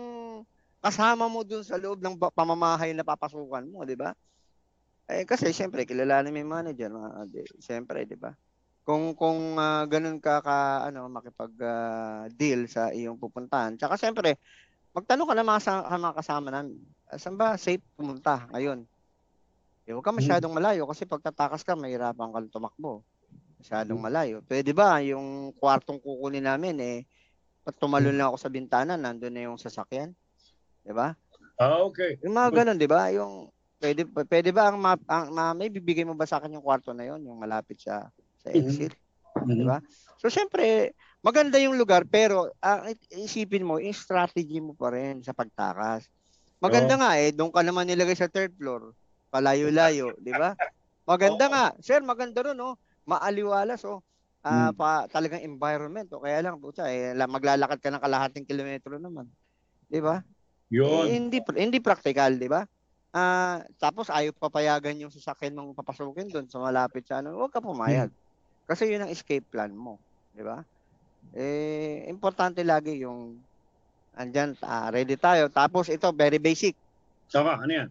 kasama 0.81 1.27
mo 1.27 1.43
dun 1.43 1.61
sa 1.61 1.75
loob 1.77 1.99
ng 1.99 2.15
pamamahay 2.33 2.95
na 2.95 3.03
papasukan 3.05 3.67
mo, 3.67 3.83
di 3.83 3.99
ba? 3.99 4.15
Eh, 5.09 5.25
kasi, 5.27 5.51
siyempre, 5.53 5.83
kilalanin 5.89 6.31
mo 6.33 6.39
yung 6.41 6.53
manager, 6.55 6.89
mga, 6.93 7.09
di, 7.29 7.41
siyempre, 7.61 8.05
di 8.07 8.15
ba? 8.17 8.33
kung 8.89 9.13
kung 9.13 9.53
ah, 9.61 9.85
ganun 9.85 10.17
ka 10.17 10.41
ka 10.41 10.89
ano 10.89 11.05
makipag 11.13 11.53
ah, 11.61 12.25
deal 12.33 12.65
sa 12.65 12.89
iyong 12.89 13.21
pupuntahan. 13.21 13.77
Tsaka 13.77 14.01
siyempre, 14.01 14.41
magtanong 14.97 15.29
ka 15.29 15.35
ng 15.37 15.49
mga, 15.49 15.61
sa, 15.61 15.73
mga 15.85 16.15
kasama 16.17 16.47
namin. 16.49 16.77
"Ah, 17.05 17.17
Saan 17.21 17.37
ba 17.37 17.53
safe 17.61 17.83
pumunta 17.93 18.49
ngayon? 18.49 18.89
Eh, 19.85 19.93
huwag 19.93 20.05
ka 20.05 20.13
masyadong 20.13 20.53
malayo 20.53 20.85
kasi 20.89 21.05
pag 21.05 21.21
tatakas 21.21 21.61
ka, 21.65 21.73
mahirapan 21.77 22.29
kang 22.33 22.49
tumakbo. 22.49 23.05
Masyadong 23.61 23.99
malayo. 24.01 24.41
Pwede 24.45 24.71
ba 24.73 25.01
yung 25.05 25.53
kwartong 25.57 25.99
kukunin 26.01 26.45
namin 26.45 26.77
eh, 26.81 26.97
tumalon 27.75 28.15
lang 28.15 28.31
ako 28.31 28.37
sa 28.39 28.53
bintana, 28.53 28.97
nandun 28.97 29.33
na 29.33 29.45
yung 29.49 29.57
sasakyan? 29.59 30.13
'Di 30.85 30.93
ba? 30.93 31.13
Ah, 31.59 31.83
okay. 31.83 32.17
Yung 32.23 32.35
mga 32.35 32.63
ganun, 32.63 32.77
'di 32.79 32.89
ba? 32.89 33.11
Yung 33.13 33.51
pwede 33.79 34.03
pwede 34.07 34.49
ba 34.51 34.71
ang, 34.71 34.77
ma, 34.79 34.95
ang 35.07 35.31
ma, 35.31 35.51
may 35.55 35.71
bibigay 35.71 36.03
mo 36.03 36.15
ba 36.15 36.27
sa 36.27 36.37
akin 36.39 36.55
yung 36.55 36.65
kwarto 36.65 36.91
na 36.91 37.07
yon, 37.07 37.23
yung 37.23 37.39
malapit 37.39 37.79
sa 37.79 38.11
sa 38.39 38.47
exit. 38.51 38.93
Mm-hmm. 38.93 39.55
Di 39.55 39.65
ba? 39.67 39.79
So, 40.19 40.27
syempre, 40.27 40.91
maganda 41.23 41.55
yung 41.63 41.79
lugar, 41.79 42.03
pero 42.03 42.51
ang 42.59 42.91
uh, 42.91 43.15
isipin 43.15 43.63
mo, 43.63 43.79
yung 43.79 43.95
strategy 43.95 44.59
mo 44.59 44.75
pa 44.75 44.91
rin 44.91 45.23
sa 45.23 45.31
pagtakas. 45.31 46.11
Maganda 46.59 46.95
oh. 46.95 46.99
nga 46.99 47.11
eh, 47.15 47.31
doon 47.31 47.55
ka 47.55 47.63
naman 47.63 47.87
nilagay 47.87 48.19
sa 48.19 48.27
third 48.27 48.51
floor, 48.59 48.91
palayo-layo, 49.31 50.11
di 50.19 50.35
ba? 50.35 50.51
Maganda 51.07 51.47
oh. 51.47 51.51
nga. 51.55 51.65
Sir, 51.79 52.03
maganda 52.03 52.43
ron, 52.43 52.59
oh. 52.59 52.75
Maaliwalas, 53.07 53.87
oh. 53.87 54.03
Uh, 54.39 54.71
hmm. 54.71 54.79
pa 54.79 55.03
talagang 55.11 55.43
environment 55.43 56.07
o 56.15 56.23
kaya 56.23 56.39
lang 56.39 56.63
puta 56.63 56.87
eh 56.87 57.11
maglalakad 57.11 57.75
ka 57.83 57.91
ng 57.91 57.99
kalahating 57.99 58.47
kilometro 58.47 58.95
naman. 58.95 59.27
'Di 59.91 59.99
ba? 59.99 60.23
Yun. 60.71 61.11
Eh, 61.11 61.19
hindi 61.19 61.43
hindi 61.59 61.83
practical, 61.83 62.39
'di 62.39 62.47
ba? 62.47 62.63
Ah, 63.11 63.19
uh, 63.19 63.55
tapos 63.75 64.07
ayaw 64.07 64.31
papayagan 64.31 64.95
yung 64.95 65.11
sasakyan 65.11 65.59
mong 65.59 65.75
papasukin 65.75 66.31
doon 66.31 66.47
sa 66.47 66.63
malapit 66.63 67.03
sa 67.03 67.19
ano, 67.19 67.35
huwag 67.35 67.51
ka 67.51 67.59
pumayag. 67.59 68.07
Hmm. 68.07 68.19
Kasi 68.63 68.87
'yun 68.87 69.03
ang 69.03 69.11
escape 69.11 69.43
plan 69.43 69.75
mo, 69.75 69.99
'di 70.31 70.47
ba? 70.47 70.63
Eh 71.35 72.07
importante 72.07 72.63
lagi 72.63 72.95
yung 73.03 73.35
andyan, 74.15 74.55
uh, 74.63 74.87
ready 74.87 75.19
tayo. 75.19 75.51
Tapos 75.51 75.91
ito 75.91 76.07
very 76.15 76.39
basic. 76.39 76.79
Saka 77.27 77.59
ano 77.59 77.71
'yan? 77.75 77.89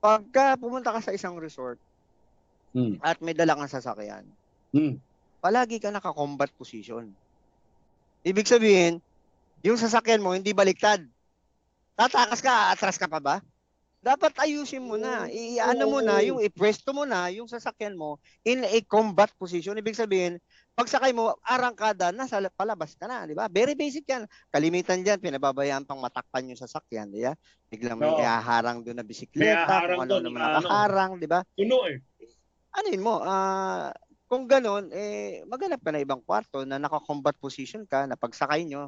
Pagka 0.00 0.56
pumunta 0.56 0.96
ka 0.96 1.04
sa 1.04 1.12
isang 1.12 1.36
resort 1.36 1.76
hmm. 2.72 3.04
at 3.04 3.20
may 3.20 3.36
dala 3.36 3.52
kang 3.52 3.68
sasakyan, 3.68 4.24
hmm 4.72 5.09
palagi 5.40 5.80
ka 5.80 5.88
naka-combat 5.88 6.52
position. 6.54 7.08
Ibig 8.20 8.46
sabihin, 8.46 9.00
yung 9.64 9.80
sasakyan 9.80 10.20
mo 10.20 10.36
hindi 10.36 10.52
baliktad. 10.52 11.00
Tatakas 11.96 12.40
ka, 12.44 12.72
atras 12.72 13.00
ka 13.00 13.08
pa 13.08 13.20
ba? 13.20 13.36
Dapat 14.00 14.32
ayusin 14.40 14.80
mo 14.80 14.96
na. 14.96 15.28
Iano 15.28 15.84
mo 15.88 16.00
na, 16.00 16.24
yung 16.24 16.40
ipwesto 16.40 16.96
mo 16.96 17.04
na 17.04 17.28
yung 17.28 17.44
sasakyan 17.44 17.92
mo 17.92 18.16
in 18.44 18.64
a 18.64 18.78
combat 18.88 19.28
position. 19.36 19.76
Ibig 19.76 19.96
sabihin, 19.96 20.40
pagsakay 20.72 21.12
mo, 21.12 21.36
arangkada, 21.44 22.08
nasa 22.08 22.40
palabas 22.56 22.96
ka 22.96 23.04
na, 23.04 23.28
di 23.28 23.36
ba? 23.36 23.52
Very 23.52 23.76
basic 23.76 24.08
yan. 24.08 24.24
Kalimitan 24.48 25.04
dyan, 25.04 25.20
pinababayaan 25.20 25.84
pang 25.84 26.00
matakpan 26.00 26.48
yung 26.48 26.60
sasakyan, 26.60 27.12
di 27.12 27.28
ba? 27.28 27.36
Biglang 27.68 28.00
may 28.00 28.08
no. 28.08 28.16
ihaharang 28.16 28.80
doon 28.80 28.96
na 28.96 29.04
bisikleta, 29.04 29.84
kung 29.84 30.08
ano 30.08 30.16
naman 30.24 30.40
nakaharang, 30.40 31.20
di 31.20 31.28
ba? 31.28 31.44
Tuno 31.52 31.84
eh. 31.84 32.00
Ano 32.72 32.86
yun 32.88 33.04
mo, 33.04 33.20
ah, 33.20 33.92
uh, 33.92 34.09
kung 34.30 34.46
gano'n, 34.46 34.94
eh, 34.94 35.42
maghanap 35.42 35.82
ka 35.82 35.90
na 35.90 35.98
ibang 35.98 36.22
kwarto 36.22 36.62
na 36.62 36.78
naka-combat 36.78 37.34
position 37.34 37.82
ka, 37.82 38.06
na 38.06 38.14
pagsakay 38.14 38.62
nyo, 38.62 38.86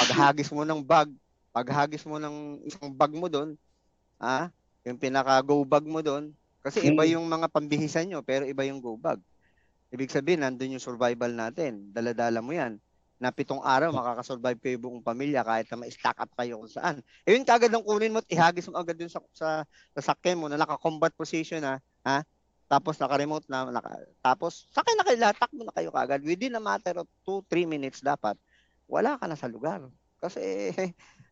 paghagis 0.00 0.48
mo 0.48 0.64
ng 0.64 0.80
bag, 0.80 1.12
paghagis 1.52 2.08
mo 2.08 2.16
ng 2.16 2.64
isang 2.64 2.88
bag 2.88 3.12
mo 3.12 3.28
doon, 3.28 3.52
ah, 4.16 4.48
yung 4.88 4.96
pinaka-go 4.96 5.60
bag 5.68 5.84
mo 5.84 6.00
doon, 6.00 6.32
kasi 6.64 6.88
iba 6.88 7.04
hmm. 7.04 7.20
yung 7.20 7.26
mga 7.28 7.52
pambihisan 7.52 8.08
nyo, 8.08 8.24
pero 8.24 8.48
iba 8.48 8.64
yung 8.64 8.80
go 8.80 8.96
bag. 8.96 9.20
Ibig 9.92 10.08
sabihin, 10.08 10.40
nandun 10.40 10.76
yung 10.76 10.84
survival 10.84 11.32
natin. 11.32 11.88
Daladala 11.92 12.44
mo 12.44 12.52
yan. 12.52 12.76
Na 13.16 13.32
pitong 13.32 13.60
araw, 13.64 13.88
makakasurvive 13.88 14.60
kayo 14.60 14.76
buong 14.76 15.00
pamilya 15.00 15.40
kahit 15.44 15.68
na 15.72 15.84
ma-stack 15.84 16.16
up 16.16 16.32
kayo 16.36 16.60
kung 16.60 16.70
saan. 16.70 16.96
Eh, 17.24 17.36
yun 17.36 17.44
kagad 17.44 17.72
ang 17.72 17.84
kunin 17.84 18.12
mo 18.12 18.20
at 18.20 18.28
ihagis 18.28 18.68
mo 18.68 18.76
agad 18.76 19.00
dun 19.00 19.08
sa, 19.08 19.20
sa, 19.32 19.48
sa 19.96 20.00
sakyan 20.12 20.40
mo 20.40 20.46
na 20.46 20.60
naka-combat 20.60 21.12
position 21.16 21.64
na, 21.64 21.80
ha? 22.04 22.20
Tapos 22.68 23.00
naka-remote 23.00 23.48
na, 23.48 23.64
naka, 23.72 24.04
tapos 24.20 24.68
sakay 24.76 24.92
na 24.92 25.04
kayo 25.08 25.18
lahat, 25.18 25.36
takbo 25.40 25.64
na 25.64 25.72
kayo 25.72 25.88
kagad. 25.88 26.20
Within 26.20 26.60
a 26.60 26.62
matter 26.62 27.00
of 27.00 27.08
2-3 27.24 27.64
minutes 27.64 28.04
dapat, 28.04 28.36
wala 28.84 29.16
ka 29.16 29.24
na 29.24 29.40
sa 29.40 29.48
lugar. 29.48 29.88
Kasi 30.20 30.76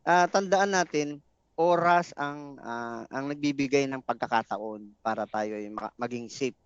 uh, 0.09 0.27
tandaan 0.35 0.73
natin, 0.73 1.21
oras 1.57 2.13
ang 2.17 2.61
uh, 2.61 3.09
ang 3.09 3.33
nagbibigay 3.33 3.89
ng 3.89 4.05
pagkakataon 4.05 4.93
para 5.01 5.25
tayo 5.29 5.57
ay 5.57 5.69
maging 5.97 6.29
safe. 6.29 6.57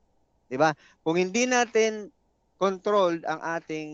'Di 0.51 0.59
ba? 0.59 0.75
Kung 1.07 1.14
hindi 1.14 1.47
natin 1.47 2.11
controlled 2.59 3.23
ang 3.23 3.39
ating 3.39 3.91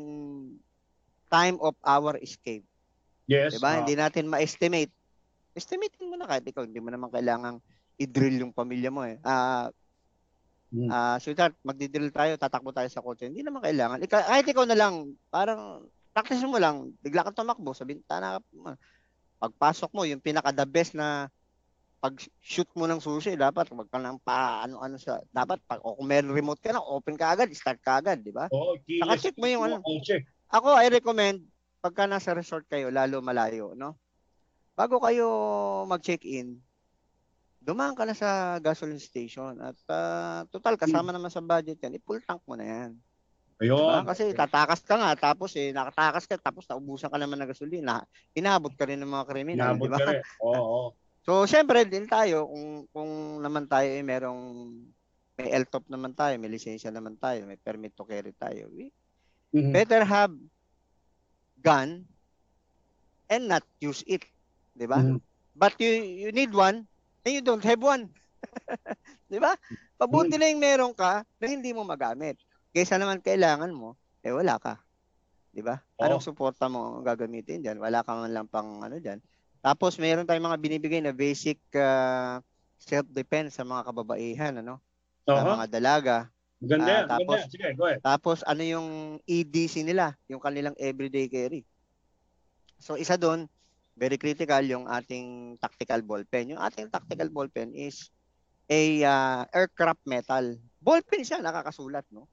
time 1.28 1.60
of 1.60 1.76
our 1.84 2.16
escape. 2.24 2.64
Yes. 3.28 3.56
'Di 3.56 3.60
ba? 3.60 3.76
Uh, 3.76 3.84
hindi 3.84 3.94
natin 3.96 4.28
ma-estimate. 4.28 4.92
Estimate 5.52 5.96
mo 6.00 6.16
na 6.16 6.28
kahit 6.28 6.48
ikaw 6.48 6.64
hindi 6.64 6.80
mo 6.80 6.88
naman 6.88 7.12
kailangang 7.12 7.60
i-drill 7.96 8.44
yung 8.44 8.52
pamilya 8.56 8.92
mo 8.92 9.04
eh. 9.04 9.16
Ah, 9.24 9.68
uh, 9.68 9.85
Mm. 10.74 10.90
Ah, 10.90 11.14
uh, 11.14 11.16
sweetheart, 11.22 11.54
magdi-drill 11.62 12.10
tayo, 12.10 12.34
tatakbo 12.34 12.74
tayo 12.74 12.90
sa 12.90 13.02
kotse. 13.02 13.30
Hindi 13.30 13.46
naman 13.46 13.62
kailangan. 13.62 14.02
Ika, 14.02 14.18
kahit 14.26 14.46
ikaw 14.50 14.66
na 14.66 14.74
lang, 14.74 15.14
parang 15.30 15.86
practice 16.10 16.42
mo 16.42 16.58
lang, 16.58 16.90
bigla 17.04 17.22
kang 17.22 17.38
tumakbo 17.38 17.70
sa 17.70 17.86
bintana. 17.86 18.42
Pagpasok 19.38 19.90
mo, 19.94 20.02
yung 20.02 20.18
pinaka 20.18 20.50
the 20.50 20.66
best 20.66 20.96
na 20.98 21.30
pag 22.02 22.18
shoot 22.44 22.68
mo 22.76 22.84
ng 22.84 23.00
susi, 23.00 23.34
dapat 23.34 23.72
wag 23.72 23.88
ka 23.88 23.98
nang 23.98 24.20
pa 24.20 24.62
ano 24.68 24.78
ano 24.84 25.00
sa 25.00 25.18
dapat 25.32 25.58
pag 25.64 25.80
o 25.80 25.96
kung 25.96 26.06
meron 26.06 26.36
remote 26.36 26.60
ka 26.60 26.70
na, 26.70 26.82
open 26.82 27.16
ka 27.16 27.32
agad, 27.32 27.48
start 27.56 27.80
ka 27.80 27.98
agad, 27.98 28.20
di 28.20 28.30
ba? 28.30 28.46
Oh, 28.52 28.76
check 29.16 29.34
mo 29.40 29.48
yung 29.48 29.64
ano. 29.64 29.80
Ako 30.52 30.76
I 30.76 30.92
recommend 30.92 31.42
pagka 31.80 32.04
nasa 32.04 32.36
resort 32.36 32.68
kayo, 32.68 32.92
lalo 32.92 33.24
malayo, 33.24 33.72
no? 33.74 33.96
Bago 34.76 35.00
kayo 35.00 35.26
mag-check-in, 35.88 36.60
dumaan 37.66 37.98
ka 37.98 38.06
na 38.06 38.14
sa 38.14 38.62
gasoline 38.62 39.02
station 39.02 39.58
at 39.58 39.74
uh, 39.90 40.46
total 40.54 40.78
kasama 40.78 41.10
naman 41.10 41.34
sa 41.34 41.42
budget 41.42 41.82
yan, 41.82 41.98
i-full 41.98 42.22
tank 42.22 42.38
mo 42.46 42.54
na 42.54 42.62
yan. 42.62 42.90
Ayun. 43.58 43.74
Diba? 43.74 44.06
Kasi 44.06 44.30
tatakas 44.38 44.86
ka 44.86 44.94
nga 44.94 45.10
tapos 45.18 45.50
eh 45.58 45.74
nakatakas 45.74 46.30
ka 46.30 46.38
tapos 46.38 46.62
naubusan 46.70 47.10
ka 47.10 47.18
naman 47.18 47.42
ng 47.42 47.50
gasolina. 47.50 48.06
Inaabot 48.38 48.70
ka 48.78 48.86
rin 48.86 49.02
ng 49.02 49.10
mga 49.10 49.26
kriminal, 49.26 49.74
di 49.74 49.90
ba? 49.90 49.98
Oo, 50.46 50.54
oo. 50.54 50.86
So, 51.26 51.42
syempre 51.42 51.82
din 51.82 52.06
tayo 52.06 52.46
kung 52.46 52.86
kung 52.94 53.10
naman 53.42 53.66
tayo 53.66 53.90
eh 53.90 54.04
merong 54.04 54.70
may 55.34 55.50
LTOP 55.50 55.90
naman 55.90 56.14
tayo, 56.14 56.38
may 56.38 56.48
lisensya 56.48 56.94
naman 56.94 57.18
tayo, 57.18 57.50
may 57.50 57.58
permit 57.58 57.98
to 57.98 58.06
carry 58.06 58.30
tayo. 58.38 58.70
We 58.70 58.94
mm-hmm. 59.50 59.74
better 59.74 60.06
have 60.06 60.30
gun 61.66 62.06
and 63.26 63.50
not 63.50 63.66
use 63.82 64.06
it, 64.06 64.22
'di 64.78 64.86
ba? 64.86 65.02
Mm-hmm. 65.02 65.18
But 65.58 65.74
you 65.82 65.90
you 65.98 66.30
need 66.30 66.54
one 66.54 66.86
and 67.26 67.34
you 67.34 67.42
don't 67.42 67.66
have 67.66 67.82
one. 67.82 68.06
Di 69.32 69.42
ba? 69.42 69.58
Pabuti 69.98 70.38
na 70.38 70.46
yung 70.46 70.62
meron 70.62 70.94
ka 70.94 71.26
na 71.42 71.46
hindi 71.50 71.74
mo 71.74 71.82
magamit. 71.82 72.38
Kaysa 72.70 73.02
naman 73.02 73.18
kailangan 73.18 73.74
mo, 73.74 73.98
eh 74.22 74.30
wala 74.30 74.62
ka. 74.62 74.78
Di 75.50 75.58
ba? 75.58 75.82
Oh. 75.98 76.06
Anong 76.06 76.22
suporta 76.22 76.70
mo 76.70 77.02
gagamitin 77.02 77.66
diyan? 77.66 77.82
Wala 77.82 78.06
ka 78.06 78.14
man 78.14 78.30
lang 78.30 78.46
pang 78.46 78.78
ano 78.78 79.02
diyan. 79.02 79.18
Tapos 79.58 79.98
meron 79.98 80.22
tayong 80.22 80.46
mga 80.46 80.62
binibigay 80.62 81.02
na 81.02 81.10
basic 81.10 81.58
uh, 81.74 82.38
self-defense 82.78 83.58
sa 83.58 83.66
mga 83.66 83.90
kababaihan, 83.90 84.54
ano? 84.62 84.78
Sa 85.26 85.34
uh-huh. 85.34 85.58
mga 85.58 85.66
dalaga. 85.66 86.16
Maganda, 86.62 86.94
uh, 86.94 87.06
tapos, 87.10 87.38
maganda. 87.42 87.50
Sige, 87.50 87.68
go 87.74 87.84
ahead. 87.90 88.00
Tapos 88.06 88.38
ano 88.46 88.62
yung 88.62 88.88
EDC 89.26 89.82
nila, 89.82 90.14
yung 90.30 90.38
kanilang 90.38 90.78
everyday 90.78 91.26
carry. 91.26 91.66
So 92.78 92.94
isa 92.94 93.18
doon, 93.18 93.50
very 93.96 94.20
critical 94.20 94.60
yung 94.62 94.84
ating 94.86 95.56
tactical 95.56 96.04
ballpen. 96.04 96.52
Yung 96.52 96.60
ating 96.60 96.92
tactical 96.92 97.32
ballpen 97.32 97.72
is 97.72 98.12
a 98.68 99.02
uh, 99.02 99.42
aircraft 99.56 100.04
metal. 100.04 100.60
Ballpen 100.84 101.24
siya, 101.24 101.40
nakakasulat, 101.40 102.04
no? 102.12 102.28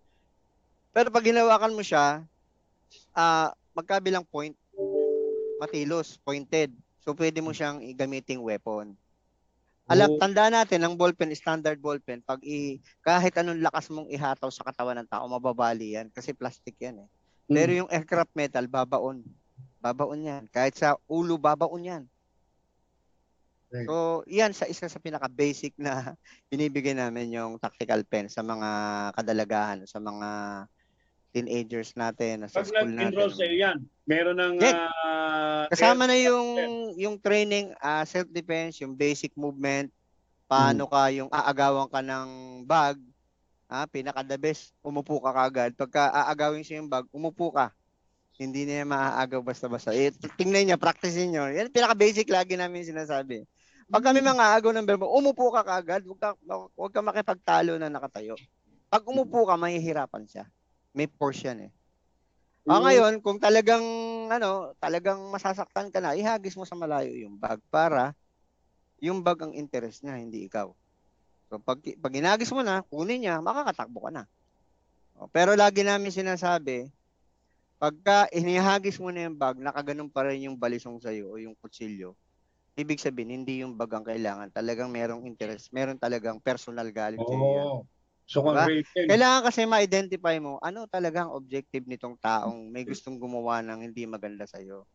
Pero 0.91 1.09
pag 1.09 1.25
ginawakan 1.25 1.73
mo 1.73 1.81
siya, 1.81 2.21
uh, 3.15 3.49
magkabilang 3.73 4.27
point, 4.27 4.53
matilos, 5.57 6.19
pointed. 6.21 6.69
So, 7.01 7.15
pwede 7.15 7.39
mo 7.39 7.55
siyang 7.55 7.81
gamiting 7.95 8.43
weapon. 8.43 8.93
Alam, 9.91 10.15
tandaan 10.15 10.55
natin, 10.55 10.79
ang 10.83 10.95
ballpen, 10.95 11.31
standard 11.35 11.75
ballpen, 11.83 12.23
pag 12.23 12.39
i, 12.39 12.79
kahit 13.03 13.35
anong 13.35 13.59
lakas 13.59 13.91
mong 13.91 14.07
ihataw 14.07 14.47
sa 14.47 14.63
katawan 14.63 14.95
ng 15.03 15.09
tao, 15.11 15.27
mababali 15.27 15.99
yan 15.99 16.07
kasi 16.07 16.31
plastic 16.31 16.79
yan 16.79 17.03
eh. 17.03 17.09
Pero 17.51 17.71
hmm. 17.75 17.79
yung 17.83 17.89
aircraft 17.91 18.31
metal, 18.31 18.63
babaon. 18.71 19.27
Babaon 19.83 20.23
yan. 20.23 20.43
Kahit 20.47 20.79
sa 20.79 20.95
ulo, 21.11 21.35
babaon 21.35 21.83
yan. 21.83 22.03
So, 23.73 24.21
yan 24.29 24.53
sa 24.53 24.69
isa 24.69 24.85
sa 24.85 25.01
pinaka-basic 25.01 25.73
na 25.81 26.13
binibigay 26.53 26.93
namin 26.93 27.33
yung 27.33 27.57
tactical 27.57 28.05
pen 28.05 28.29
sa 28.29 28.45
mga 28.45 28.69
kadalagahan, 29.17 29.81
sa 29.89 29.97
mga 29.97 30.29
teenagers 31.33 31.97
natin, 31.97 32.45
sa 32.45 32.61
Pag 32.61 32.69
school 32.69 32.93
natin. 32.93 33.17
Pag 33.17 33.33
sa 33.33 33.49
yan, 33.49 33.77
meron 34.05 34.37
ng... 34.37 34.61
Yeah. 34.61 34.87
Uh, 35.01 35.65
Kasama 35.73 36.05
na 36.05 36.13
yung 36.13 36.93
yung 36.93 37.17
training, 37.17 37.73
uh, 37.81 38.05
self-defense, 38.05 38.85
yung 38.85 38.93
basic 38.93 39.33
movement, 39.33 39.89
paano 40.45 40.85
hmm. 40.85 40.91
ka 40.93 41.01
yung 41.09 41.29
aagawan 41.33 41.89
ka 41.89 42.05
ng 42.05 42.29
bag, 42.69 43.01
ha, 43.65 43.89
pinaka-the 43.89 44.37
best, 44.37 44.69
umupo 44.85 45.17
ka 45.17 45.33
kagad. 45.33 45.73
Pagka 45.73 46.13
aagawin 46.13 46.61
siya 46.61 46.77
yung 46.77 46.93
bag, 46.93 47.09
umupo 47.09 47.49
ka. 47.49 47.73
Hindi 48.37 48.65
niya 48.65 48.85
maaagaw 48.85 49.45
basta-basta. 49.45 49.93
Eh, 49.93 50.09
tingnan 50.39 50.65
niya, 50.65 50.77
practice 50.81 51.13
niyo. 51.21 51.45
Yan 51.53 51.69
pinaka-basic 51.69 52.25
lagi 52.33 52.57
namin 52.57 52.81
sinasabi. 52.81 53.45
Pag 53.93 54.09
kami 54.09 54.25
mga 54.25 54.57
agaw 54.57 54.73
ng 54.73 54.87
verbo, 54.89 55.05
umupo 55.11 55.53
ka 55.53 55.61
kagad, 55.61 56.01
huwag 56.07 56.17
ka, 56.17 56.29
huwag 56.73 56.93
ka 56.93 57.01
makipagtalo 57.05 57.77
na 57.77 57.93
nakatayo. 57.93 58.33
Pag 58.89 59.05
umupo 59.05 59.45
ka, 59.45 59.53
mahihirapan 59.53 60.25
siya. 60.25 60.45
May 60.97 61.05
force 61.05 61.45
yan 61.45 61.69
eh. 61.69 61.71
Ah, 62.63 62.79
ngayon, 62.79 63.19
kung 63.19 63.43
talagang 63.43 63.83
ano, 64.31 64.71
talagang 64.79 65.19
masasaktan 65.29 65.91
ka 65.91 65.99
na, 65.99 66.15
ihagis 66.15 66.55
mo 66.55 66.63
sa 66.63 66.79
malayo 66.79 67.11
yung 67.11 67.35
bag 67.35 67.59
para 67.67 68.15
yung 69.03 69.19
bag 69.19 69.35
ang 69.43 69.51
interest 69.51 69.99
niya, 70.01 70.15
hindi 70.15 70.47
ikaw. 70.47 70.71
So 71.51 71.59
pag 71.59 71.83
pag 71.83 72.13
inagis 72.15 72.55
mo 72.55 72.63
na, 72.63 72.79
kunin 72.87 73.27
niya, 73.27 73.43
makakatakbo 73.43 74.07
ka 74.07 74.11
na. 74.15 74.23
O, 75.19 75.27
Pero 75.27 75.59
lagi 75.59 75.83
namin 75.83 76.09
sinasabi, 76.09 76.87
pagka 77.83 78.31
inihagis 78.31 78.95
mo 79.03 79.11
na 79.11 79.27
yung 79.27 79.35
bag, 79.35 79.59
nakaganon 79.59 80.07
pa 80.07 80.23
rin 80.23 80.47
yung 80.47 80.55
balisong 80.55 81.03
sa'yo 81.03 81.35
o 81.35 81.35
yung 81.35 81.51
kutsilyo, 81.59 82.15
ibig 82.79 83.03
sabihin, 83.03 83.43
hindi 83.43 83.59
yung 83.59 83.75
bag 83.75 83.91
ang 83.91 84.07
kailangan. 84.07 84.55
Talagang 84.55 84.87
merong 84.87 85.27
interest, 85.27 85.67
meron 85.75 85.99
talagang 85.99 86.39
personal 86.39 86.87
galit 86.95 87.19
Oo. 87.19 87.27
sa'yo 87.27 87.43
yan. 87.51 87.67
So, 88.23 88.39
Diba? 88.39 88.71
Kailangan 88.95 89.41
kasi 89.51 89.67
ma-identify 89.67 90.39
mo 90.39 90.63
ano 90.63 90.87
talagang 90.87 91.27
objective 91.35 91.83
nitong 91.83 92.15
taong 92.23 92.71
may 92.71 92.87
gustong 92.87 93.19
gumawa 93.19 93.59
ng 93.59 93.91
hindi 93.91 94.07
maganda 94.07 94.47
sa'yo. 94.47 94.87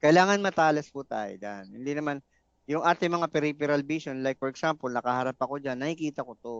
Kailangan 0.00 0.40
matalas 0.40 0.88
po 0.88 1.04
tayo 1.04 1.36
dyan. 1.36 1.68
Hindi 1.68 1.92
naman, 1.92 2.16
yung 2.64 2.80
ating 2.80 3.12
mga 3.12 3.28
peripheral 3.28 3.84
vision, 3.84 4.24
like 4.24 4.40
for 4.40 4.48
example, 4.48 4.88
nakaharap 4.88 5.36
ako 5.36 5.60
dyan, 5.60 5.76
nakikita 5.76 6.24
ko 6.24 6.32
to. 6.40 6.56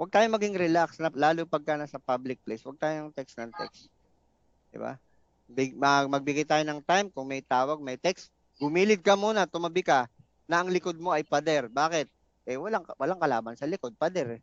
Huwag 0.00 0.10
tayong 0.10 0.34
maging 0.34 0.56
relax, 0.56 0.96
lalo 1.12 1.44
pagka 1.44 1.76
nasa 1.76 2.00
public 2.00 2.40
place. 2.42 2.64
Huwag 2.64 2.80
tayong 2.80 3.12
text 3.12 3.36
ng 3.36 3.52
text. 3.52 3.93
Diba? 4.74 4.98
Big, 5.46 5.78
mag, 5.78 6.10
magbigay 6.10 6.42
tayo 6.42 6.66
ng 6.66 6.82
time 6.82 7.06
kung 7.14 7.30
may 7.30 7.38
tawag, 7.38 7.78
may 7.78 7.94
text. 7.94 8.34
Gumilid 8.58 9.06
ka 9.06 9.14
muna, 9.14 9.46
tumabi 9.46 9.86
ka, 9.86 10.10
na 10.50 10.60
ang 10.60 10.68
likod 10.74 10.98
mo 10.98 11.14
ay 11.14 11.22
pader. 11.22 11.70
Bakit? 11.70 12.10
Eh, 12.50 12.58
walang, 12.58 12.82
walang 12.98 13.22
kalaban 13.22 13.54
sa 13.54 13.70
likod, 13.70 13.94
pader 13.94 14.40
eh. 14.40 14.42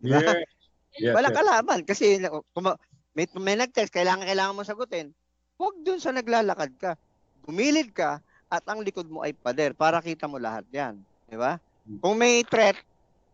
Diba? 0.00 0.24
Yes. 0.24 0.48
Yes, 0.96 1.12
Walang 1.12 1.36
yes. 1.36 1.40
kalaban 1.44 1.80
kasi 1.84 2.16
kung 2.56 2.64
ma- 2.64 2.80
may, 3.12 3.28
may 3.36 3.60
nag-text, 3.60 3.92
kailangan 3.92 4.24
kailangan 4.24 4.56
mo 4.56 4.64
sagutin. 4.64 5.12
Huwag 5.60 5.84
dun 5.84 6.00
sa 6.00 6.16
naglalakad 6.16 6.72
ka. 6.80 6.96
Gumilid 7.44 7.92
ka 7.92 8.24
at 8.48 8.64
ang 8.64 8.80
likod 8.80 9.04
mo 9.04 9.20
ay 9.20 9.36
pader 9.36 9.76
para 9.76 10.00
kita 10.00 10.24
mo 10.24 10.40
lahat 10.40 10.64
'yan, 10.72 10.96
di 11.28 11.36
ba? 11.36 11.60
Kung 12.00 12.16
may 12.16 12.40
threat, 12.40 12.80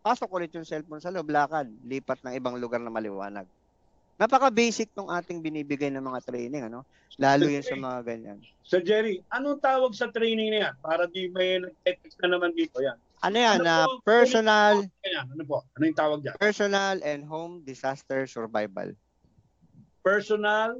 pasok 0.03 0.35
ulit 0.35 0.51
yung 0.51 0.67
cellphone 0.67 0.99
sa 0.99 1.11
loob, 1.11 1.31
lakad, 1.31 1.71
lipat 1.87 2.23
ng 2.27 2.35
ibang 2.35 2.59
lugar 2.59 2.83
na 2.83 2.91
maliwanag. 2.91 3.47
Napaka-basic 4.15 4.95
ng 4.95 5.11
ating 5.11 5.39
binibigay 5.39 5.91
ng 5.91 5.99
mga 6.01 6.19
training, 6.23 6.63
ano? 6.65 6.87
Lalo 7.15 7.45
yun 7.45 7.59
sa 7.59 7.75
mga 7.75 7.99
ganyan. 8.01 8.39
So, 8.61 8.79
Jerry, 8.79 9.19
anong 9.29 9.59
tawag 9.59 9.91
sa 9.91 10.07
training 10.07 10.51
na 10.51 10.59
yan? 10.61 10.73
Para 10.79 11.03
di 11.05 11.27
may 11.27 11.59
nag-text 11.59 12.15
na 12.19 12.31
naman 12.31 12.51
dito. 12.51 12.79
Yan. 12.79 12.95
Ano 13.21 13.35
yan? 13.35 13.59
Ano 13.59 13.65
na 13.65 13.75
po? 13.85 13.91
personal, 14.01 14.75
Yan. 15.01 15.25
Ano 15.29 15.43
po? 15.43 15.57
Ano 15.69 15.83
yung 15.83 15.97
tawag 15.97 16.19
dyan? 16.21 16.35
personal 16.35 16.99
and 17.01 17.23
home 17.23 17.59
disaster 17.61 18.23
survival. 18.25 18.91
Personal 20.01 20.79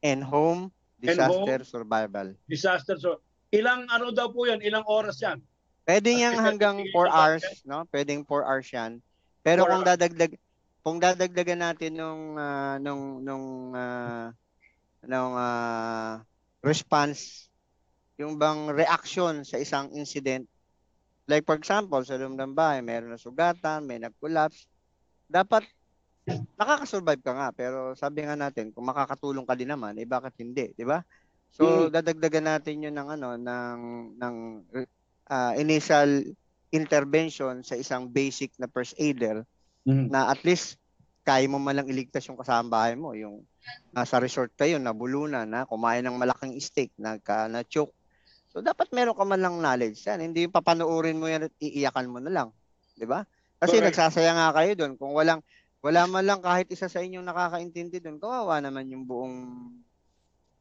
And 0.00 0.20
home 0.20 0.70
disaster 1.00 1.64
survival. 1.64 2.36
disaster. 2.46 2.94
So, 2.96 3.18
ilang 3.48 3.88
ano 3.88 4.12
daw 4.12 4.28
po 4.28 4.44
yan? 4.44 4.60
Ilang 4.60 4.84
oras 4.84 5.18
yan? 5.18 5.40
Pwede 5.82 6.12
kasi 6.12 6.36
hanggang 6.36 6.76
hindi 6.78 6.92
4 6.92 7.06
ba- 7.06 7.14
hours, 7.16 7.44
no? 7.64 7.86
Pwedeng 7.88 8.22
4 8.22 8.44
hours 8.44 8.68
'yan. 8.68 8.92
Pero 9.40 9.62
Four 9.62 9.70
kung 9.70 9.82
dadagdag 9.86 10.34
kung 10.86 11.02
dadagdagan 11.02 11.66
natin 11.66 11.98
nung 11.98 12.38
ah, 12.38 12.78
nung 12.78 13.18
nung 13.26 13.74
ah, 13.74 14.30
nung 15.02 15.34
ah, 15.34 16.22
response 16.62 17.50
yung 18.22 18.38
bang 18.38 18.70
reaction 18.70 19.42
sa 19.42 19.58
isang 19.58 19.90
incident 19.98 20.46
like 21.26 21.42
for 21.42 21.58
example 21.58 21.98
sa 22.06 22.14
loob 22.14 22.38
ng 22.38 22.54
bahay 22.54 22.86
meron 22.86 23.10
na 23.10 23.18
sugatan 23.18 23.82
may 23.82 23.98
nag-collapse 23.98 24.70
dapat 25.26 25.66
nakakasurvive 26.54 27.18
ka 27.18 27.34
nga 27.34 27.50
pero 27.50 27.98
sabi 27.98 28.22
nga 28.22 28.38
natin 28.38 28.70
kung 28.70 28.86
makakatulong 28.86 29.42
ka 29.42 29.58
din 29.58 29.74
naman 29.74 29.98
eh 29.98 30.06
bakit 30.06 30.38
hindi 30.38 30.70
di 30.70 30.86
ba? 30.86 31.02
So 31.50 31.90
dadagdagan 31.90 32.46
natin 32.46 32.86
yun 32.86 32.94
ng 32.94 33.08
ano 33.10 33.34
ng 33.34 33.80
ng 34.22 34.36
ah, 35.34 35.50
initial 35.58 36.22
intervention 36.70 37.66
sa 37.66 37.74
isang 37.74 38.06
basic 38.06 38.54
na 38.62 38.70
first 38.70 38.94
aider 39.02 39.42
Mhm. 39.86 40.10
na 40.10 40.28
at 40.34 40.42
least 40.42 40.76
kaya 41.26 41.46
mo 41.50 41.58
man 41.58 41.78
lang 41.78 41.88
iligtas 41.90 42.26
yung 42.30 42.38
kasambahay 42.38 42.94
mo, 42.98 43.14
yung 43.14 43.42
nasa 43.90 44.18
resort 44.22 44.54
kayo, 44.54 44.78
nabulunan, 44.78 45.46
na 45.46 45.66
kumain 45.66 46.02
ng 46.06 46.18
malaking 46.18 46.54
steak, 46.62 46.94
nagka, 46.98 47.50
na-choke. 47.50 47.90
So, 48.54 48.62
dapat 48.62 48.90
meron 48.94 49.14
ka 49.18 49.26
man 49.26 49.42
lang 49.42 49.58
knowledge 49.58 50.06
yan. 50.06 50.22
Hindi 50.22 50.46
yung 50.46 50.54
papanoorin 50.54 51.18
mo 51.18 51.26
yan 51.26 51.50
at 51.50 51.54
iiyakan 51.58 52.06
mo 52.10 52.18
na 52.22 52.30
lang. 52.30 52.48
Di 52.94 53.06
ba? 53.06 53.26
Kasi 53.58 53.78
Correct. 53.82 53.94
nagsasaya 53.94 54.32
nga 54.38 54.48
kayo 54.54 54.72
doon. 54.78 54.92
Kung 54.98 55.12
walang, 55.18 55.42
wala 55.82 56.06
man 56.06 56.24
lang 56.26 56.40
kahit 56.42 56.70
isa 56.70 56.86
sa 56.86 57.02
inyong 57.02 57.26
nakakaintindi 57.26 57.98
doon, 58.02 58.18
kawawa 58.22 58.62
naman 58.62 58.86
yung 58.90 59.02
buong 59.06 59.36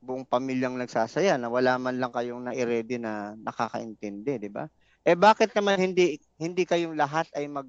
buong 0.05 0.25
pamilyang 0.29 0.77
nagsasaya 0.77 1.37
na 1.41 1.49
wala 1.49 1.81
man 1.81 1.97
lang 1.97 2.13
kayong 2.13 2.45
na-ready 2.45 3.01
na 3.01 3.33
nakakaintindi, 3.41 4.37
di 4.37 4.49
ba? 4.53 4.69
Eh 5.05 5.17
bakit 5.17 5.53
naman 5.57 5.81
hindi 5.81 6.17
hindi 6.37 6.63
kayong 6.65 6.93
lahat 6.97 7.25
ay 7.33 7.49
mag 7.49 7.65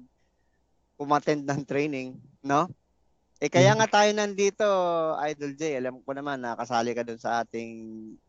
umattend 0.99 1.45
ng 1.45 1.61
training, 1.65 2.17
no? 2.45 2.69
Eh 3.41 3.49
kaya 3.53 3.73
nga 3.77 3.85
tayo 3.89 4.09
nandito, 4.17 4.65
Idol 5.29 5.53
J, 5.59 5.77
alam 5.77 6.01
ko 6.01 6.11
naman 6.17 6.41
na 6.41 6.57
kasali 6.57 6.93
ka 6.97 7.05
dun 7.05 7.21
sa 7.21 7.45
ating 7.45 7.71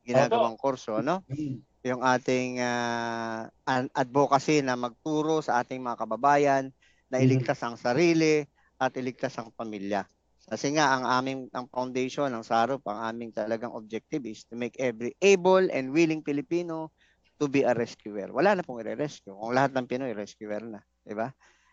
ginagawang 0.05 0.57
kurso, 0.61 1.01
no? 1.01 1.25
Mhm. 1.29 1.65
Yung 1.87 2.03
ating 2.05 2.61
an- 3.69 3.93
advocacy 3.95 4.61
na 4.65 4.75
magturo 4.79 5.41
sa 5.45 5.63
ating 5.63 5.81
mga 5.83 6.05
kababayan 6.05 6.65
na 7.09 7.21
iligtas 7.23 7.61
ang 7.65 7.77
sarili 7.81 8.45
at 8.79 8.93
iligtas 8.97 9.35
ang 9.41 9.51
pamilya. 9.55 10.05
Kasi 10.49 10.73
nga 10.77 10.97
ang 10.97 11.05
aming 11.05 11.49
ang 11.53 11.69
foundation 11.69 12.33
ng 12.33 12.45
SAROP, 12.45 12.81
ang 12.89 13.13
aming 13.13 13.31
talagang 13.37 13.73
objective 13.77 14.25
is 14.25 14.49
to 14.49 14.57
make 14.57 14.73
every 14.81 15.13
able 15.21 15.61
and 15.73 15.93
willing 15.93 16.25
Filipino 16.25 16.89
to 17.37 17.47
be 17.53 17.63
a 17.69 17.77
rescuer. 17.77 18.33
Wala 18.33 18.57
na 18.57 18.65
pong 18.65 18.81
i-rescue. 18.81 19.37
Kung 19.37 19.53
lahat 19.53 19.77
ng 19.77 19.87
Pinoy 19.87 20.13
rescuer 20.17 20.65
na, 20.65 20.81
'di 21.05 21.15
ba? 21.15 21.29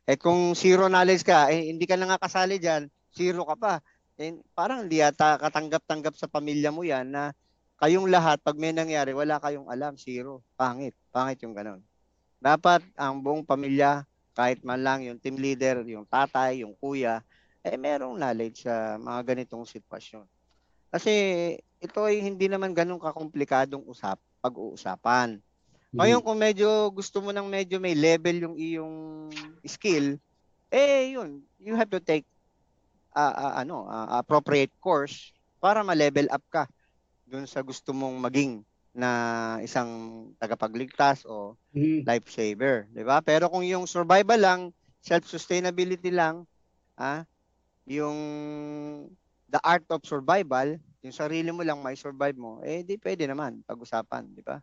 Eh 0.06 0.18
kung 0.22 0.54
zero 0.54 0.86
knowledge 0.86 1.26
ka, 1.26 1.50
eh, 1.50 1.70
hindi 1.74 1.90
ka 1.90 1.98
na 1.98 2.14
nga 2.14 2.22
kasali 2.22 2.62
diyan, 2.62 2.86
zero 3.10 3.42
ka 3.42 3.56
pa. 3.58 3.74
Eh, 4.22 4.38
parang 4.54 4.86
hindi 4.86 5.02
yata 5.02 5.36
katanggap-tanggap 5.42 6.16
sa 6.16 6.30
pamilya 6.30 6.70
mo 6.70 6.86
'yan 6.86 7.10
na 7.10 7.34
kayong 7.82 8.08
lahat 8.08 8.40
pag 8.40 8.56
may 8.56 8.72
nangyari, 8.72 9.12
wala 9.12 9.42
kayong 9.42 9.68
alam, 9.68 9.98
zero. 10.00 10.46
Pangit. 10.56 10.96
Pangit 11.12 11.42
yung 11.44 11.52
ganun. 11.52 11.82
Dapat 12.40 12.86
ang 12.96 13.20
buong 13.20 13.44
pamilya, 13.44 14.06
kahit 14.38 14.62
man 14.62 14.86
lang 14.86 15.04
yung 15.04 15.18
team 15.20 15.36
leader, 15.42 15.82
yung 15.84 16.06
tatay, 16.06 16.62
yung 16.62 16.78
kuya, 16.78 17.26
eh 17.66 17.76
merong 17.76 18.16
knowledge 18.16 18.70
sa 18.70 19.02
mga 19.02 19.34
ganitong 19.34 19.66
sitwasyon. 19.66 20.28
Kasi 20.94 21.12
ito 21.82 22.00
ay 22.06 22.22
hindi 22.22 22.46
naman 22.48 22.72
ganun 22.72 23.02
kakomplikadong 23.02 23.84
usap, 23.90 24.22
pag-uusapan. 24.40 25.42
Ngayon 25.96 26.20
kung 26.28 26.36
medyo 26.40 26.92
gusto 26.92 27.24
mo 27.24 27.32
ng 27.32 27.48
medyo 27.48 27.80
may 27.80 27.96
level 27.96 28.36
yung 28.52 28.56
iyong 28.60 28.96
skill, 29.64 30.20
eh 30.72 31.14
yun, 31.16 31.44
you 31.60 31.76
have 31.76 31.92
to 31.92 32.00
take 32.04 32.26
ah, 33.16 33.34
ah, 33.34 33.54
ano, 33.64 33.88
ah, 33.90 34.20
appropriate 34.22 34.74
course 34.82 35.34
para 35.64 35.82
ma-level 35.86 36.28
up 36.32 36.44
ka 36.52 36.66
dun 37.28 37.46
sa 37.50 37.62
gusto 37.66 37.92
mong 37.96 38.18
maging 38.22 38.64
na 38.96 39.10
isang 39.64 39.90
tagapagligtas 40.42 41.26
o 41.28 41.58
Mhm. 41.74 42.08
lifesaver, 42.08 42.88
'di 42.94 43.04
ba? 43.08 43.20
Pero 43.24 43.50
kung 43.52 43.64
yung 43.68 43.86
survival 43.90 44.40
lang, 44.42 44.62
self-sustainability 45.06 46.12
lang, 46.14 46.46
ah, 47.00 47.24
yung 47.90 48.18
the 49.50 49.60
art 49.66 49.86
of 49.94 50.02
survival, 50.06 50.78
yung 51.06 51.14
sarili 51.16 51.50
mo 51.54 51.62
lang 51.62 51.82
may 51.82 51.94
survive 51.98 52.36
mo, 52.38 52.62
eh 52.66 52.82
di 52.86 52.98
pwede 53.02 53.26
naman 53.30 53.62
pag-usapan, 53.66 54.34
'di 54.34 54.44
ba? 54.46 54.58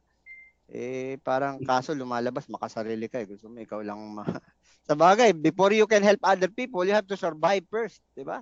Eh 0.73 1.21
parang 1.21 1.61
kaso 1.61 1.93
lumalabas 1.93 2.49
makasarili 2.49 3.05
ka, 3.13 3.21
eh. 3.21 3.29
gusto 3.29 3.53
mo 3.53 3.61
ikaw 3.61 3.85
lang 3.85 4.01
ma- 4.09 4.25
Sa 4.89 4.97
bagay, 4.97 5.37
before 5.37 5.77
you 5.77 5.85
can 5.85 6.01
help 6.01 6.19
other 6.25 6.49
people, 6.49 6.83
you 6.83 6.97
have 6.97 7.07
to 7.07 7.15
survive 7.15 7.63
first, 7.69 8.01
'di 8.17 8.25
ba? 8.25 8.41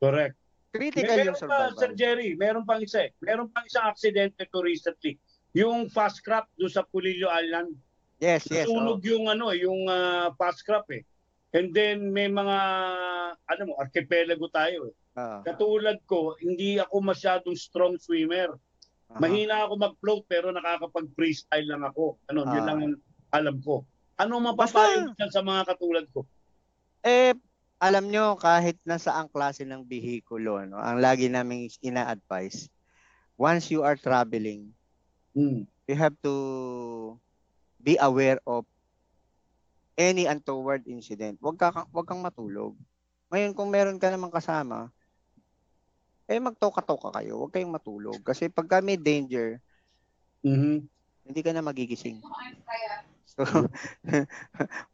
Correct. 0.00 0.32
Critical 0.72 1.04
May, 1.04 1.28
yung 1.28 1.36
meron 1.36 1.48
pa, 1.48 1.60
Sir 1.76 1.92
survival. 1.92 1.96
Jerry, 2.00 2.30
meron 2.36 2.64
pang 2.64 2.80
isa 2.80 3.08
eh. 3.08 3.10
Meron 3.20 3.48
pang 3.52 3.64
isang 3.68 3.86
aksidente 3.88 4.48
to 4.48 4.60
recently. 4.64 5.20
Yung 5.52 5.88
fast 5.92 6.24
crop 6.24 6.48
doon 6.56 6.72
sa 6.72 6.84
Pulillo 6.88 7.28
Island. 7.28 7.72
Yes, 8.20 8.48
yes. 8.50 8.68
oh. 8.68 8.76
Nasunog 8.76 9.00
yung 9.04 9.28
ano, 9.32 9.48
eh, 9.52 9.64
yung 9.64 9.88
ah, 9.88 10.32
fast 10.36 10.64
crop 10.64 10.88
eh. 10.92 11.04
And 11.56 11.72
then 11.72 12.12
may 12.12 12.28
mga 12.28 12.58
ano 13.48 13.60
mo, 13.64 13.72
archipelago 13.80 14.48
tayo 14.52 14.92
eh. 14.92 14.94
Oo. 15.16 15.38
Katulad 15.48 15.98
ko, 16.04 16.36
hindi 16.36 16.76
ako 16.76 16.96
masyadong 17.00 17.56
strong 17.56 17.96
swimmer. 17.96 18.52
Mahina 19.08 19.64
ako 19.64 19.74
mag-float 19.80 20.22
pero 20.28 20.52
nakakapag-freestyle 20.52 21.64
lang 21.64 21.80
ako. 21.80 22.20
Ano, 22.28 22.44
yun 22.44 22.60
Ah. 22.60 22.66
lang 22.68 22.78
ang 22.84 22.94
alam 23.32 23.56
ko. 23.64 23.88
Ano 24.20 24.36
mapapayo 24.36 25.16
Basta- 25.16 25.32
sa 25.32 25.40
mga 25.40 25.62
katulad 25.64 26.04
ko? 26.12 26.28
Eh, 27.00 27.32
alam 27.78 28.12
nyo, 28.12 28.36
kahit 28.36 28.76
nasa 28.84 29.16
ang 29.16 29.32
klase 29.32 29.64
ng 29.64 29.80
bihikulo, 29.80 30.66
no, 30.66 30.76
ang 30.76 31.00
lagi 31.00 31.30
namin 31.30 31.72
ina-advise, 31.80 32.68
once 33.38 33.72
you 33.72 33.80
are 33.80 33.96
traveling, 33.96 34.68
Hmm. 35.32 35.64
you 35.88 35.96
have 35.96 36.12
to 36.20 36.34
be 37.78 37.96
aware 37.96 38.42
of 38.44 38.66
any 39.94 40.26
untoward 40.26 40.84
incident. 40.84 41.38
Huwag, 41.38 41.56
ka, 41.56 41.70
huwag 41.88 42.06
kang 42.06 42.20
matulog. 42.20 42.74
Ngayon, 43.30 43.54
kung 43.54 43.70
meron 43.70 43.96
ka 43.96 44.10
namang 44.10 44.34
kasama, 44.34 44.90
eh 46.28 46.38
magtoka-toka 46.38 47.08
kayo. 47.16 47.40
Huwag 47.40 47.56
kayong 47.56 47.72
matulog. 47.72 48.20
Kasi 48.20 48.52
pagka 48.52 48.84
may 48.84 49.00
danger, 49.00 49.58
Mhm. 50.44 50.86
hindi 51.24 51.40
ka 51.42 51.50
na 51.56 51.64
magigising. 51.64 52.20
So, 53.28 53.44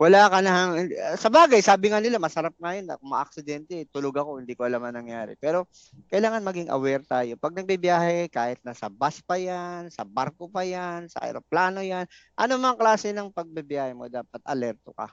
wala 0.02 0.28
ka 0.28 0.38
na 0.44 0.74
sa 1.16 1.30
bagay, 1.30 1.62
sabi 1.64 1.88
nga 1.88 2.02
nila 2.02 2.20
masarap 2.20 2.52
nga 2.58 2.74
yun 2.76 2.90
kung 2.98 3.12
ma-aksidente, 3.14 3.86
tulog 3.88 4.14
ako, 4.18 4.42
hindi 4.42 4.52
ko 4.58 4.66
alam 4.66 4.82
ang 4.84 5.00
nangyari. 5.00 5.38
Pero 5.38 5.64
kailangan 6.10 6.44
maging 6.44 6.68
aware 6.68 7.06
tayo. 7.06 7.38
Pag 7.40 7.56
nagbibiyahe, 7.56 8.28
kahit 8.28 8.60
nasa 8.60 8.90
bus 8.92 9.22
pa 9.24 9.38
yan, 9.40 9.88
sa 9.88 10.04
barko 10.04 10.50
pa 10.50 10.60
yan, 10.66 11.08
sa 11.08 11.24
aeroplano 11.24 11.80
yan, 11.80 12.04
ano 12.36 12.52
mang 12.60 12.76
klase 12.76 13.14
ng 13.14 13.32
pagbibiyahe 13.32 13.96
mo, 13.96 14.10
dapat 14.10 14.42
alerto 14.44 14.92
ka. 14.92 15.08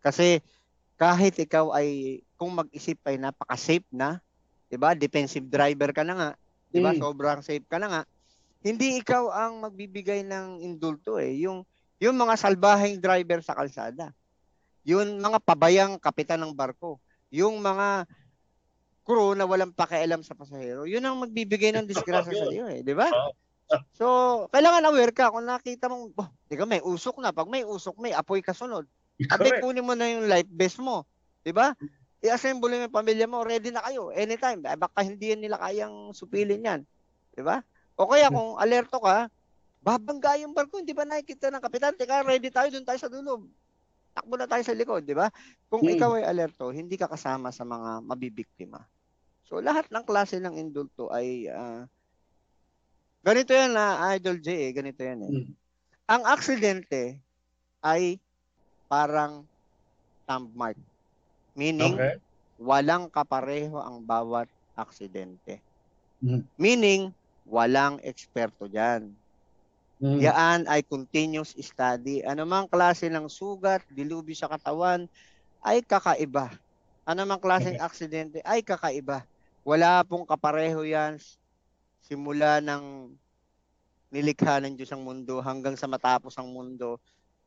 Kasi 0.00 0.40
kahit 0.96 1.34
ikaw 1.38 1.74
ay 1.74 2.22
kung 2.38 2.54
mag-isip 2.54 2.98
ay 3.04 3.18
napaka-safe 3.18 3.86
na, 3.90 4.22
'di 4.72 4.80
ba? 4.80 4.96
Defensive 4.96 5.44
driver 5.44 5.92
ka 5.92 6.00
na 6.00 6.14
nga, 6.16 6.30
'di 6.72 6.80
ba? 6.80 6.96
Mm. 6.96 7.00
Sobrang 7.04 7.44
safe 7.44 7.68
ka 7.68 7.76
na 7.76 7.92
nga. 7.92 8.02
Hindi 8.64 8.96
ikaw 9.04 9.28
ang 9.28 9.60
magbibigay 9.68 10.24
ng 10.24 10.64
indulto 10.64 11.20
eh, 11.20 11.36
yung 11.44 11.60
yung 12.00 12.16
mga 12.16 12.40
salbaheng 12.40 12.96
driver 12.96 13.44
sa 13.44 13.52
kalsada. 13.52 14.16
Yung 14.88 15.20
mga 15.20 15.38
pabayang 15.44 16.00
kapitan 16.00 16.40
ng 16.40 16.56
barko. 16.56 16.98
Yung 17.28 17.60
mga 17.60 18.08
crew 19.06 19.38
na 19.38 19.46
walang 19.46 19.70
pakialam 19.70 20.26
sa 20.26 20.34
pasahero. 20.34 20.88
Yun 20.88 21.04
ang 21.04 21.22
magbibigay 21.22 21.70
ng 21.74 21.86
disgrasya 21.86 22.34
sa 22.34 22.50
iyo 22.50 22.66
eh, 22.66 22.82
di 22.82 22.94
ba? 22.94 23.06
So, 23.94 24.06
kailangan 24.50 24.90
aware 24.90 25.14
ka 25.14 25.30
kung 25.30 25.46
nakita 25.46 25.86
mong, 25.86 26.12
oh, 26.18 26.28
di 26.50 26.58
ka, 26.58 26.66
may 26.66 26.82
usok 26.82 27.22
na. 27.22 27.30
Pag 27.30 27.46
may 27.46 27.62
usok, 27.62 27.98
may 28.02 28.10
apoy 28.10 28.42
kasunod. 28.42 28.86
Abi, 29.30 29.62
kunin 29.62 29.86
mo 29.86 29.94
na 29.94 30.10
yung 30.10 30.26
life 30.26 30.50
vest 30.50 30.82
mo. 30.82 31.06
Di 31.46 31.54
ba? 31.54 31.74
I-assemble 32.22 32.70
mo 32.70 32.86
yung 32.86 32.94
pamilya 32.94 33.26
mo, 33.26 33.42
ready 33.42 33.74
na 33.74 33.82
kayo, 33.82 34.14
anytime. 34.14 34.62
Baka 34.62 35.02
hindi 35.02 35.34
nila 35.34 35.58
kayang 35.58 36.14
supilin 36.14 36.62
yan. 36.62 36.80
Di 37.34 37.42
ba? 37.42 37.58
O 37.98 38.06
kaya 38.06 38.30
kung 38.30 38.56
alerto 38.62 39.02
ka, 39.02 39.26
babangga 39.82 40.38
yung 40.38 40.54
barko, 40.54 40.78
hindi 40.78 40.94
ba 40.94 41.02
nakikita 41.02 41.50
ng 41.50 41.58
kapitan? 41.58 41.98
Teka, 41.98 42.22
ready 42.22 42.48
tayo, 42.54 42.70
doon 42.70 42.86
tayo 42.86 43.00
sa 43.02 43.10
dulo. 43.10 43.50
Takbo 44.14 44.38
na 44.38 44.46
tayo 44.46 44.62
sa 44.62 44.76
likod, 44.76 45.02
di 45.02 45.18
ba? 45.18 45.34
Kung 45.66 45.82
hmm. 45.82 45.98
ikaw 45.98 46.10
ay 46.22 46.24
alerto, 46.30 46.70
hindi 46.70 46.94
ka 46.94 47.10
kasama 47.10 47.50
sa 47.50 47.66
mga 47.66 48.06
mabibiktima. 48.06 48.78
So, 49.50 49.58
lahat 49.58 49.90
ng 49.90 50.06
klase 50.06 50.38
ng 50.38 50.54
indulto 50.54 51.10
ay 51.10 51.50
uh, 51.50 51.84
ganito 53.26 53.50
yan 53.50 53.74
na 53.74 53.98
uh, 53.98 54.14
Idol 54.14 54.38
J, 54.38 54.70
eh, 54.70 54.70
ganito 54.70 55.02
yan 55.02 55.20
eh. 55.26 55.32
Hmm. 55.32 55.50
Ang 56.06 56.22
aksidente 56.30 57.18
ay 57.82 58.22
parang 58.86 59.42
thumb 60.28 60.52
mark. 60.54 60.78
Meaning, 61.52 61.94
okay. 61.96 62.16
walang 62.56 63.08
kapareho 63.12 63.80
ang 63.80 64.00
bawat 64.00 64.48
aksidente. 64.72 65.60
Hmm. 66.22 66.46
Meaning, 66.56 67.12
walang 67.46 67.98
eksperto 68.00 68.70
dyan. 68.70 69.12
Mm. 70.02 70.18
Yan 70.18 70.60
ay 70.66 70.82
continuous 70.82 71.54
study. 71.54 72.26
Anumang 72.26 72.66
klase 72.66 73.06
ng 73.06 73.30
sugat, 73.30 73.86
dilubi 73.86 74.34
sa 74.34 74.50
katawan 74.50 75.06
ay 75.62 75.78
kakaiba. 75.78 76.50
Anumang 77.06 77.38
klaseng 77.38 77.78
aksidente 77.78 78.42
ay 78.42 78.66
kakaiba. 78.66 79.22
Wala 79.62 80.02
pong 80.02 80.26
kapareho 80.26 80.82
yan 80.82 81.22
simula 82.02 82.58
ng 82.58 83.14
nilikha 84.10 84.58
ng 84.58 84.74
Diyos 84.74 84.90
ang 84.90 85.06
mundo 85.06 85.38
hanggang 85.38 85.78
sa 85.78 85.86
matapos 85.86 86.34
ang 86.34 86.50
mundo. 86.50 86.98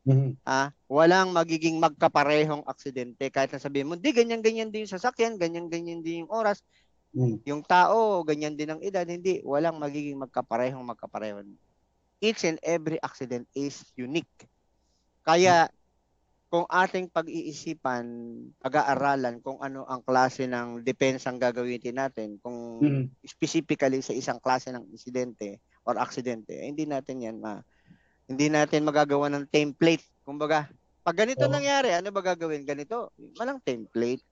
Mm-hmm. 0.06 0.32
Ah, 0.46 0.70
walang 0.86 1.34
magiging 1.34 1.82
magkaparehong 1.82 2.62
aksidente 2.70 3.26
kahit 3.34 3.50
na 3.50 3.58
sabihin 3.58 3.90
mo, 3.90 3.98
di 3.98 4.14
ganyan-ganyan 4.14 4.70
din 4.70 4.86
yung 4.86 4.94
sasakyan, 4.94 5.42
ganyan-ganyan 5.42 6.06
din 6.06 6.26
yung 6.26 6.32
oras. 6.32 6.62
Mm. 7.18 7.42
Yung 7.48 7.62
tao, 7.66 8.22
ganyan 8.22 8.54
din 8.54 8.70
ang 8.70 8.82
edad, 8.86 9.08
hindi, 9.08 9.42
walang 9.42 9.82
magiging 9.82 10.22
magkaparehong 10.22 10.86
magkaparehong 10.86 11.58
each 12.24 12.48
and 12.48 12.62
every 12.64 13.02
accident 13.02 13.46
is 13.54 13.82
unique. 13.98 14.48
Kaya 15.26 15.68
kung 16.54 16.70
ating 16.70 17.10
pag-iisipan, 17.12 18.06
pag-aaralan 18.62 19.42
kung 19.42 19.60
ano 19.60 19.84
ang 19.90 20.06
klase 20.06 20.46
ng 20.46 20.86
defense 20.86 21.26
ang 21.26 21.42
gagawin 21.42 21.82
natin, 21.92 22.38
kung 22.40 22.80
mm-hmm. 22.80 23.06
specifically 23.26 24.00
sa 24.00 24.14
isang 24.14 24.40
klase 24.40 24.70
ng 24.70 24.86
insidente 24.94 25.60
or 25.84 25.98
aksidente, 25.98 26.54
eh, 26.54 26.70
hindi 26.70 26.86
natin 26.86 27.26
yan 27.26 27.38
ma 27.42 27.60
hindi 28.26 28.50
natin 28.50 28.86
magagawa 28.86 29.30
ng 29.30 29.46
template. 29.50 30.02
Kumbaga, 30.26 30.70
pag 31.06 31.22
ganito 31.22 31.46
oh. 31.46 31.54
nangyari, 31.54 31.94
ano 31.94 32.10
ba 32.10 32.22
gagawin? 32.26 32.66
Ganito, 32.66 33.14
malang 33.38 33.62
template. 33.62 34.26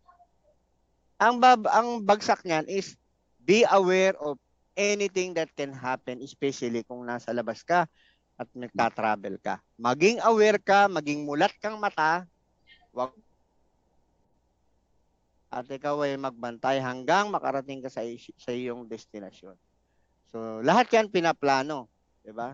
Ang 1.21 1.37
bab 1.37 1.69
ang 1.69 2.01
bagsak 2.01 2.41
niyan 2.43 2.65
is 2.65 2.97
be 3.45 3.61
aware 3.69 4.17
of 4.17 4.41
anything 4.73 5.37
that 5.37 5.53
can 5.53 5.69
happen, 5.69 6.17
especially 6.25 6.81
kung 6.81 7.05
nasa 7.05 7.29
labas 7.29 7.61
ka 7.61 7.85
at 8.33 8.49
nagta-travel 8.57 9.37
ka. 9.37 9.61
Maging 9.77 10.17
aware 10.25 10.57
ka, 10.57 10.89
maging 10.89 11.21
mulat 11.29 11.53
kang 11.61 11.77
mata, 11.77 12.25
wag 12.89 13.13
at 15.53 15.69
ikaw 15.69 16.01
ay 16.01 16.17
magbantay 16.17 16.81
hanggang 16.81 17.29
makarating 17.29 17.85
ka 17.85 17.89
sa, 17.93 18.01
sa 18.17 18.49
iyong 18.49 18.89
destinasyon. 18.89 19.53
So, 20.33 20.65
lahat 20.65 20.89
yan 20.89 21.13
pinaplano. 21.13 21.85
ba? 21.85 22.25
Diba? 22.25 22.49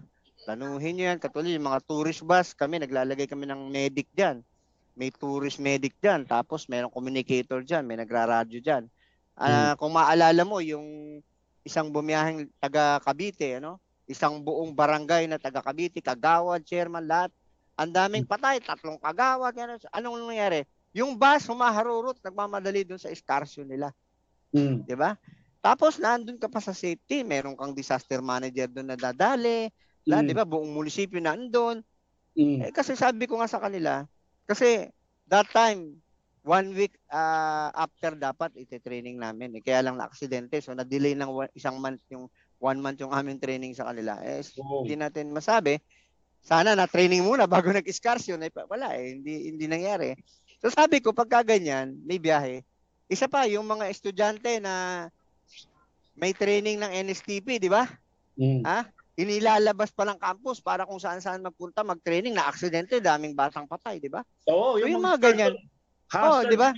Planuhin 0.46 0.94
nyo 0.96 1.06
yan. 1.12 1.20
Katulad 1.20 1.52
yung 1.52 1.68
mga 1.68 1.82
tourist 1.84 2.22
bus, 2.24 2.56
kami, 2.56 2.80
naglalagay 2.84 3.26
kami 3.26 3.48
ng 3.48 3.68
medic 3.72 4.08
dyan. 4.16 4.44
May 5.00 5.12
tourist 5.12 5.60
medic 5.60 5.96
dyan. 6.00 6.28
Tapos, 6.28 6.68
mayroong 6.68 6.92
communicator 6.92 7.64
dyan. 7.64 7.88
May 7.88 8.00
nagraradyo 8.00 8.60
dyan. 8.60 8.88
Uh, 9.40 9.74
hmm. 9.74 9.74
Kung 9.80 9.92
maalala 9.96 10.44
mo, 10.44 10.60
yung 10.60 11.20
isang 11.64 11.92
bumiyaheng 11.92 12.48
taga 12.60 13.00
Cavite, 13.04 13.60
ano? 13.60 13.80
Isang 14.10 14.42
buong 14.42 14.74
barangay 14.76 15.30
na 15.30 15.40
taga 15.40 15.64
Cavite, 15.64 16.02
kagawad, 16.02 16.64
chairman, 16.66 17.06
lahat. 17.08 17.32
Ang 17.80 17.96
daming 17.96 18.26
hmm. 18.28 18.34
patay, 18.36 18.60
tatlong 18.60 19.00
kagawad. 19.00 19.56
Ano, 19.56 19.80
anong 19.96 20.28
nangyari? 20.28 20.68
Yung 20.92 21.14
bus 21.14 21.46
humaharurot, 21.46 22.18
nagmamadali 22.26 22.82
doon 22.82 22.98
sa 22.98 23.14
excursion 23.14 23.70
nila. 23.70 23.94
Mm. 24.54 24.86
'Di 24.86 24.96
ba? 24.98 25.14
Tapos 25.60 26.00
nandun 26.02 26.40
ka 26.40 26.48
pa 26.48 26.64
sa 26.64 26.74
safety, 26.74 27.22
meron 27.22 27.54
kang 27.54 27.76
disaster 27.76 28.24
manager 28.24 28.66
doon 28.72 28.96
na 28.96 28.98
dadali. 28.98 29.70
Mm. 30.08 30.26
'di 30.30 30.36
ba? 30.36 30.46
Buong 30.48 30.72
munisipyo 30.72 31.20
nandoon. 31.20 31.84
Mm. 32.38 32.70
Eh, 32.70 32.72
kasi 32.72 32.96
sabi 32.96 33.28
ko 33.28 33.42
nga 33.42 33.50
sa 33.50 33.60
kanila, 33.60 34.06
kasi 34.48 34.88
that 35.28 35.50
time 35.52 36.00
one 36.44 36.72
week 36.74 36.96
uh, 37.12 37.70
after 37.76 38.16
dapat 38.16 38.56
ite-training 38.56 39.20
namin. 39.20 39.54
Eh, 39.60 39.64
kaya 39.64 39.84
lang 39.84 40.00
na-aksidente. 40.00 40.58
So, 40.64 40.74
na-delay 40.74 41.14
ng 41.14 41.30
one, 41.30 41.52
isang 41.54 41.78
month 41.78 42.02
yung 42.10 42.32
one 42.60 42.80
month 42.80 43.00
yung 43.04 43.14
aming 43.14 43.38
training 43.38 43.76
sa 43.76 43.92
kanila. 43.92 44.20
Eh, 44.24 44.42
oh. 44.60 44.84
hindi 44.84 44.96
natin 44.96 45.30
masabi. 45.30 45.78
Sana 46.40 46.74
na-training 46.74 47.22
muna 47.22 47.46
bago 47.46 47.70
nag-excursion. 47.76 48.40
Eh, 48.42 48.52
wala 48.66 48.96
eh. 48.96 49.20
Hindi, 49.20 49.52
hindi 49.54 49.66
nangyari. 49.68 50.16
So, 50.64 50.72
sabi 50.72 51.04
ko, 51.04 51.12
pagka 51.12 51.44
ganyan, 51.44 52.00
may 52.04 52.20
biyahe. 52.20 52.64
Isa 53.12 53.30
pa, 53.30 53.46
yung 53.46 53.68
mga 53.68 53.86
estudyante 53.92 54.60
na 54.60 55.08
may 56.20 56.36
training 56.36 56.84
ng 56.84 56.92
NSTP, 57.08 57.64
di 57.64 57.72
ba? 57.72 57.88
Mm. 58.36 58.64
Ha? 58.64 58.80
Inilalabas 59.20 59.92
pa 59.92 60.08
ng 60.08 60.16
campus 60.16 60.64
para 60.64 60.88
kung 60.88 60.96
saan-saan 60.96 61.44
magpunta, 61.44 61.84
mag-training, 61.84 62.32
na 62.32 62.48
aksidente, 62.48 63.04
daming 63.04 63.36
batang 63.36 63.68
patay, 63.68 64.00
di 64.00 64.08
ba? 64.08 64.24
Oo, 64.48 64.80
so, 64.80 64.88
yung, 64.88 64.96
yung 64.96 65.04
mga 65.04 65.20
ganyan. 65.20 65.54
Oh, 66.16 66.42
di 66.48 66.56
ba? 66.56 66.72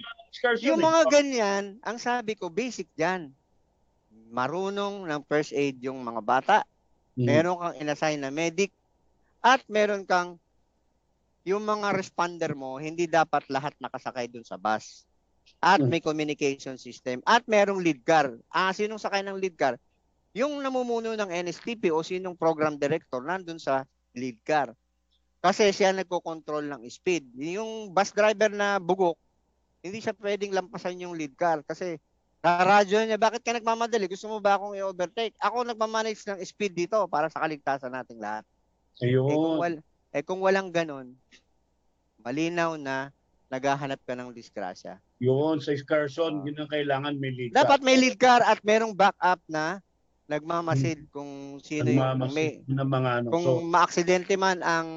Yung 0.66 0.82
mga 0.82 1.02
ganyan, 1.14 1.78
ang 1.86 2.02
sabi 2.02 2.34
ko, 2.34 2.50
basic 2.50 2.90
diyan. 2.98 3.30
Marunong 4.34 5.06
ng 5.06 5.22
first 5.30 5.54
aid 5.54 5.78
yung 5.86 6.02
mga 6.02 6.22
bata. 6.26 6.58
Mm. 7.14 7.28
Meron 7.30 7.60
kang 7.62 7.76
inassign 7.78 8.20
na 8.20 8.34
medic. 8.34 8.74
At 9.44 9.62
meron 9.70 10.08
kang 10.08 10.42
yung 11.46 11.66
mga 11.66 11.94
responder 11.94 12.54
mo, 12.54 12.78
hindi 12.78 13.10
dapat 13.10 13.46
lahat 13.50 13.74
nakasakay 13.82 14.30
dun 14.30 14.46
sa 14.46 14.58
bus. 14.58 15.06
At 15.62 15.78
mm. 15.78 15.90
may 15.94 16.02
communication 16.02 16.82
system. 16.82 17.22
At 17.22 17.46
merong 17.46 17.86
lead 17.86 18.02
car. 18.02 18.34
Ah, 18.50 18.74
sinong 18.74 19.02
sakay 19.02 19.22
ng 19.22 19.38
lead 19.38 19.54
car? 19.54 19.78
Yung 20.32 20.64
namumuno 20.64 21.12
ng 21.12 21.28
NSTP 21.28 21.92
o 21.92 22.00
sinong 22.04 22.40
program 22.40 22.80
director 22.80 23.20
nandun 23.20 23.60
sa 23.60 23.84
lead 24.16 24.40
car. 24.48 24.72
Kasi 25.42 25.74
siya 25.74 25.92
nagko-control 25.92 26.70
ng 26.70 26.82
speed. 26.88 27.28
Yung 27.36 27.92
bus 27.92 28.14
driver 28.14 28.54
na 28.54 28.78
bugok, 28.78 29.18
hindi 29.82 30.00
siya 30.00 30.14
pwedeng 30.16 30.54
lampasan 30.54 31.02
yung 31.02 31.18
lead 31.18 31.34
car 31.34 31.66
kasi 31.66 31.98
radyo 32.42 33.06
niya, 33.06 33.22
bakit 33.22 33.46
ka 33.46 33.54
nagmamadali? 33.54 34.10
Gusto 34.10 34.26
mo 34.30 34.38
ba 34.42 34.58
akong 34.58 34.74
i-overtake? 34.74 35.38
Ako 35.38 35.62
nagmamanage 35.62 36.26
ng 36.26 36.42
speed 36.42 36.74
dito 36.74 36.98
para 37.06 37.30
sa 37.30 37.46
kaligtasan 37.46 37.94
nating 37.94 38.18
lahat. 38.18 38.46
Ayun. 39.02 39.30
Eh 39.30 39.36
kung, 39.38 39.58
wal, 39.62 39.76
eh 40.14 40.24
kung 40.26 40.42
walang 40.42 40.70
ganun, 40.74 41.14
malinaw 42.22 42.78
na 42.82 43.14
naghahanap 43.52 44.00
ka 44.08 44.14
ng 44.18 44.34
disgrasya. 44.34 44.98
Yun, 45.22 45.62
sa 45.62 45.76
excursion, 45.76 46.42
uh, 46.42 46.46
yun 46.48 46.58
ang 46.58 46.72
kailangan 46.72 47.14
may 47.20 47.30
lead 47.36 47.52
car. 47.54 47.58
Dapat 47.62 47.80
may 47.86 47.98
lead 48.00 48.18
car 48.18 48.42
at 48.42 48.58
merong 48.66 48.96
backup 48.96 49.42
na 49.46 49.84
nagmamasid 50.32 51.06
hmm. 51.06 51.12
kung 51.12 51.32
sino 51.60 51.92
yung 51.92 52.24
kung 52.24 52.32
may 52.32 52.64
ng 52.64 52.88
mga 52.88 53.12
ano. 53.22 53.28
Kung 53.28 53.44
so, 53.44 53.60
maaksidente 53.60 54.34
man 54.40 54.64
ang 54.64 54.88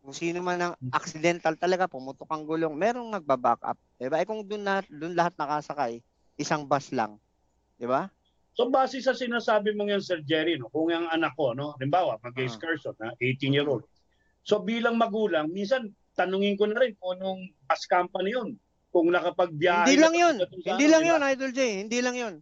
kung 0.00 0.16
sino 0.16 0.40
man 0.40 0.58
ang 0.58 0.72
hmm. 0.80 0.96
accidental 0.96 1.54
talaga 1.60 1.84
pumutok 1.84 2.28
ang 2.32 2.48
gulong, 2.48 2.72
merong 2.72 3.12
nagba-back 3.12 3.60
up, 3.60 3.78
'di 4.00 4.08
ba? 4.08 4.16
Eh 4.18 4.26
kung 4.26 4.40
doon 4.40 4.64
na 4.64 4.80
doon 4.88 5.12
lahat 5.12 5.36
nakasakay, 5.36 6.00
isang 6.40 6.64
bus 6.64 6.88
lang, 6.96 7.20
'di 7.76 7.84
ba? 7.84 8.08
So 8.56 8.72
base 8.72 8.98
sa 9.04 9.12
sinasabi 9.12 9.76
mo 9.76 9.84
yan 9.84 10.00
Sir 10.00 10.24
Jerry, 10.24 10.56
no, 10.56 10.72
kung 10.72 10.88
yung 10.88 11.06
anak 11.12 11.36
ko, 11.36 11.52
no, 11.54 11.76
halimbawa, 11.78 12.18
mag-excursion, 12.24 12.96
uh-huh. 12.98 13.14
na 13.14 13.22
18 13.22 13.54
year 13.54 13.68
old, 13.68 13.86
So 14.44 14.64
bilang 14.64 14.96
magulang, 14.96 15.52
minsan 15.52 15.92
tanungin 16.16 16.56
ko 16.56 16.68
na 16.68 16.80
rin 16.80 16.96
kung 16.96 17.20
anong 17.20 17.40
bus 17.68 17.82
company 17.86 18.32
yun. 18.34 18.56
Kung 18.90 19.06
nakapagbiyahe. 19.14 19.86
Hindi 19.86 20.02
lang 20.02 20.14
sa 20.18 20.74
Hindi 20.74 20.86
lang 20.90 21.04
yun, 21.06 21.20
Idol 21.22 21.52
J. 21.54 21.60
Hindi 21.86 21.98
lang 22.02 22.16
yun. 22.18 22.34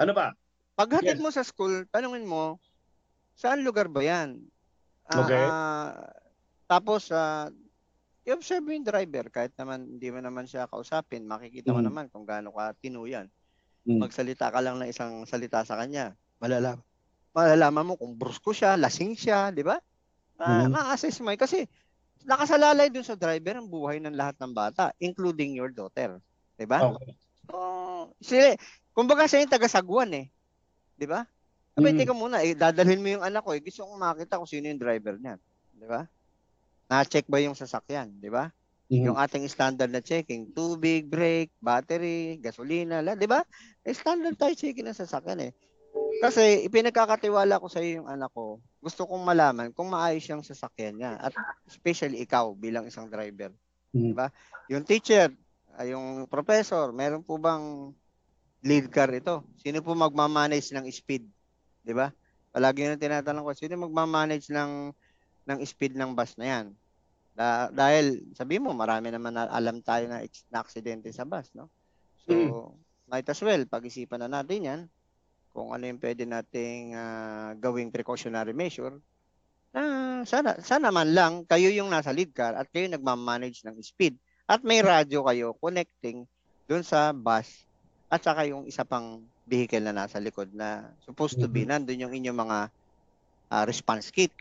Ano 0.00 0.12
ba? 0.16 0.32
Paghatid 0.78 1.18
Yes. 1.18 1.22
mo 1.26 1.34
sa 1.34 1.42
school, 1.42 1.90
tanungin 1.90 2.22
mo, 2.22 2.62
saan 3.34 3.66
lugar 3.66 3.90
ba 3.90 3.98
yan? 3.98 4.38
Ah, 5.10 5.26
Okay. 5.26 5.42
ah, 5.42 5.90
tapos, 6.70 7.10
uh, 7.10 7.50
i-observe 8.22 8.62
mo 8.62 8.70
yung 8.70 8.86
driver. 8.86 9.26
Kahit 9.26 9.58
naman, 9.58 9.98
hindi 9.98 10.06
mo 10.14 10.22
naman 10.22 10.46
siya 10.46 10.70
kausapin, 10.70 11.26
makikita 11.26 11.74
mo 11.74 11.82
Mm. 11.82 11.88
naman 11.90 12.04
kung 12.14 12.22
gaano 12.22 12.54
ka 12.54 12.78
tinuyan. 12.78 13.26
Mm. 13.90 14.06
Magsalita 14.06 14.54
ka 14.54 14.62
lang 14.62 14.78
ng 14.78 14.86
isang 14.86 15.26
salita 15.26 15.66
sa 15.66 15.74
kanya. 15.74 16.14
Malalaman. 16.38 16.86
Malalaman 17.34 17.88
mo 17.90 17.94
kung 17.98 18.14
brusko 18.14 18.54
siya, 18.54 18.78
lasing 18.78 19.18
siya, 19.18 19.50
di 19.50 19.66
ba? 19.66 19.82
Ma- 20.38 20.68
Mhm. 20.68 20.70
Ma-assess 20.70 21.18
mo. 21.24 21.34
Kasi, 21.34 21.66
nakasalalay 22.22 22.90
dun 22.94 23.02
sa 23.06 23.18
driver 23.18 23.58
ang 23.58 23.66
buhay 23.66 23.98
ng 23.98 24.14
lahat 24.14 24.38
ng 24.38 24.54
bata, 24.54 24.94
including 25.02 25.58
your 25.58 25.74
daughter. 25.74 26.22
Di 26.54 26.66
ba? 26.70 26.86
Okay. 26.86 27.14
Oh, 27.50 28.14
sila, 28.22 28.54
kumbaga 28.94 29.26
siya 29.26 29.42
yung 29.42 29.50
taga-sagwan 29.52 30.12
eh. 30.14 30.26
'Di 30.98 31.06
ba? 31.06 31.22
Abay, 31.78 31.94
Mm. 31.94 31.98
teka 32.02 32.14
muna, 32.14 32.42
eh, 32.42 32.58
dadalhin 32.58 32.98
mo 32.98 33.08
yung 33.14 33.22
anak 33.24 33.46
ko 33.46 33.54
eh. 33.54 33.62
Gusto 33.62 33.86
kong 33.86 34.02
makita 34.02 34.42
kung 34.42 34.50
sino 34.50 34.66
yung 34.66 34.82
driver 34.82 35.14
niyan. 35.14 35.38
'Di 35.78 35.86
ba? 35.86 36.02
Na-check 36.90 37.30
ba 37.30 37.38
yung 37.38 37.54
sasakyan, 37.54 38.18
'di 38.18 38.30
ba? 38.34 38.50
Mhm. 38.90 39.04
Yung 39.06 39.18
ating 39.20 39.46
standard 39.46 39.92
na 39.94 40.02
checking, 40.02 40.50
tubig, 40.50 41.06
brake, 41.06 41.54
battery, 41.62 42.42
gasolina, 42.42 42.98
la, 42.98 43.14
'di 43.14 43.30
ba? 43.30 43.46
Eh, 43.86 43.94
standard 43.94 44.34
tayo 44.34 44.52
checking 44.58 44.90
ng 44.90 44.98
sasakyan 44.98 45.48
eh. 45.48 45.52
Kasi 46.18 46.66
ipinagkakatiwala 46.66 47.62
ko 47.62 47.70
sa 47.70 47.78
iyo 47.78 48.02
yung 48.02 48.10
anak 48.10 48.34
ko. 48.34 48.58
Gusto 48.82 49.06
kong 49.06 49.22
malaman 49.22 49.70
kung 49.70 49.86
maayos 49.86 50.26
yung 50.26 50.42
sasakyan 50.42 50.98
niya 50.98 51.14
at 51.14 51.30
especially 51.70 52.18
ikaw 52.18 52.50
bilang 52.58 52.90
isang 52.90 53.06
driver. 53.06 53.54
Mhm. 53.94 54.18
Yung 54.66 54.82
teacher, 54.82 55.30
ay 55.78 55.94
yung 55.94 56.26
professor, 56.26 56.90
meron 56.90 57.22
po 57.22 57.38
bang 57.38 57.94
lead 58.64 58.86
car 58.90 59.10
ito? 59.14 59.46
Sino 59.60 59.82
po 59.84 59.94
magmamanage 59.94 60.74
ng 60.74 60.86
speed? 60.90 61.26
'Di 61.84 61.92
ba? 61.96 62.10
Palagi 62.54 62.88
yung 62.88 63.00
tinatanong 63.00 63.44
ko, 63.46 63.52
sino 63.56 63.74
magmamanage 63.86 64.50
ng 64.52 64.92
ng 65.48 65.58
speed 65.66 65.94
ng 65.98 66.12
bus 66.16 66.34
na 66.40 66.46
'yan? 66.48 66.66
Da- 67.36 67.70
dahil 67.72 68.34
sabi 68.34 68.58
mo, 68.62 68.74
marami 68.74 69.10
naman 69.14 69.34
na 69.36 69.46
alam 69.50 69.80
tayo 69.84 70.08
na, 70.10 70.22
na 70.52 70.58
aksidente 70.62 71.10
sa 71.14 71.24
bus, 71.28 71.50
no? 71.56 71.70
So, 72.26 72.34
Mm. 72.34 72.54
might 73.10 73.28
as 73.30 73.40
well 73.44 73.62
pag-isipan 73.68 74.20
na 74.26 74.30
natin 74.42 74.60
'yan 74.66 74.80
kung 75.52 75.74
ano 75.74 75.84
yung 75.88 76.00
pwede 76.02 76.24
nating 76.28 76.94
ah, 76.96 77.52
gawing 77.58 77.90
precautionary 77.94 78.52
measure 78.56 79.00
na 79.74 79.82
sana 80.24 80.56
sana 80.64 80.88
man 80.88 81.12
lang 81.12 81.44
kayo 81.44 81.68
yung 81.68 81.92
nasa 81.92 82.10
lead 82.16 82.32
car 82.32 82.56
at 82.56 82.68
kayo 82.72 82.88
nagmamanage 82.88 83.62
ng 83.68 83.76
speed 83.84 84.16
at 84.48 84.64
may 84.64 84.80
radyo 84.80 85.20
kayo 85.28 85.52
connecting 85.60 86.24
doon 86.64 86.80
sa 86.84 87.12
bus 87.12 87.67
at 88.08 88.20
saka 88.24 88.48
yung 88.48 88.64
isa 88.64 88.88
pang 88.88 89.20
vehicle 89.44 89.84
na 89.84 89.92
nasa 89.92 90.16
likod 90.16 90.48
na 90.56 90.88
supposed 91.04 91.36
to 91.36 91.44
be 91.48 91.68
nandun 91.68 92.00
yung 92.00 92.12
inyong 92.16 92.38
mga 92.40 92.58
ah, 93.52 93.64
response 93.68 94.08
kit. 94.08 94.32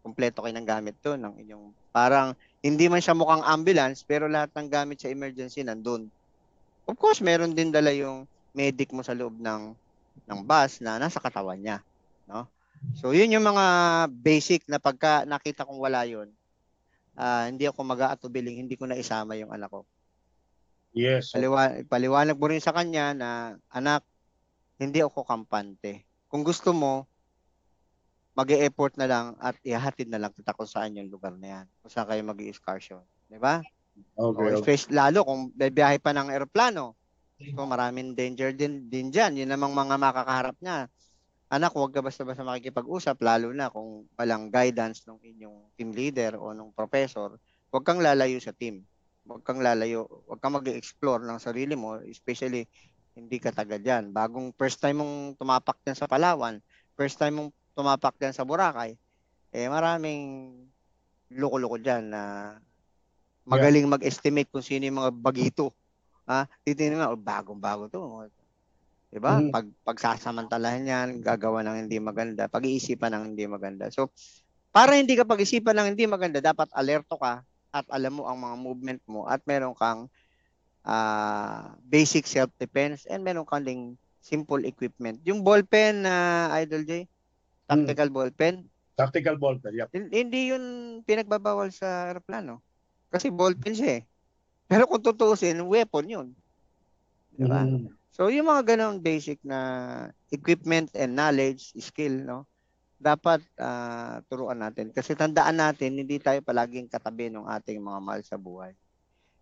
Kompleto 0.00 0.40
kayo 0.44 0.56
ng 0.56 0.68
gamit 0.68 0.96
to 1.00 1.16
ng 1.16 1.36
inyong 1.44 1.72
parang 1.92 2.32
hindi 2.60 2.88
man 2.88 3.00
siya 3.00 3.16
mukhang 3.16 3.44
ambulance 3.44 4.04
pero 4.04 4.28
lahat 4.28 4.52
ng 4.56 4.68
gamit 4.68 5.00
sa 5.00 5.12
emergency 5.12 5.64
nandun. 5.64 6.08
Of 6.84 6.96
course, 6.96 7.24
meron 7.24 7.56
din 7.56 7.72
dala 7.72 7.92
yung 7.92 8.28
medic 8.52 8.92
mo 8.92 9.00
sa 9.00 9.16
loob 9.16 9.36
ng 9.40 9.72
ng 10.28 10.40
bus 10.44 10.80
na 10.84 11.00
nasa 11.00 11.22
katawan 11.22 11.60
niya, 11.60 11.80
no? 12.28 12.48
So, 12.96 13.12
yun 13.12 13.32
yung 13.32 13.44
mga 13.44 13.64
basic 14.08 14.64
na 14.64 14.80
pagka 14.80 15.28
nakita 15.28 15.68
kong 15.68 15.80
wala 15.80 16.08
yun, 16.08 16.32
ah, 17.16 17.44
hindi 17.48 17.68
ako 17.68 17.84
mag-aatubiling, 17.84 18.56
hindi 18.64 18.74
ko 18.76 18.88
na 18.88 18.96
isama 18.96 19.36
yung 19.36 19.52
anak 19.52 19.68
ko. 19.68 19.84
Yes. 20.90 21.30
Paliwa, 21.30 21.86
paliwanag 21.86 22.36
mo 22.38 22.46
rin 22.50 22.62
sa 22.62 22.74
kanya 22.74 23.14
na, 23.14 23.30
anak, 23.70 24.02
hindi 24.80 25.04
ako 25.04 25.22
kampante. 25.22 26.08
Kung 26.26 26.42
gusto 26.42 26.74
mo, 26.74 27.06
mag 28.34 28.48
effort 28.54 28.94
na 28.96 29.06
lang 29.10 29.26
at 29.42 29.58
ihahatid 29.66 30.08
na 30.08 30.16
lang 30.16 30.32
kita 30.32 30.54
kung 30.54 30.66
saan 30.70 30.96
yung 30.96 31.10
lugar 31.10 31.34
na 31.36 31.60
yan. 31.60 31.66
Kung 31.82 31.92
saan 31.92 32.08
kayo 32.08 32.22
mag 32.24 32.40
excursion 32.40 33.02
Di 33.30 33.38
ba? 33.38 33.62
Okay. 34.16 34.50
O, 34.50 34.58
okay. 34.58 34.78
lalo 34.90 35.22
kung 35.22 35.52
biyahe 35.54 36.00
pa 36.02 36.10
ng 36.10 36.32
eroplano. 36.32 36.98
So 37.40 37.64
maraming 37.64 38.12
danger 38.12 38.52
din, 38.52 38.90
din 38.90 39.08
dyan. 39.08 39.38
Yun 39.38 39.50
namang 39.50 39.72
mga 39.72 39.96
makakaharap 39.96 40.56
niya. 40.60 40.90
Anak, 41.50 41.74
huwag 41.74 41.90
ka 41.90 41.98
basta-basta 41.98 42.46
makikipag-usap, 42.46 43.18
lalo 43.26 43.50
na 43.50 43.66
kung 43.72 44.06
walang 44.14 44.54
guidance 44.54 45.02
ng 45.02 45.18
inyong 45.18 45.74
team 45.74 45.90
leader 45.90 46.38
o 46.38 46.54
ng 46.54 46.70
professor. 46.70 47.34
Huwag 47.74 47.82
kang 47.82 47.98
lalayo 47.98 48.38
sa 48.38 48.54
team. 48.54 48.86
Huwag 49.28 49.42
kang 49.44 49.60
lalayo, 49.60 50.08
huwag 50.26 50.40
kang 50.40 50.56
mag-explore 50.56 51.22
ng 51.22 51.38
sarili 51.38 51.76
mo, 51.76 52.00
especially 52.02 52.64
hindi 53.14 53.36
ka 53.36 53.52
taga 53.52 53.76
dyan. 53.76 54.14
Bagong 54.14 54.54
first 54.56 54.80
time 54.80 55.02
mong 55.02 55.36
tumapak 55.36 55.76
dyan 55.84 55.98
sa 55.98 56.08
Palawan, 56.08 56.62
first 56.96 57.20
time 57.20 57.36
mong 57.36 57.50
tumapak 57.76 58.16
dyan 58.16 58.32
sa 58.32 58.46
Boracay, 58.48 58.96
eh 59.52 59.66
maraming 59.68 60.52
loko-loko 61.30 61.78
dyan 61.78 62.10
na 62.10 62.22
magaling 63.46 63.86
mag-estimate 63.86 64.50
kung 64.50 64.64
sino 64.64 64.86
yung 64.86 65.00
mga 65.04 65.12
bagito. 65.14 65.74
Ha? 66.30 66.46
Titingnan 66.62 67.02
mo, 67.02 67.06
oh, 67.14 67.20
bagong-bago 67.20 67.90
to. 67.90 68.30
Diba? 69.10 69.42
Mhm. 69.42 69.50
Pag 69.50 69.66
pagsasamantalahan 69.82 70.86
yan, 70.86 71.08
gagawa 71.18 71.66
ng 71.66 71.86
hindi 71.86 71.98
maganda, 71.98 72.46
pag-iisipan 72.46 73.10
ng 73.10 73.24
hindi 73.34 73.44
maganda. 73.50 73.90
So, 73.90 74.14
para 74.70 74.94
hindi 74.94 75.18
ka 75.18 75.26
pag-isipan 75.26 75.74
ng 75.74 75.88
hindi 75.94 76.06
maganda, 76.06 76.38
dapat 76.38 76.70
alerto 76.70 77.18
ka 77.18 77.42
at 77.70 77.86
alam 77.90 78.18
mo 78.18 78.26
ang 78.26 78.38
mga 78.38 78.56
movement 78.58 79.00
mo 79.06 79.26
at 79.26 79.42
meron 79.46 79.74
kang 79.74 80.06
ah, 80.84 81.74
basic 81.82 82.26
self-defense 82.26 83.06
and 83.06 83.22
meron 83.22 83.46
kang 83.46 83.64
ding 83.64 83.82
simple 84.20 84.62
equipment. 84.68 85.20
Yung 85.24 85.40
ballpen 85.40 86.04
na 86.04 86.48
Idol 86.60 86.84
J, 86.84 87.08
tactical 87.66 88.10
ballpen, 88.12 88.68
Tactical 89.00 89.40
ball 89.40 89.56
pen. 89.56 89.72
Yep. 89.72 89.88
hin- 89.96 90.12
hindi 90.12 90.52
yun 90.52 90.64
pinagbabawal 91.08 91.72
sa 91.72 92.12
aeroplano. 92.12 92.60
Kasi 93.08 93.32
ballpen 93.32 93.72
siya 93.72 93.90
eh. 93.96 94.02
Pero 94.68 94.84
kung 94.84 95.00
tutuusin, 95.00 95.56
weapon 95.64 96.04
yun. 96.04 96.28
Diba? 97.32 97.64
Mhm. 97.64 97.96
So, 98.12 98.28
yung 98.28 98.52
mga 98.52 98.76
ganong 98.76 99.00
basic 99.00 99.40
na 99.40 99.58
equipment 100.28 100.92
and 100.92 101.16
knowledge, 101.16 101.72
skill, 101.80 102.12
no? 102.12 102.44
Dapat 103.00 103.40
ah, 103.56 104.20
turuan 104.28 104.60
natin. 104.60 104.92
Kasi 104.92 105.16
tandaan 105.16 105.56
natin, 105.56 105.96
hindi 105.96 106.20
tayo 106.20 106.44
palaging 106.44 106.92
katabi 106.92 107.32
ng 107.32 107.48
ating 107.48 107.80
mga 107.80 108.00
mahal 108.04 108.20
sa 108.20 108.36
buhay. 108.36 108.76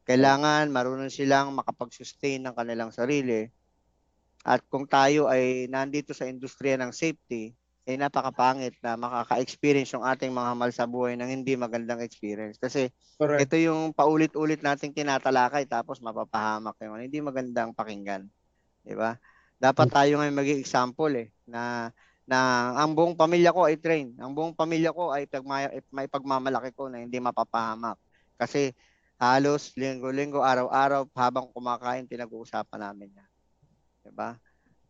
Kailangan 0.07 0.71
marunong 0.71 1.11
silang 1.11 1.51
makapag-sustain 1.59 2.39
ng 2.47 2.55
kanilang 2.55 2.95
sarili. 2.95 3.51
At 4.47 4.63
kung 4.71 4.87
tayo 4.87 5.27
ay 5.27 5.67
nandito 5.67 6.15
sa 6.15 6.31
industriya 6.31 6.79
ng 6.79 6.95
safety, 6.95 7.53
ay 7.89 7.97
napakapangit 7.99 8.77
na 8.85 8.95
makaka-experience 8.95 9.97
yung 9.97 10.05
ating 10.05 10.31
mga 10.31 10.53
mahal 10.55 10.73
sa 10.73 10.85
buhay 10.87 11.17
ng 11.19 11.27
hindi 11.27 11.59
magandang 11.59 12.05
experience. 12.05 12.61
Kasi 12.61 12.93
Correct. 13.19 13.49
ito 13.49 13.57
yung 13.59 13.97
paulit-ulit 13.97 14.61
nating 14.61 14.93
tinatalakay 14.93 15.65
tapos 15.65 15.99
mapapahamak 15.99 16.77
yung. 16.85 17.01
Hindi 17.01 17.19
magandang 17.25 17.73
pakinggan. 17.73 18.29
'Di 18.85 18.95
ba? 18.95 19.17
Dapat 19.59 19.89
tayo 19.91 20.23
ngayon 20.23 20.37
maging 20.37 20.61
example 20.63 21.13
eh 21.17 21.29
na 21.49 21.91
na 22.29 22.73
ang 22.77 22.93
buong 22.93 23.17
pamilya 23.17 23.51
ko 23.57 23.65
ay 23.65 23.81
train. 23.81 24.13
Ang 24.21 24.37
buong 24.37 24.53
pamilya 24.53 24.93
ko 24.93 25.11
ay 25.17 25.25
may 25.91 26.07
pagmamalaki 26.13 26.77
ko 26.77 26.93
na 26.93 27.01
hindi 27.01 27.17
mapapahamak. 27.25 27.97
Kasi 28.37 28.77
halos 29.17 29.73
linggo-linggo, 29.81 30.45
araw-araw 30.45 31.09
habang 31.17 31.49
kumakain 31.57 32.05
pinag-uusapan 32.07 32.81
namin 32.93 33.17
'yan. 33.17 33.31
'Di 34.07 34.13
ba? 34.15 34.31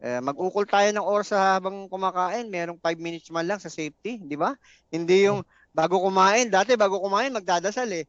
Eh, 0.02 0.20
mag-ukol 0.22 0.66
tayo 0.68 0.90
ng 0.94 1.06
oras 1.06 1.32
habang 1.34 1.86
kumakain, 1.90 2.46
merong 2.50 2.78
5 2.82 2.98
minutes 3.00 3.30
man 3.34 3.46
lang 3.48 3.60
sa 3.62 3.70
safety, 3.72 4.20
'di 4.22 4.36
ba? 4.38 4.54
Hindi 4.92 5.26
yung 5.30 5.42
bago 5.74 6.02
kumain, 6.02 6.50
dati 6.52 6.74
bago 6.78 7.00
kumain 7.02 7.32
magdadasal 7.34 7.88
eh. 7.94 8.06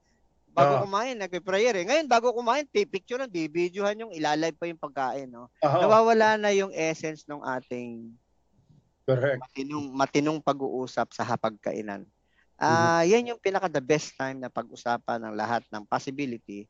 Bago 0.52 0.76
Ah. 0.76 0.82
kumain, 0.82 1.16
nagpe-prayer 1.20 1.76
eh. 1.80 1.86
Ngayon, 1.88 2.08
bago 2.10 2.34
kumain, 2.36 2.66
pipicture 2.70 3.22
ng 3.22 3.32
bibidyohan 3.32 4.00
yung 4.08 4.14
ilalive 4.16 4.58
pa 4.58 4.66
yung 4.70 4.82
pagkain. 4.82 5.30
No? 5.32 5.48
Aha. 5.62 5.80
Nawawala 5.82 6.36
na 6.42 6.52
yung 6.56 6.74
essence 6.76 7.26
ng 7.30 7.42
ating 7.44 8.14
Correct. 9.10 9.42
matinong, 9.42 9.86
matinong 9.90 10.40
pag-uusap 10.46 11.10
sa 11.18 11.26
hapagkainan. 11.26 12.06
Ah, 12.60 13.02
yan 13.08 13.34
yung 13.34 13.42
pinaka 13.42 13.72
the 13.72 13.82
best 13.82 14.14
time 14.20 14.38
na 14.38 14.52
pag-usapan 14.52 15.18
ng 15.24 15.34
lahat 15.34 15.64
ng 15.72 15.88
possibility 15.88 16.68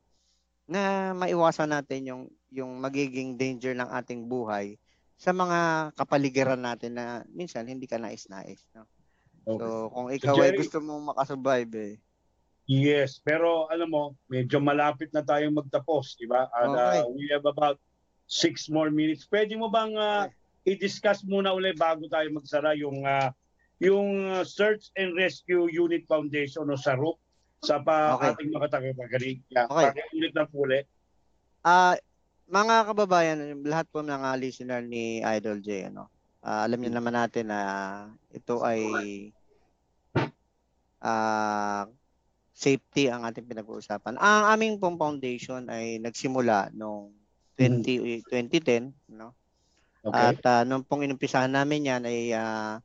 na 0.70 1.10
maiwasan 1.18 1.66
natin 1.66 2.06
yung 2.06 2.22
yung 2.54 2.78
magiging 2.78 3.34
danger 3.34 3.74
ng 3.74 3.90
ating 3.90 4.22
buhay 4.30 4.78
sa 5.18 5.34
mga 5.34 5.90
kapaligiran 5.98 6.62
natin 6.62 6.94
na 6.94 7.26
minsan 7.28 7.66
hindi 7.66 7.90
ka 7.90 7.98
nais-nais. 7.98 8.62
No? 8.72 8.86
Okay. 9.44 9.58
So, 9.58 9.66
kung 9.90 10.08
ikaw 10.14 10.34
ay 10.38 10.54
Jerry- 10.54 10.60
gusto 10.62 10.78
mong 10.78 11.12
makasurvive 11.12 11.74
eh, 11.76 11.94
Yes, 12.70 13.18
pero 13.18 13.66
alam 13.66 13.90
mo, 13.90 14.14
medyo 14.30 14.62
malapit 14.62 15.10
na 15.10 15.26
tayong 15.26 15.58
magtapos, 15.58 16.14
di 16.14 16.30
ba? 16.30 16.46
At 16.54 16.70
Okay. 16.70 17.02
uh, 17.02 17.10
we 17.10 17.26
have 17.34 17.42
about 17.42 17.82
six 18.30 18.70
more 18.70 18.94
minutes. 18.94 19.26
Pwede 19.26 19.58
mo 19.58 19.66
bang 19.66 19.90
uh, 19.98 20.30
i-discuss 20.68 21.24
muna 21.24 21.54
ulit 21.56 21.76
bago 21.80 22.04
tayo 22.10 22.28
magsara 22.32 22.76
yung 22.76 23.04
uh, 23.04 23.32
yung 23.80 24.28
uh, 24.28 24.44
Search 24.44 24.92
and 25.00 25.16
Rescue 25.16 25.72
Unit 25.72 26.04
Foundation 26.04 26.68
o 26.68 26.76
SARUP 26.76 27.16
sa 27.64 27.80
pa 27.80 28.16
Okay. 28.16 28.36
ating 28.36 28.50
mga 28.52 28.68
tagapagaling. 28.72 29.38
Yeah, 29.48 29.68
Okay. 29.68 29.92
Pakiulit 29.96 30.32
na 30.36 30.44
po 30.48 30.64
ulit. 30.64 30.84
Ah, 31.64 31.96
mga 32.48 32.92
kababayan, 32.92 33.38
lahat 33.64 33.86
po 33.92 34.00
ng 34.00 34.16
mga 34.16 34.36
listener 34.40 34.80
ni 34.84 35.20
Idol 35.20 35.60
J, 35.60 35.92
ano, 35.92 36.08
ah, 36.44 36.64
alam 36.64 36.80
niyo 36.80 36.92
naman 36.92 37.16
natin 37.16 37.52
na 37.52 37.60
ito 38.32 38.64
ay 38.64 38.80
ah, 41.00 41.84
safety 42.52 43.08
ang 43.08 43.24
ating 43.24 43.48
pinag-uusapan. 43.48 44.20
Ang 44.20 44.44
aming 44.56 44.74
pong 44.76 45.00
foundation 45.00 45.68
ay 45.72 45.96
nagsimula 46.00 46.72
noong 46.76 47.16
20, 47.56 48.24
2010, 48.28 48.92
no? 49.16 49.36
Okay. 50.00 50.32
At 50.32 50.40
ah, 50.48 50.62
nung 50.64 50.82
pong 50.86 51.04
inumpisahan 51.04 51.52
namin 51.52 51.88
yan 51.88 52.02
ay 52.08 52.32
ah, 52.32 52.80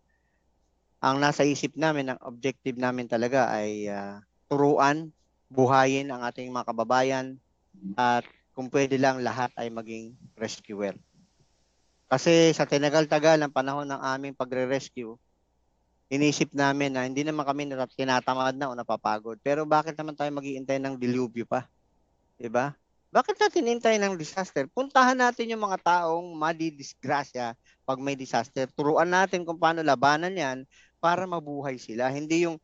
ang 1.00 1.22
nasa 1.22 1.46
isip 1.48 1.78
namin, 1.80 2.12
ang 2.12 2.20
objective 2.26 2.76
namin 2.76 3.08
talaga 3.08 3.48
ay 3.52 3.88
ah, 3.88 4.20
turuan, 4.52 5.14
buhayin 5.48 6.12
ang 6.12 6.26
ating 6.28 6.52
mga 6.52 6.68
kababayan 6.74 7.38
at 7.96 8.26
kung 8.52 8.68
pwede 8.72 9.00
lang 9.00 9.24
lahat 9.24 9.52
ay 9.56 9.72
maging 9.72 10.16
rescuer. 10.36 10.96
Kasi 12.12 12.54
sa 12.54 12.70
tinagal-tagal 12.70 13.42
ng 13.42 13.52
panahon 13.56 13.88
ng 13.90 14.02
aming 14.02 14.34
pagre-rescue, 14.38 15.18
inisip 16.12 16.54
namin 16.54 16.94
na 16.94 17.04
hindi 17.08 17.26
naman 17.26 17.44
kami 17.44 17.66
nat- 17.70 17.94
tinatamad 17.98 18.54
na 18.56 18.70
o 18.70 18.78
napapagod. 18.78 19.42
Pero 19.42 19.66
bakit 19.66 19.98
naman 19.98 20.14
tayo 20.14 20.30
maghihintay 20.36 20.78
ng 20.78 20.96
dilubyo 21.02 21.50
pa? 21.50 21.66
'Di 22.38 22.50
ba? 22.52 22.76
Bakit 23.16 23.40
natin 23.40 23.72
hintay 23.72 23.96
ng 23.96 24.20
disaster? 24.20 24.68
Puntahan 24.68 25.16
natin 25.16 25.48
yung 25.48 25.64
mga 25.64 25.80
taong 25.80 26.36
madidisgrasya 26.36 27.56
pag 27.88 28.00
may 28.04 28.20
disaster. 28.20 28.68
Turuan 28.76 29.08
natin 29.08 29.48
kung 29.48 29.56
paano 29.56 29.80
labanan 29.80 30.36
yan 30.36 30.68
para 31.00 31.24
mabuhay 31.24 31.80
sila. 31.80 32.12
Hindi 32.12 32.44
yung 32.44 32.60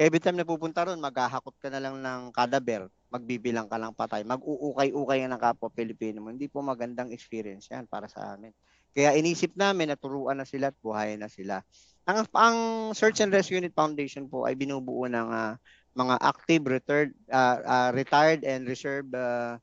every 0.00 0.16
time 0.16 0.40
na 0.40 0.48
pupunta 0.48 0.88
ron, 0.88 0.96
maghahakot 0.96 1.52
ka 1.60 1.68
na 1.68 1.76
lang 1.76 2.00
ng 2.00 2.32
kadaber, 2.32 2.88
magbibilang 3.12 3.68
ka 3.68 3.76
lang 3.76 3.92
patay, 3.92 4.24
mag-uukay-ukay 4.24 5.28
ng 5.28 5.36
kapwa 5.36 5.68
Pilipino 5.68 6.24
mo. 6.24 6.32
Hindi 6.32 6.48
po 6.48 6.64
magandang 6.64 7.12
experience 7.12 7.68
yan 7.68 7.84
para 7.84 8.08
sa 8.08 8.32
amin. 8.32 8.56
Kaya 8.96 9.12
inisip 9.12 9.52
namin 9.60 9.92
na 9.92 10.00
turuan 10.00 10.40
na 10.40 10.48
sila 10.48 10.72
at 10.72 10.76
buhayin 10.80 11.20
na 11.20 11.28
sila. 11.28 11.60
Ang, 12.08 12.24
ang 12.32 12.56
Search 12.96 13.20
and 13.20 13.28
Rescue 13.28 13.60
Unit 13.60 13.76
Foundation 13.76 14.24
po 14.24 14.48
ay 14.48 14.56
binubuo 14.56 15.04
ng 15.04 15.28
ah, 15.28 15.60
mga 15.92 16.16
active, 16.24 16.64
retired, 16.64 17.12
ah, 17.28 17.60
ah, 17.60 17.90
retired 17.92 18.40
and 18.40 18.64
reserve 18.64 19.04
ah, 19.12 19.60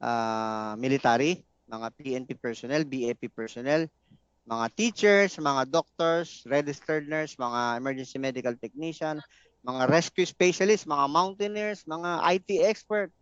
ah, 0.00 0.74
military, 0.78 1.44
mga 1.68 1.86
PNP 1.96 2.30
personnel, 2.38 2.84
BAP 2.88 3.28
personnel, 3.32 3.86
mga 4.48 4.66
teachers, 4.74 5.36
mga 5.38 5.68
doctors, 5.70 6.42
registered 6.48 7.06
nurse, 7.08 7.36
mga 7.36 7.78
emergency 7.78 8.18
medical 8.18 8.54
technician, 8.56 9.20
mga 9.64 9.82
rescue 9.90 10.26
specialists, 10.26 10.88
mga 10.88 11.06
mountaineers, 11.10 11.84
mga 11.84 12.10
IT 12.38 12.50
expert. 12.64 13.12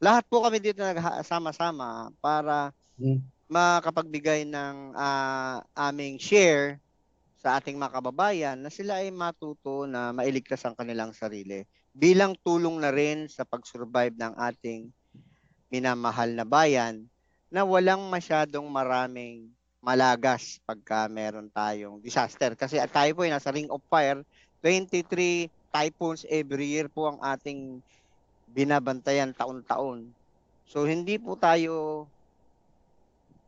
Lahat 0.00 0.24
po 0.28 0.44
kami 0.44 0.60
dito 0.60 0.80
nagsama-sama 0.84 2.12
para 2.20 2.72
Hmm. 3.00 3.16
makapagbigay 3.50 4.46
ng 4.46 4.94
ah, 4.94 5.60
aming 5.90 6.20
share 6.20 6.78
sa 7.40 7.58
ating 7.58 7.76
mga 7.80 8.00
kababayan 8.00 8.58
na 8.60 8.70
sila 8.70 9.00
ay 9.02 9.10
matuto 9.10 9.88
na 9.88 10.12
mailigtas 10.12 10.62
ang 10.64 10.76
kanilang 10.76 11.12
sarili 11.16 11.64
bilang 11.90 12.36
tulong 12.44 12.78
na 12.78 12.92
rin 12.92 13.26
sa 13.26 13.42
pag-survive 13.48 14.14
ng 14.14 14.34
ating 14.36 14.92
minamahal 15.72 16.30
na 16.34 16.44
bayan 16.46 17.06
na 17.50 17.62
walang 17.66 18.06
masyadong 18.10 18.66
maraming 18.70 19.50
malagas 19.82 20.60
pagka 20.68 21.08
meron 21.10 21.48
tayong 21.50 21.98
disaster. 22.04 22.54
Kasi 22.58 22.76
at 22.78 22.92
tayo 22.92 23.14
po 23.16 23.24
ay 23.24 23.32
nasa 23.32 23.50
ring 23.54 23.70
of 23.72 23.82
fire, 23.90 24.20
23 24.62 25.48
typhoons 25.72 26.26
every 26.28 26.66
year 26.76 26.86
po 26.92 27.08
ang 27.10 27.18
ating 27.22 27.80
binabantayan 28.46 29.32
taon-taon. 29.36 30.12
So 30.66 30.84
hindi 30.86 31.16
po 31.18 31.36
tayo 31.38 32.06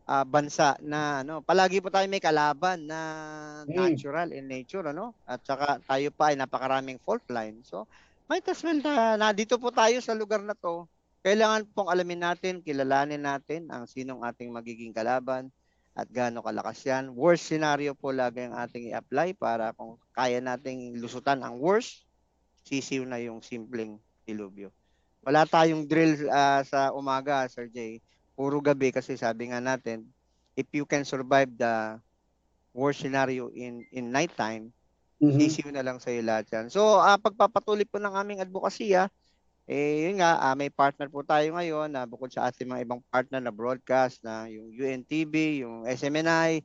ah, 0.09 0.25
bansa 0.27 0.77
na 0.83 1.23
ano, 1.23 1.41
palagi 1.45 1.79
po 1.83 1.89
tayo 1.93 2.07
may 2.11 2.23
kalaban 2.23 2.87
na 2.91 3.01
Mm. 3.67 3.75
natural 3.79 4.33
in 4.35 4.47
nature 4.51 4.85
ano 4.91 5.15
at 5.27 5.41
saka 5.47 5.79
tayo 5.87 6.09
pa 6.15 6.33
ay 6.33 6.37
napakaraming 6.39 6.99
fault 7.03 7.23
line. 7.31 7.63
So 7.65 7.87
might 8.29 8.47
as 8.49 8.61
well 8.65 8.79
na, 8.83 9.17
na 9.19 9.29
dito 9.35 9.59
po 9.61 9.71
tayo 9.71 9.99
sa 10.03 10.15
lugar 10.17 10.43
na 10.43 10.55
to. 10.59 10.87
Kailangan 11.23 11.71
pong 11.71 11.87
alamin 11.87 12.19
natin, 12.27 12.55
kilalanin 12.67 13.23
natin 13.23 13.71
ang 13.71 13.87
sinong 13.87 14.27
ating 14.27 14.51
magiging 14.51 14.91
kalaban 14.91 15.55
at 15.95 16.11
gaano 16.11 16.43
kalakas 16.43 16.83
yan. 16.83 17.15
Worst 17.15 17.47
scenario 17.47 17.95
po 17.95 18.11
lagi 18.11 18.43
ang 18.43 18.59
ating 18.59 18.91
i-apply 18.91 19.39
para 19.39 19.71
kung 19.79 20.03
kaya 20.19 20.43
nating 20.43 20.99
lusutan 20.99 21.39
ang 21.47 21.63
worst, 21.63 22.03
sisiw 22.67 23.07
na 23.07 23.23
yung 23.23 23.39
simpleng 23.43 23.99
dilubyo. 24.27 24.75
Wala 25.27 25.47
tayong 25.47 25.87
drill 25.87 26.27
ah, 26.31 26.63
sa 26.67 26.91
umaga, 26.95 27.47
Sir 27.51 27.71
Jay. 27.71 28.03
Puro 28.39 28.59
gabi 28.63 28.91
kasi 28.95 29.15
sabi 29.19 29.51
nga 29.55 29.63
natin, 29.63 30.07
if 30.59 30.67
you 30.75 30.87
can 30.87 31.07
survive 31.07 31.51
the 31.59 31.99
worst 32.75 33.01
scenario 33.05 33.49
in 33.53 33.85
in 33.93 34.11
nighttime, 34.13 34.73
Mhm. 35.23 35.39
sisiw 35.39 35.71
na 35.73 35.83
lang 35.87 35.99
sa 36.03 36.11
iyo 36.13 36.23
lahat 36.25 36.47
yan. 36.53 36.67
So, 36.73 37.01
ah, 37.03 37.17
pagpapatuloy 37.21 37.87
po 37.89 37.99
ng 38.03 38.15
aming 38.17 38.43
advokasya, 38.45 39.09
eh, 39.73 40.09
yun 40.09 40.21
nga, 40.21 40.37
ah, 40.45 40.55
may 40.59 40.69
partner 40.69 41.09
po 41.09 41.25
tayo 41.25 41.49
ngayon 41.57 41.89
na 41.97 42.05
bukod 42.05 42.29
sa 42.29 42.53
ating 42.53 42.69
mga 42.69 42.85
ibang 42.85 43.01
partner 43.09 43.41
na 43.41 43.55
broadcast 43.55 44.21
na 44.21 44.45
yung 44.53 44.69
UNTV, 44.69 45.65
yung 45.65 45.89
SMNI, 45.89 46.61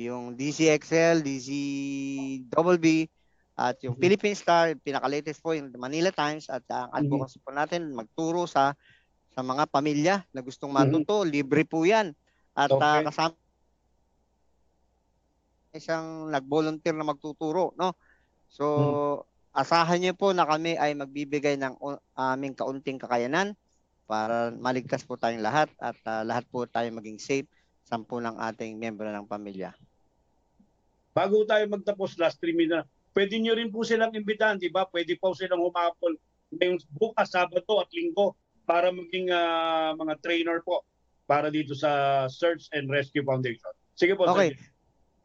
yung 0.00 0.32
DCXL, 0.38 1.20
DCWB, 1.20 2.86
at 3.58 3.76
yung 3.84 3.98
Mhm. 3.98 4.00
Philippine 4.00 4.38
Star, 4.38 4.72
pinaka-latest 4.80 5.42
po 5.44 5.52
yung 5.52 5.68
Manila 5.76 6.08
Times 6.14 6.48
at 6.48 6.64
ah, 6.72 6.88
ang 6.88 7.04
advocacy 7.04 7.38
po 7.44 7.52
natin 7.52 7.92
magturo 7.92 8.48
sa 8.48 8.72
sa 9.34 9.40
mga 9.44 9.64
pamilya 9.70 10.16
na 10.34 10.40
gustong 10.42 10.72
Mhm. 10.76 11.04
matuto, 11.04 11.22
libre 11.26 11.62
po 11.68 11.84
yan. 11.84 12.14
At 12.56 12.74
ah, 12.80 13.00
Okay. 13.00 13.04
kasama 13.04 13.36
isang 15.76 16.32
nag-volunteer 16.32 16.96
na 16.96 17.06
magtuturo, 17.06 17.76
no? 17.76 17.92
So, 18.48 18.66
asahan 19.58 19.98
niyo 19.98 20.14
po 20.14 20.30
na 20.30 20.46
kami 20.46 20.78
ay 20.78 20.94
magbibigay 20.94 21.58
ng 21.58 21.74
u- 21.82 21.98
aming 22.14 22.54
kaunting 22.54 23.02
kakayanan 23.02 23.58
para 24.06 24.54
maligtas 24.54 25.02
po 25.02 25.18
tayong 25.18 25.42
lahat 25.42 25.66
at 25.82 25.98
ah, 26.06 26.22
lahat 26.22 26.46
po 26.46 26.64
tayo 26.70 26.86
maging 26.94 27.18
safe 27.18 27.50
sampu 27.82 28.22
ng 28.22 28.38
ating 28.38 28.78
miyembro 28.78 29.10
ng 29.10 29.26
pamilya. 29.26 29.74
Bago 31.12 31.42
tayo 31.42 31.66
magtapos 31.66 32.14
last 32.22 32.38
3 32.38 32.54
minutes, 32.54 32.86
pwede 33.12 33.34
nyo 33.42 33.58
rin 33.58 33.74
po 33.74 33.82
silang 33.82 34.14
imbitahan, 34.14 34.62
di 34.62 34.70
ba? 34.70 34.86
Pwede 34.86 35.18
po 35.18 35.34
silang 35.34 35.58
humapol 35.58 36.14
ngayong 36.54 36.78
bukas, 36.94 37.34
Sabado 37.34 37.82
at 37.82 37.90
Linggo 37.90 38.38
para 38.62 38.94
maging 38.94 39.34
ah, 39.34 39.92
mga 39.98 40.14
trainer 40.22 40.62
po 40.62 40.86
para 41.26 41.50
dito 41.50 41.74
sa 41.74 42.24
Search 42.30 42.70
and 42.72 42.86
Rescue 42.88 43.26
Foundation. 43.26 43.74
Sige 43.98 44.14
po. 44.14 44.30
Okay. 44.30 44.54
Sir. 44.54 44.77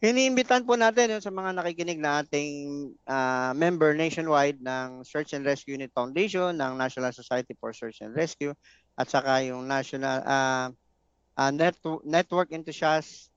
Iniimbitan 0.04 0.68
po 0.68 0.76
natin 0.76 1.16
yung 1.16 1.24
sa 1.24 1.32
mga 1.32 1.56
nakikinig 1.56 1.96
na 1.96 2.20
ating 2.20 2.92
ah, 3.08 3.56
member 3.56 3.96
nationwide 3.96 4.60
ng 4.60 5.00
Search 5.08 5.32
and 5.32 5.48
Rescue 5.48 5.80
Unit 5.80 5.96
Foundation, 5.96 6.52
ng 6.60 6.76
National 6.76 7.16
Society 7.16 7.56
for 7.56 7.72
Search 7.72 8.04
and 8.04 8.12
Rescue, 8.12 8.52
at 9.00 9.08
saka 9.08 9.48
yung 9.48 9.64
National 9.64 10.20
ah, 10.28 10.68
ah, 11.40 11.52
Net- 11.56 12.04
Network 12.04 12.52
Enthusiasts 12.52 13.32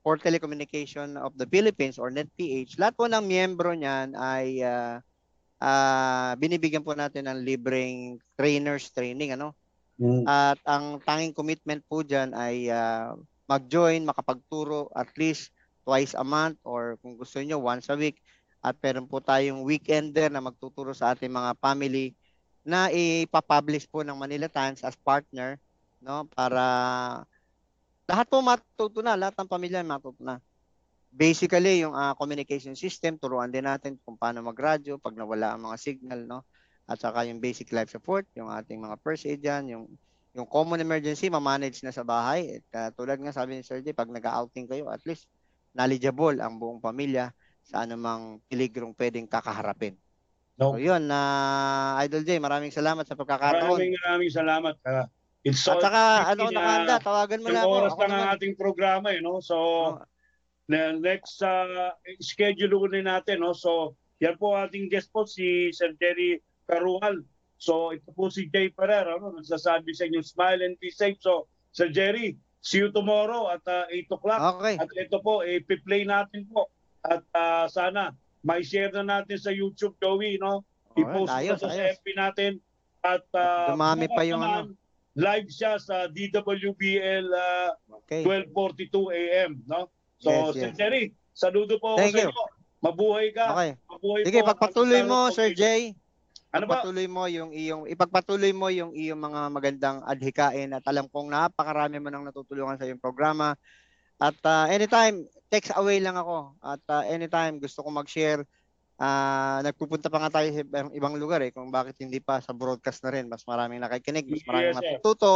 for 0.00 0.16
Telecommunication 0.16 1.20
of 1.20 1.36
the 1.36 1.44
Philippines 1.44 2.00
or 2.00 2.08
NetPH. 2.08 2.80
Lahat 2.80 2.96
po 2.96 3.04
ng 3.04 3.20
miyembro 3.28 3.76
niyan 3.76 4.16
ay 4.16 4.64
ah, 4.64 5.04
ah, 5.60 6.32
binibigyan 6.40 6.88
po 6.88 6.96
natin 6.96 7.28
ng 7.28 7.44
libreng 7.44 8.16
trainers 8.32 8.88
training 8.96 9.36
ano 9.36 9.52
Mm. 9.98 10.22
at 10.30 10.62
ang 10.62 11.02
tanging 11.02 11.34
commitment 11.34 11.82
po 11.90 12.06
dyan 12.06 12.30
ay 12.30 12.70
ah, 12.70 13.18
mag-join, 13.50 14.06
makapagturo 14.06 14.86
at 14.94 15.10
least 15.18 15.50
twice 15.88 16.12
a 16.12 16.20
month 16.20 16.60
or 16.68 17.00
kung 17.00 17.16
gusto 17.16 17.40
niyo 17.40 17.56
once 17.56 17.88
a 17.88 17.96
week. 17.96 18.20
At 18.60 18.76
meron 18.84 19.08
po 19.08 19.24
tayong 19.24 19.64
weekender 19.64 20.28
na 20.28 20.44
magtuturo 20.44 20.92
sa 20.92 21.16
ating 21.16 21.32
mga 21.32 21.56
family 21.56 22.12
na 22.60 22.92
ipapublish 22.92 23.88
po 23.88 24.04
ng 24.04 24.12
Manila 24.12 24.52
Times 24.52 24.84
as 24.84 24.92
partner 25.00 25.56
no 26.04 26.28
para 26.28 26.60
lahat 28.08 28.26
po 28.28 28.40
matuto 28.40 29.04
na, 29.04 29.16
lahat 29.16 29.36
ng 29.36 29.48
pamilya 29.48 29.84
matuto 29.84 30.24
na. 30.24 30.40
Basically, 31.12 31.84
yung 31.84 31.92
ah, 31.92 32.16
communication 32.16 32.72
system, 32.72 33.20
turuan 33.20 33.52
din 33.52 33.68
natin 33.68 34.00
kung 34.00 34.16
paano 34.16 34.40
magradyo 34.40 34.96
pag 34.96 35.12
nawala 35.12 35.52
ang 35.56 35.68
mga 35.68 35.76
signal, 35.76 36.20
no? 36.24 36.40
At 36.88 37.00
saka 37.04 37.28
yung 37.28 37.36
basic 37.36 37.68
life 37.68 37.92
support, 37.92 38.24
yung 38.32 38.48
ating 38.48 38.80
mga 38.80 38.96
first 39.04 39.28
aid 39.28 39.44
dyan, 39.44 39.68
yung, 39.68 39.84
yung 40.32 40.48
common 40.48 40.80
emergency, 40.80 41.28
ma-manage 41.28 41.84
na 41.84 41.92
sa 41.92 42.00
bahay. 42.00 42.60
At, 42.60 42.68
ah, 42.72 42.90
tulad 42.96 43.20
nga 43.20 43.32
sabi 43.32 43.60
ni 43.60 43.62
Sir 43.64 43.84
J, 43.84 43.92
pag 43.92 44.08
nag-outing 44.08 44.68
kayo, 44.68 44.88
at 44.88 45.04
least 45.04 45.28
knowledgeable 45.72 46.36
ang 46.40 46.56
buong 46.56 46.80
pamilya 46.80 47.32
sa 47.64 47.84
anumang 47.84 48.40
piligrong 48.48 48.96
pwedeng 48.96 49.28
kakaharapin. 49.28 49.96
No. 50.58 50.74
So 50.74 50.82
yun, 50.82 51.06
na 51.06 51.20
Idol 52.02 52.24
J, 52.26 52.40
maraming 52.42 52.74
salamat 52.74 53.06
sa 53.06 53.14
pagkakataon. 53.14 53.78
Maraming 53.78 53.94
maraming 54.02 54.32
salamat. 54.32 54.74
Ah, 54.82 55.06
it's 55.46 55.62
At 55.68 55.78
all 55.78 55.82
saka, 55.84 56.02
ano, 56.34 56.42
na 56.48 56.56
nakahanda, 56.56 56.94
tawagan 56.98 57.42
mo 57.44 57.48
na 57.54 57.62
ako. 57.62 57.70
oras 57.78 57.94
lang 57.94 58.12
ang 58.12 58.28
ating 58.34 58.54
programa, 58.58 59.08
eh, 59.14 59.20
no? 59.22 59.38
So, 59.38 59.56
Oh, 59.56 60.02
na 60.68 60.92
next 60.92 61.40
uh, 61.40 61.96
schedule 62.20 62.76
ulit 62.76 63.08
natin. 63.08 63.40
No? 63.40 63.56
So, 63.56 63.96
yan 64.20 64.36
po 64.36 64.52
ating 64.54 64.92
guest 64.92 65.08
po 65.10 65.24
si 65.24 65.72
Sir 65.72 65.96
Jerry 65.96 66.44
Carual. 66.68 67.24
So, 67.58 67.90
ito 67.90 68.12
po 68.12 68.28
si 68.28 68.46
Jay 68.52 68.68
Pereira. 68.70 69.16
No? 69.16 69.32
Nagsasabi 69.34 69.90
sa 69.96 70.04
inyo, 70.06 70.20
smile 70.20 70.62
and 70.62 70.76
be 70.78 70.92
safe. 70.92 71.16
So, 71.24 71.48
Sir 71.72 71.88
Jerry, 71.88 72.36
see 72.68 72.84
you 72.84 72.92
tomorrow 72.92 73.48
at 73.48 73.64
uh, 73.64 73.88
8 73.88 74.12
o'clock. 74.12 74.40
Okay. 74.60 74.76
At 74.76 74.90
ito 74.92 75.16
po, 75.24 75.40
i-play 75.40 76.04
natin 76.04 76.44
po. 76.52 76.68
At 77.00 77.24
uh, 77.32 77.64
sana, 77.72 78.12
may 78.44 78.60
share 78.60 78.92
na 78.92 79.00
natin 79.00 79.40
sa 79.40 79.48
YouTube, 79.48 79.96
Joey, 79.96 80.36
no? 80.36 80.68
I-post 80.92 81.32
Alright, 81.32 81.48
ayos, 81.48 81.64
sa 81.64 81.72
ayos. 81.72 81.96
FB 81.96 82.06
natin. 82.12 82.52
At 83.00 83.24
uh, 83.32 83.72
Dumami 83.72 84.04
pa 84.12 84.20
yung 84.28 84.44
naman, 84.44 84.76
live 85.16 85.48
siya 85.48 85.80
sa 85.80 86.12
DWBL 86.12 87.32
uh, 87.32 87.72
Okay. 88.08 88.24
12.42 88.24 88.88
a.m. 89.12 89.60
No? 89.68 89.92
So, 90.16 90.32
Yes, 90.32 90.56
Sir 90.56 90.70
yes. 90.72 90.76
Jerry, 90.80 91.04
saludo 91.36 91.76
po 91.76 92.00
Thank 92.00 92.16
sa 92.16 92.24
you. 92.24 92.32
inyo. 92.32 92.44
Mabuhay 92.80 93.28
ka. 93.36 93.46
Okay. 93.52 93.70
Mabuhay 93.84 94.20
Sige, 94.24 94.40
po. 94.40 94.48
pagpatuloy 94.48 95.02
mo, 95.04 95.28
Sir 95.28 95.52
Jay. 95.52 95.92
Ano 96.48 96.64
ba? 96.64 96.80
Pagpatuloy 96.80 97.06
mo 97.06 97.28
yung 97.28 97.50
iyong 97.52 97.84
ipagpatuloy 97.92 98.52
mo 98.56 98.72
yung 98.72 98.96
iyong 98.96 99.20
mga 99.20 99.40
magandang 99.52 99.98
adhikain 100.08 100.72
at 100.72 100.84
alam 100.88 101.04
kong 101.12 101.28
napakarami 101.28 102.00
mo 102.00 102.08
nang 102.08 102.24
natutulungan 102.24 102.80
sa 102.80 102.88
iyong 102.88 103.00
programa. 103.00 103.52
At 104.18 104.34
ah, 104.48 104.66
anytime, 104.66 105.28
text 105.46 105.70
away 105.78 106.02
lang 106.02 106.18
ako. 106.18 106.58
At 106.58 106.82
ah, 106.90 107.04
anytime 107.06 107.62
gusto 107.62 107.84
ko 107.84 107.92
mag-share, 107.92 108.42
ah, 108.98 109.62
nagpupunta 109.62 110.10
pa 110.10 110.24
nga 110.24 110.40
tayo 110.40 110.48
sa 110.50 110.64
ibang, 110.64 110.90
ibang 110.96 111.14
lugar 111.20 111.38
eh 111.44 111.54
kung 111.54 111.70
bakit 111.70 112.00
hindi 112.02 112.18
pa 112.18 112.42
sa 112.42 112.56
broadcast 112.56 113.04
na 113.04 113.12
rin. 113.14 113.30
Mas 113.30 113.46
maraming 113.46 113.78
nakikinig, 113.78 114.26
mas 114.26 114.42
maraming 114.48 114.74
Yes, 114.74 114.78
natututo. 114.82 115.32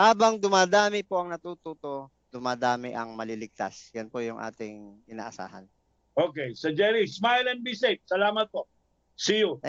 Habang 0.00 0.40
dumadami 0.40 1.04
po 1.04 1.20
ang 1.20 1.28
natututo, 1.28 2.08
dumadami 2.32 2.96
ang 2.96 3.12
maliligtas. 3.12 3.92
Yan 3.92 4.08
po 4.08 4.24
yung 4.24 4.40
ating 4.40 5.04
inaasahan. 5.10 5.68
Okay. 6.16 6.56
Sir 6.56 6.72
Jerry, 6.72 7.04
smile 7.04 7.52
and 7.52 7.60
be 7.60 7.76
safe. 7.76 8.00
Salamat 8.08 8.48
po. 8.48 8.64
See 9.18 9.44
you. 9.44 9.60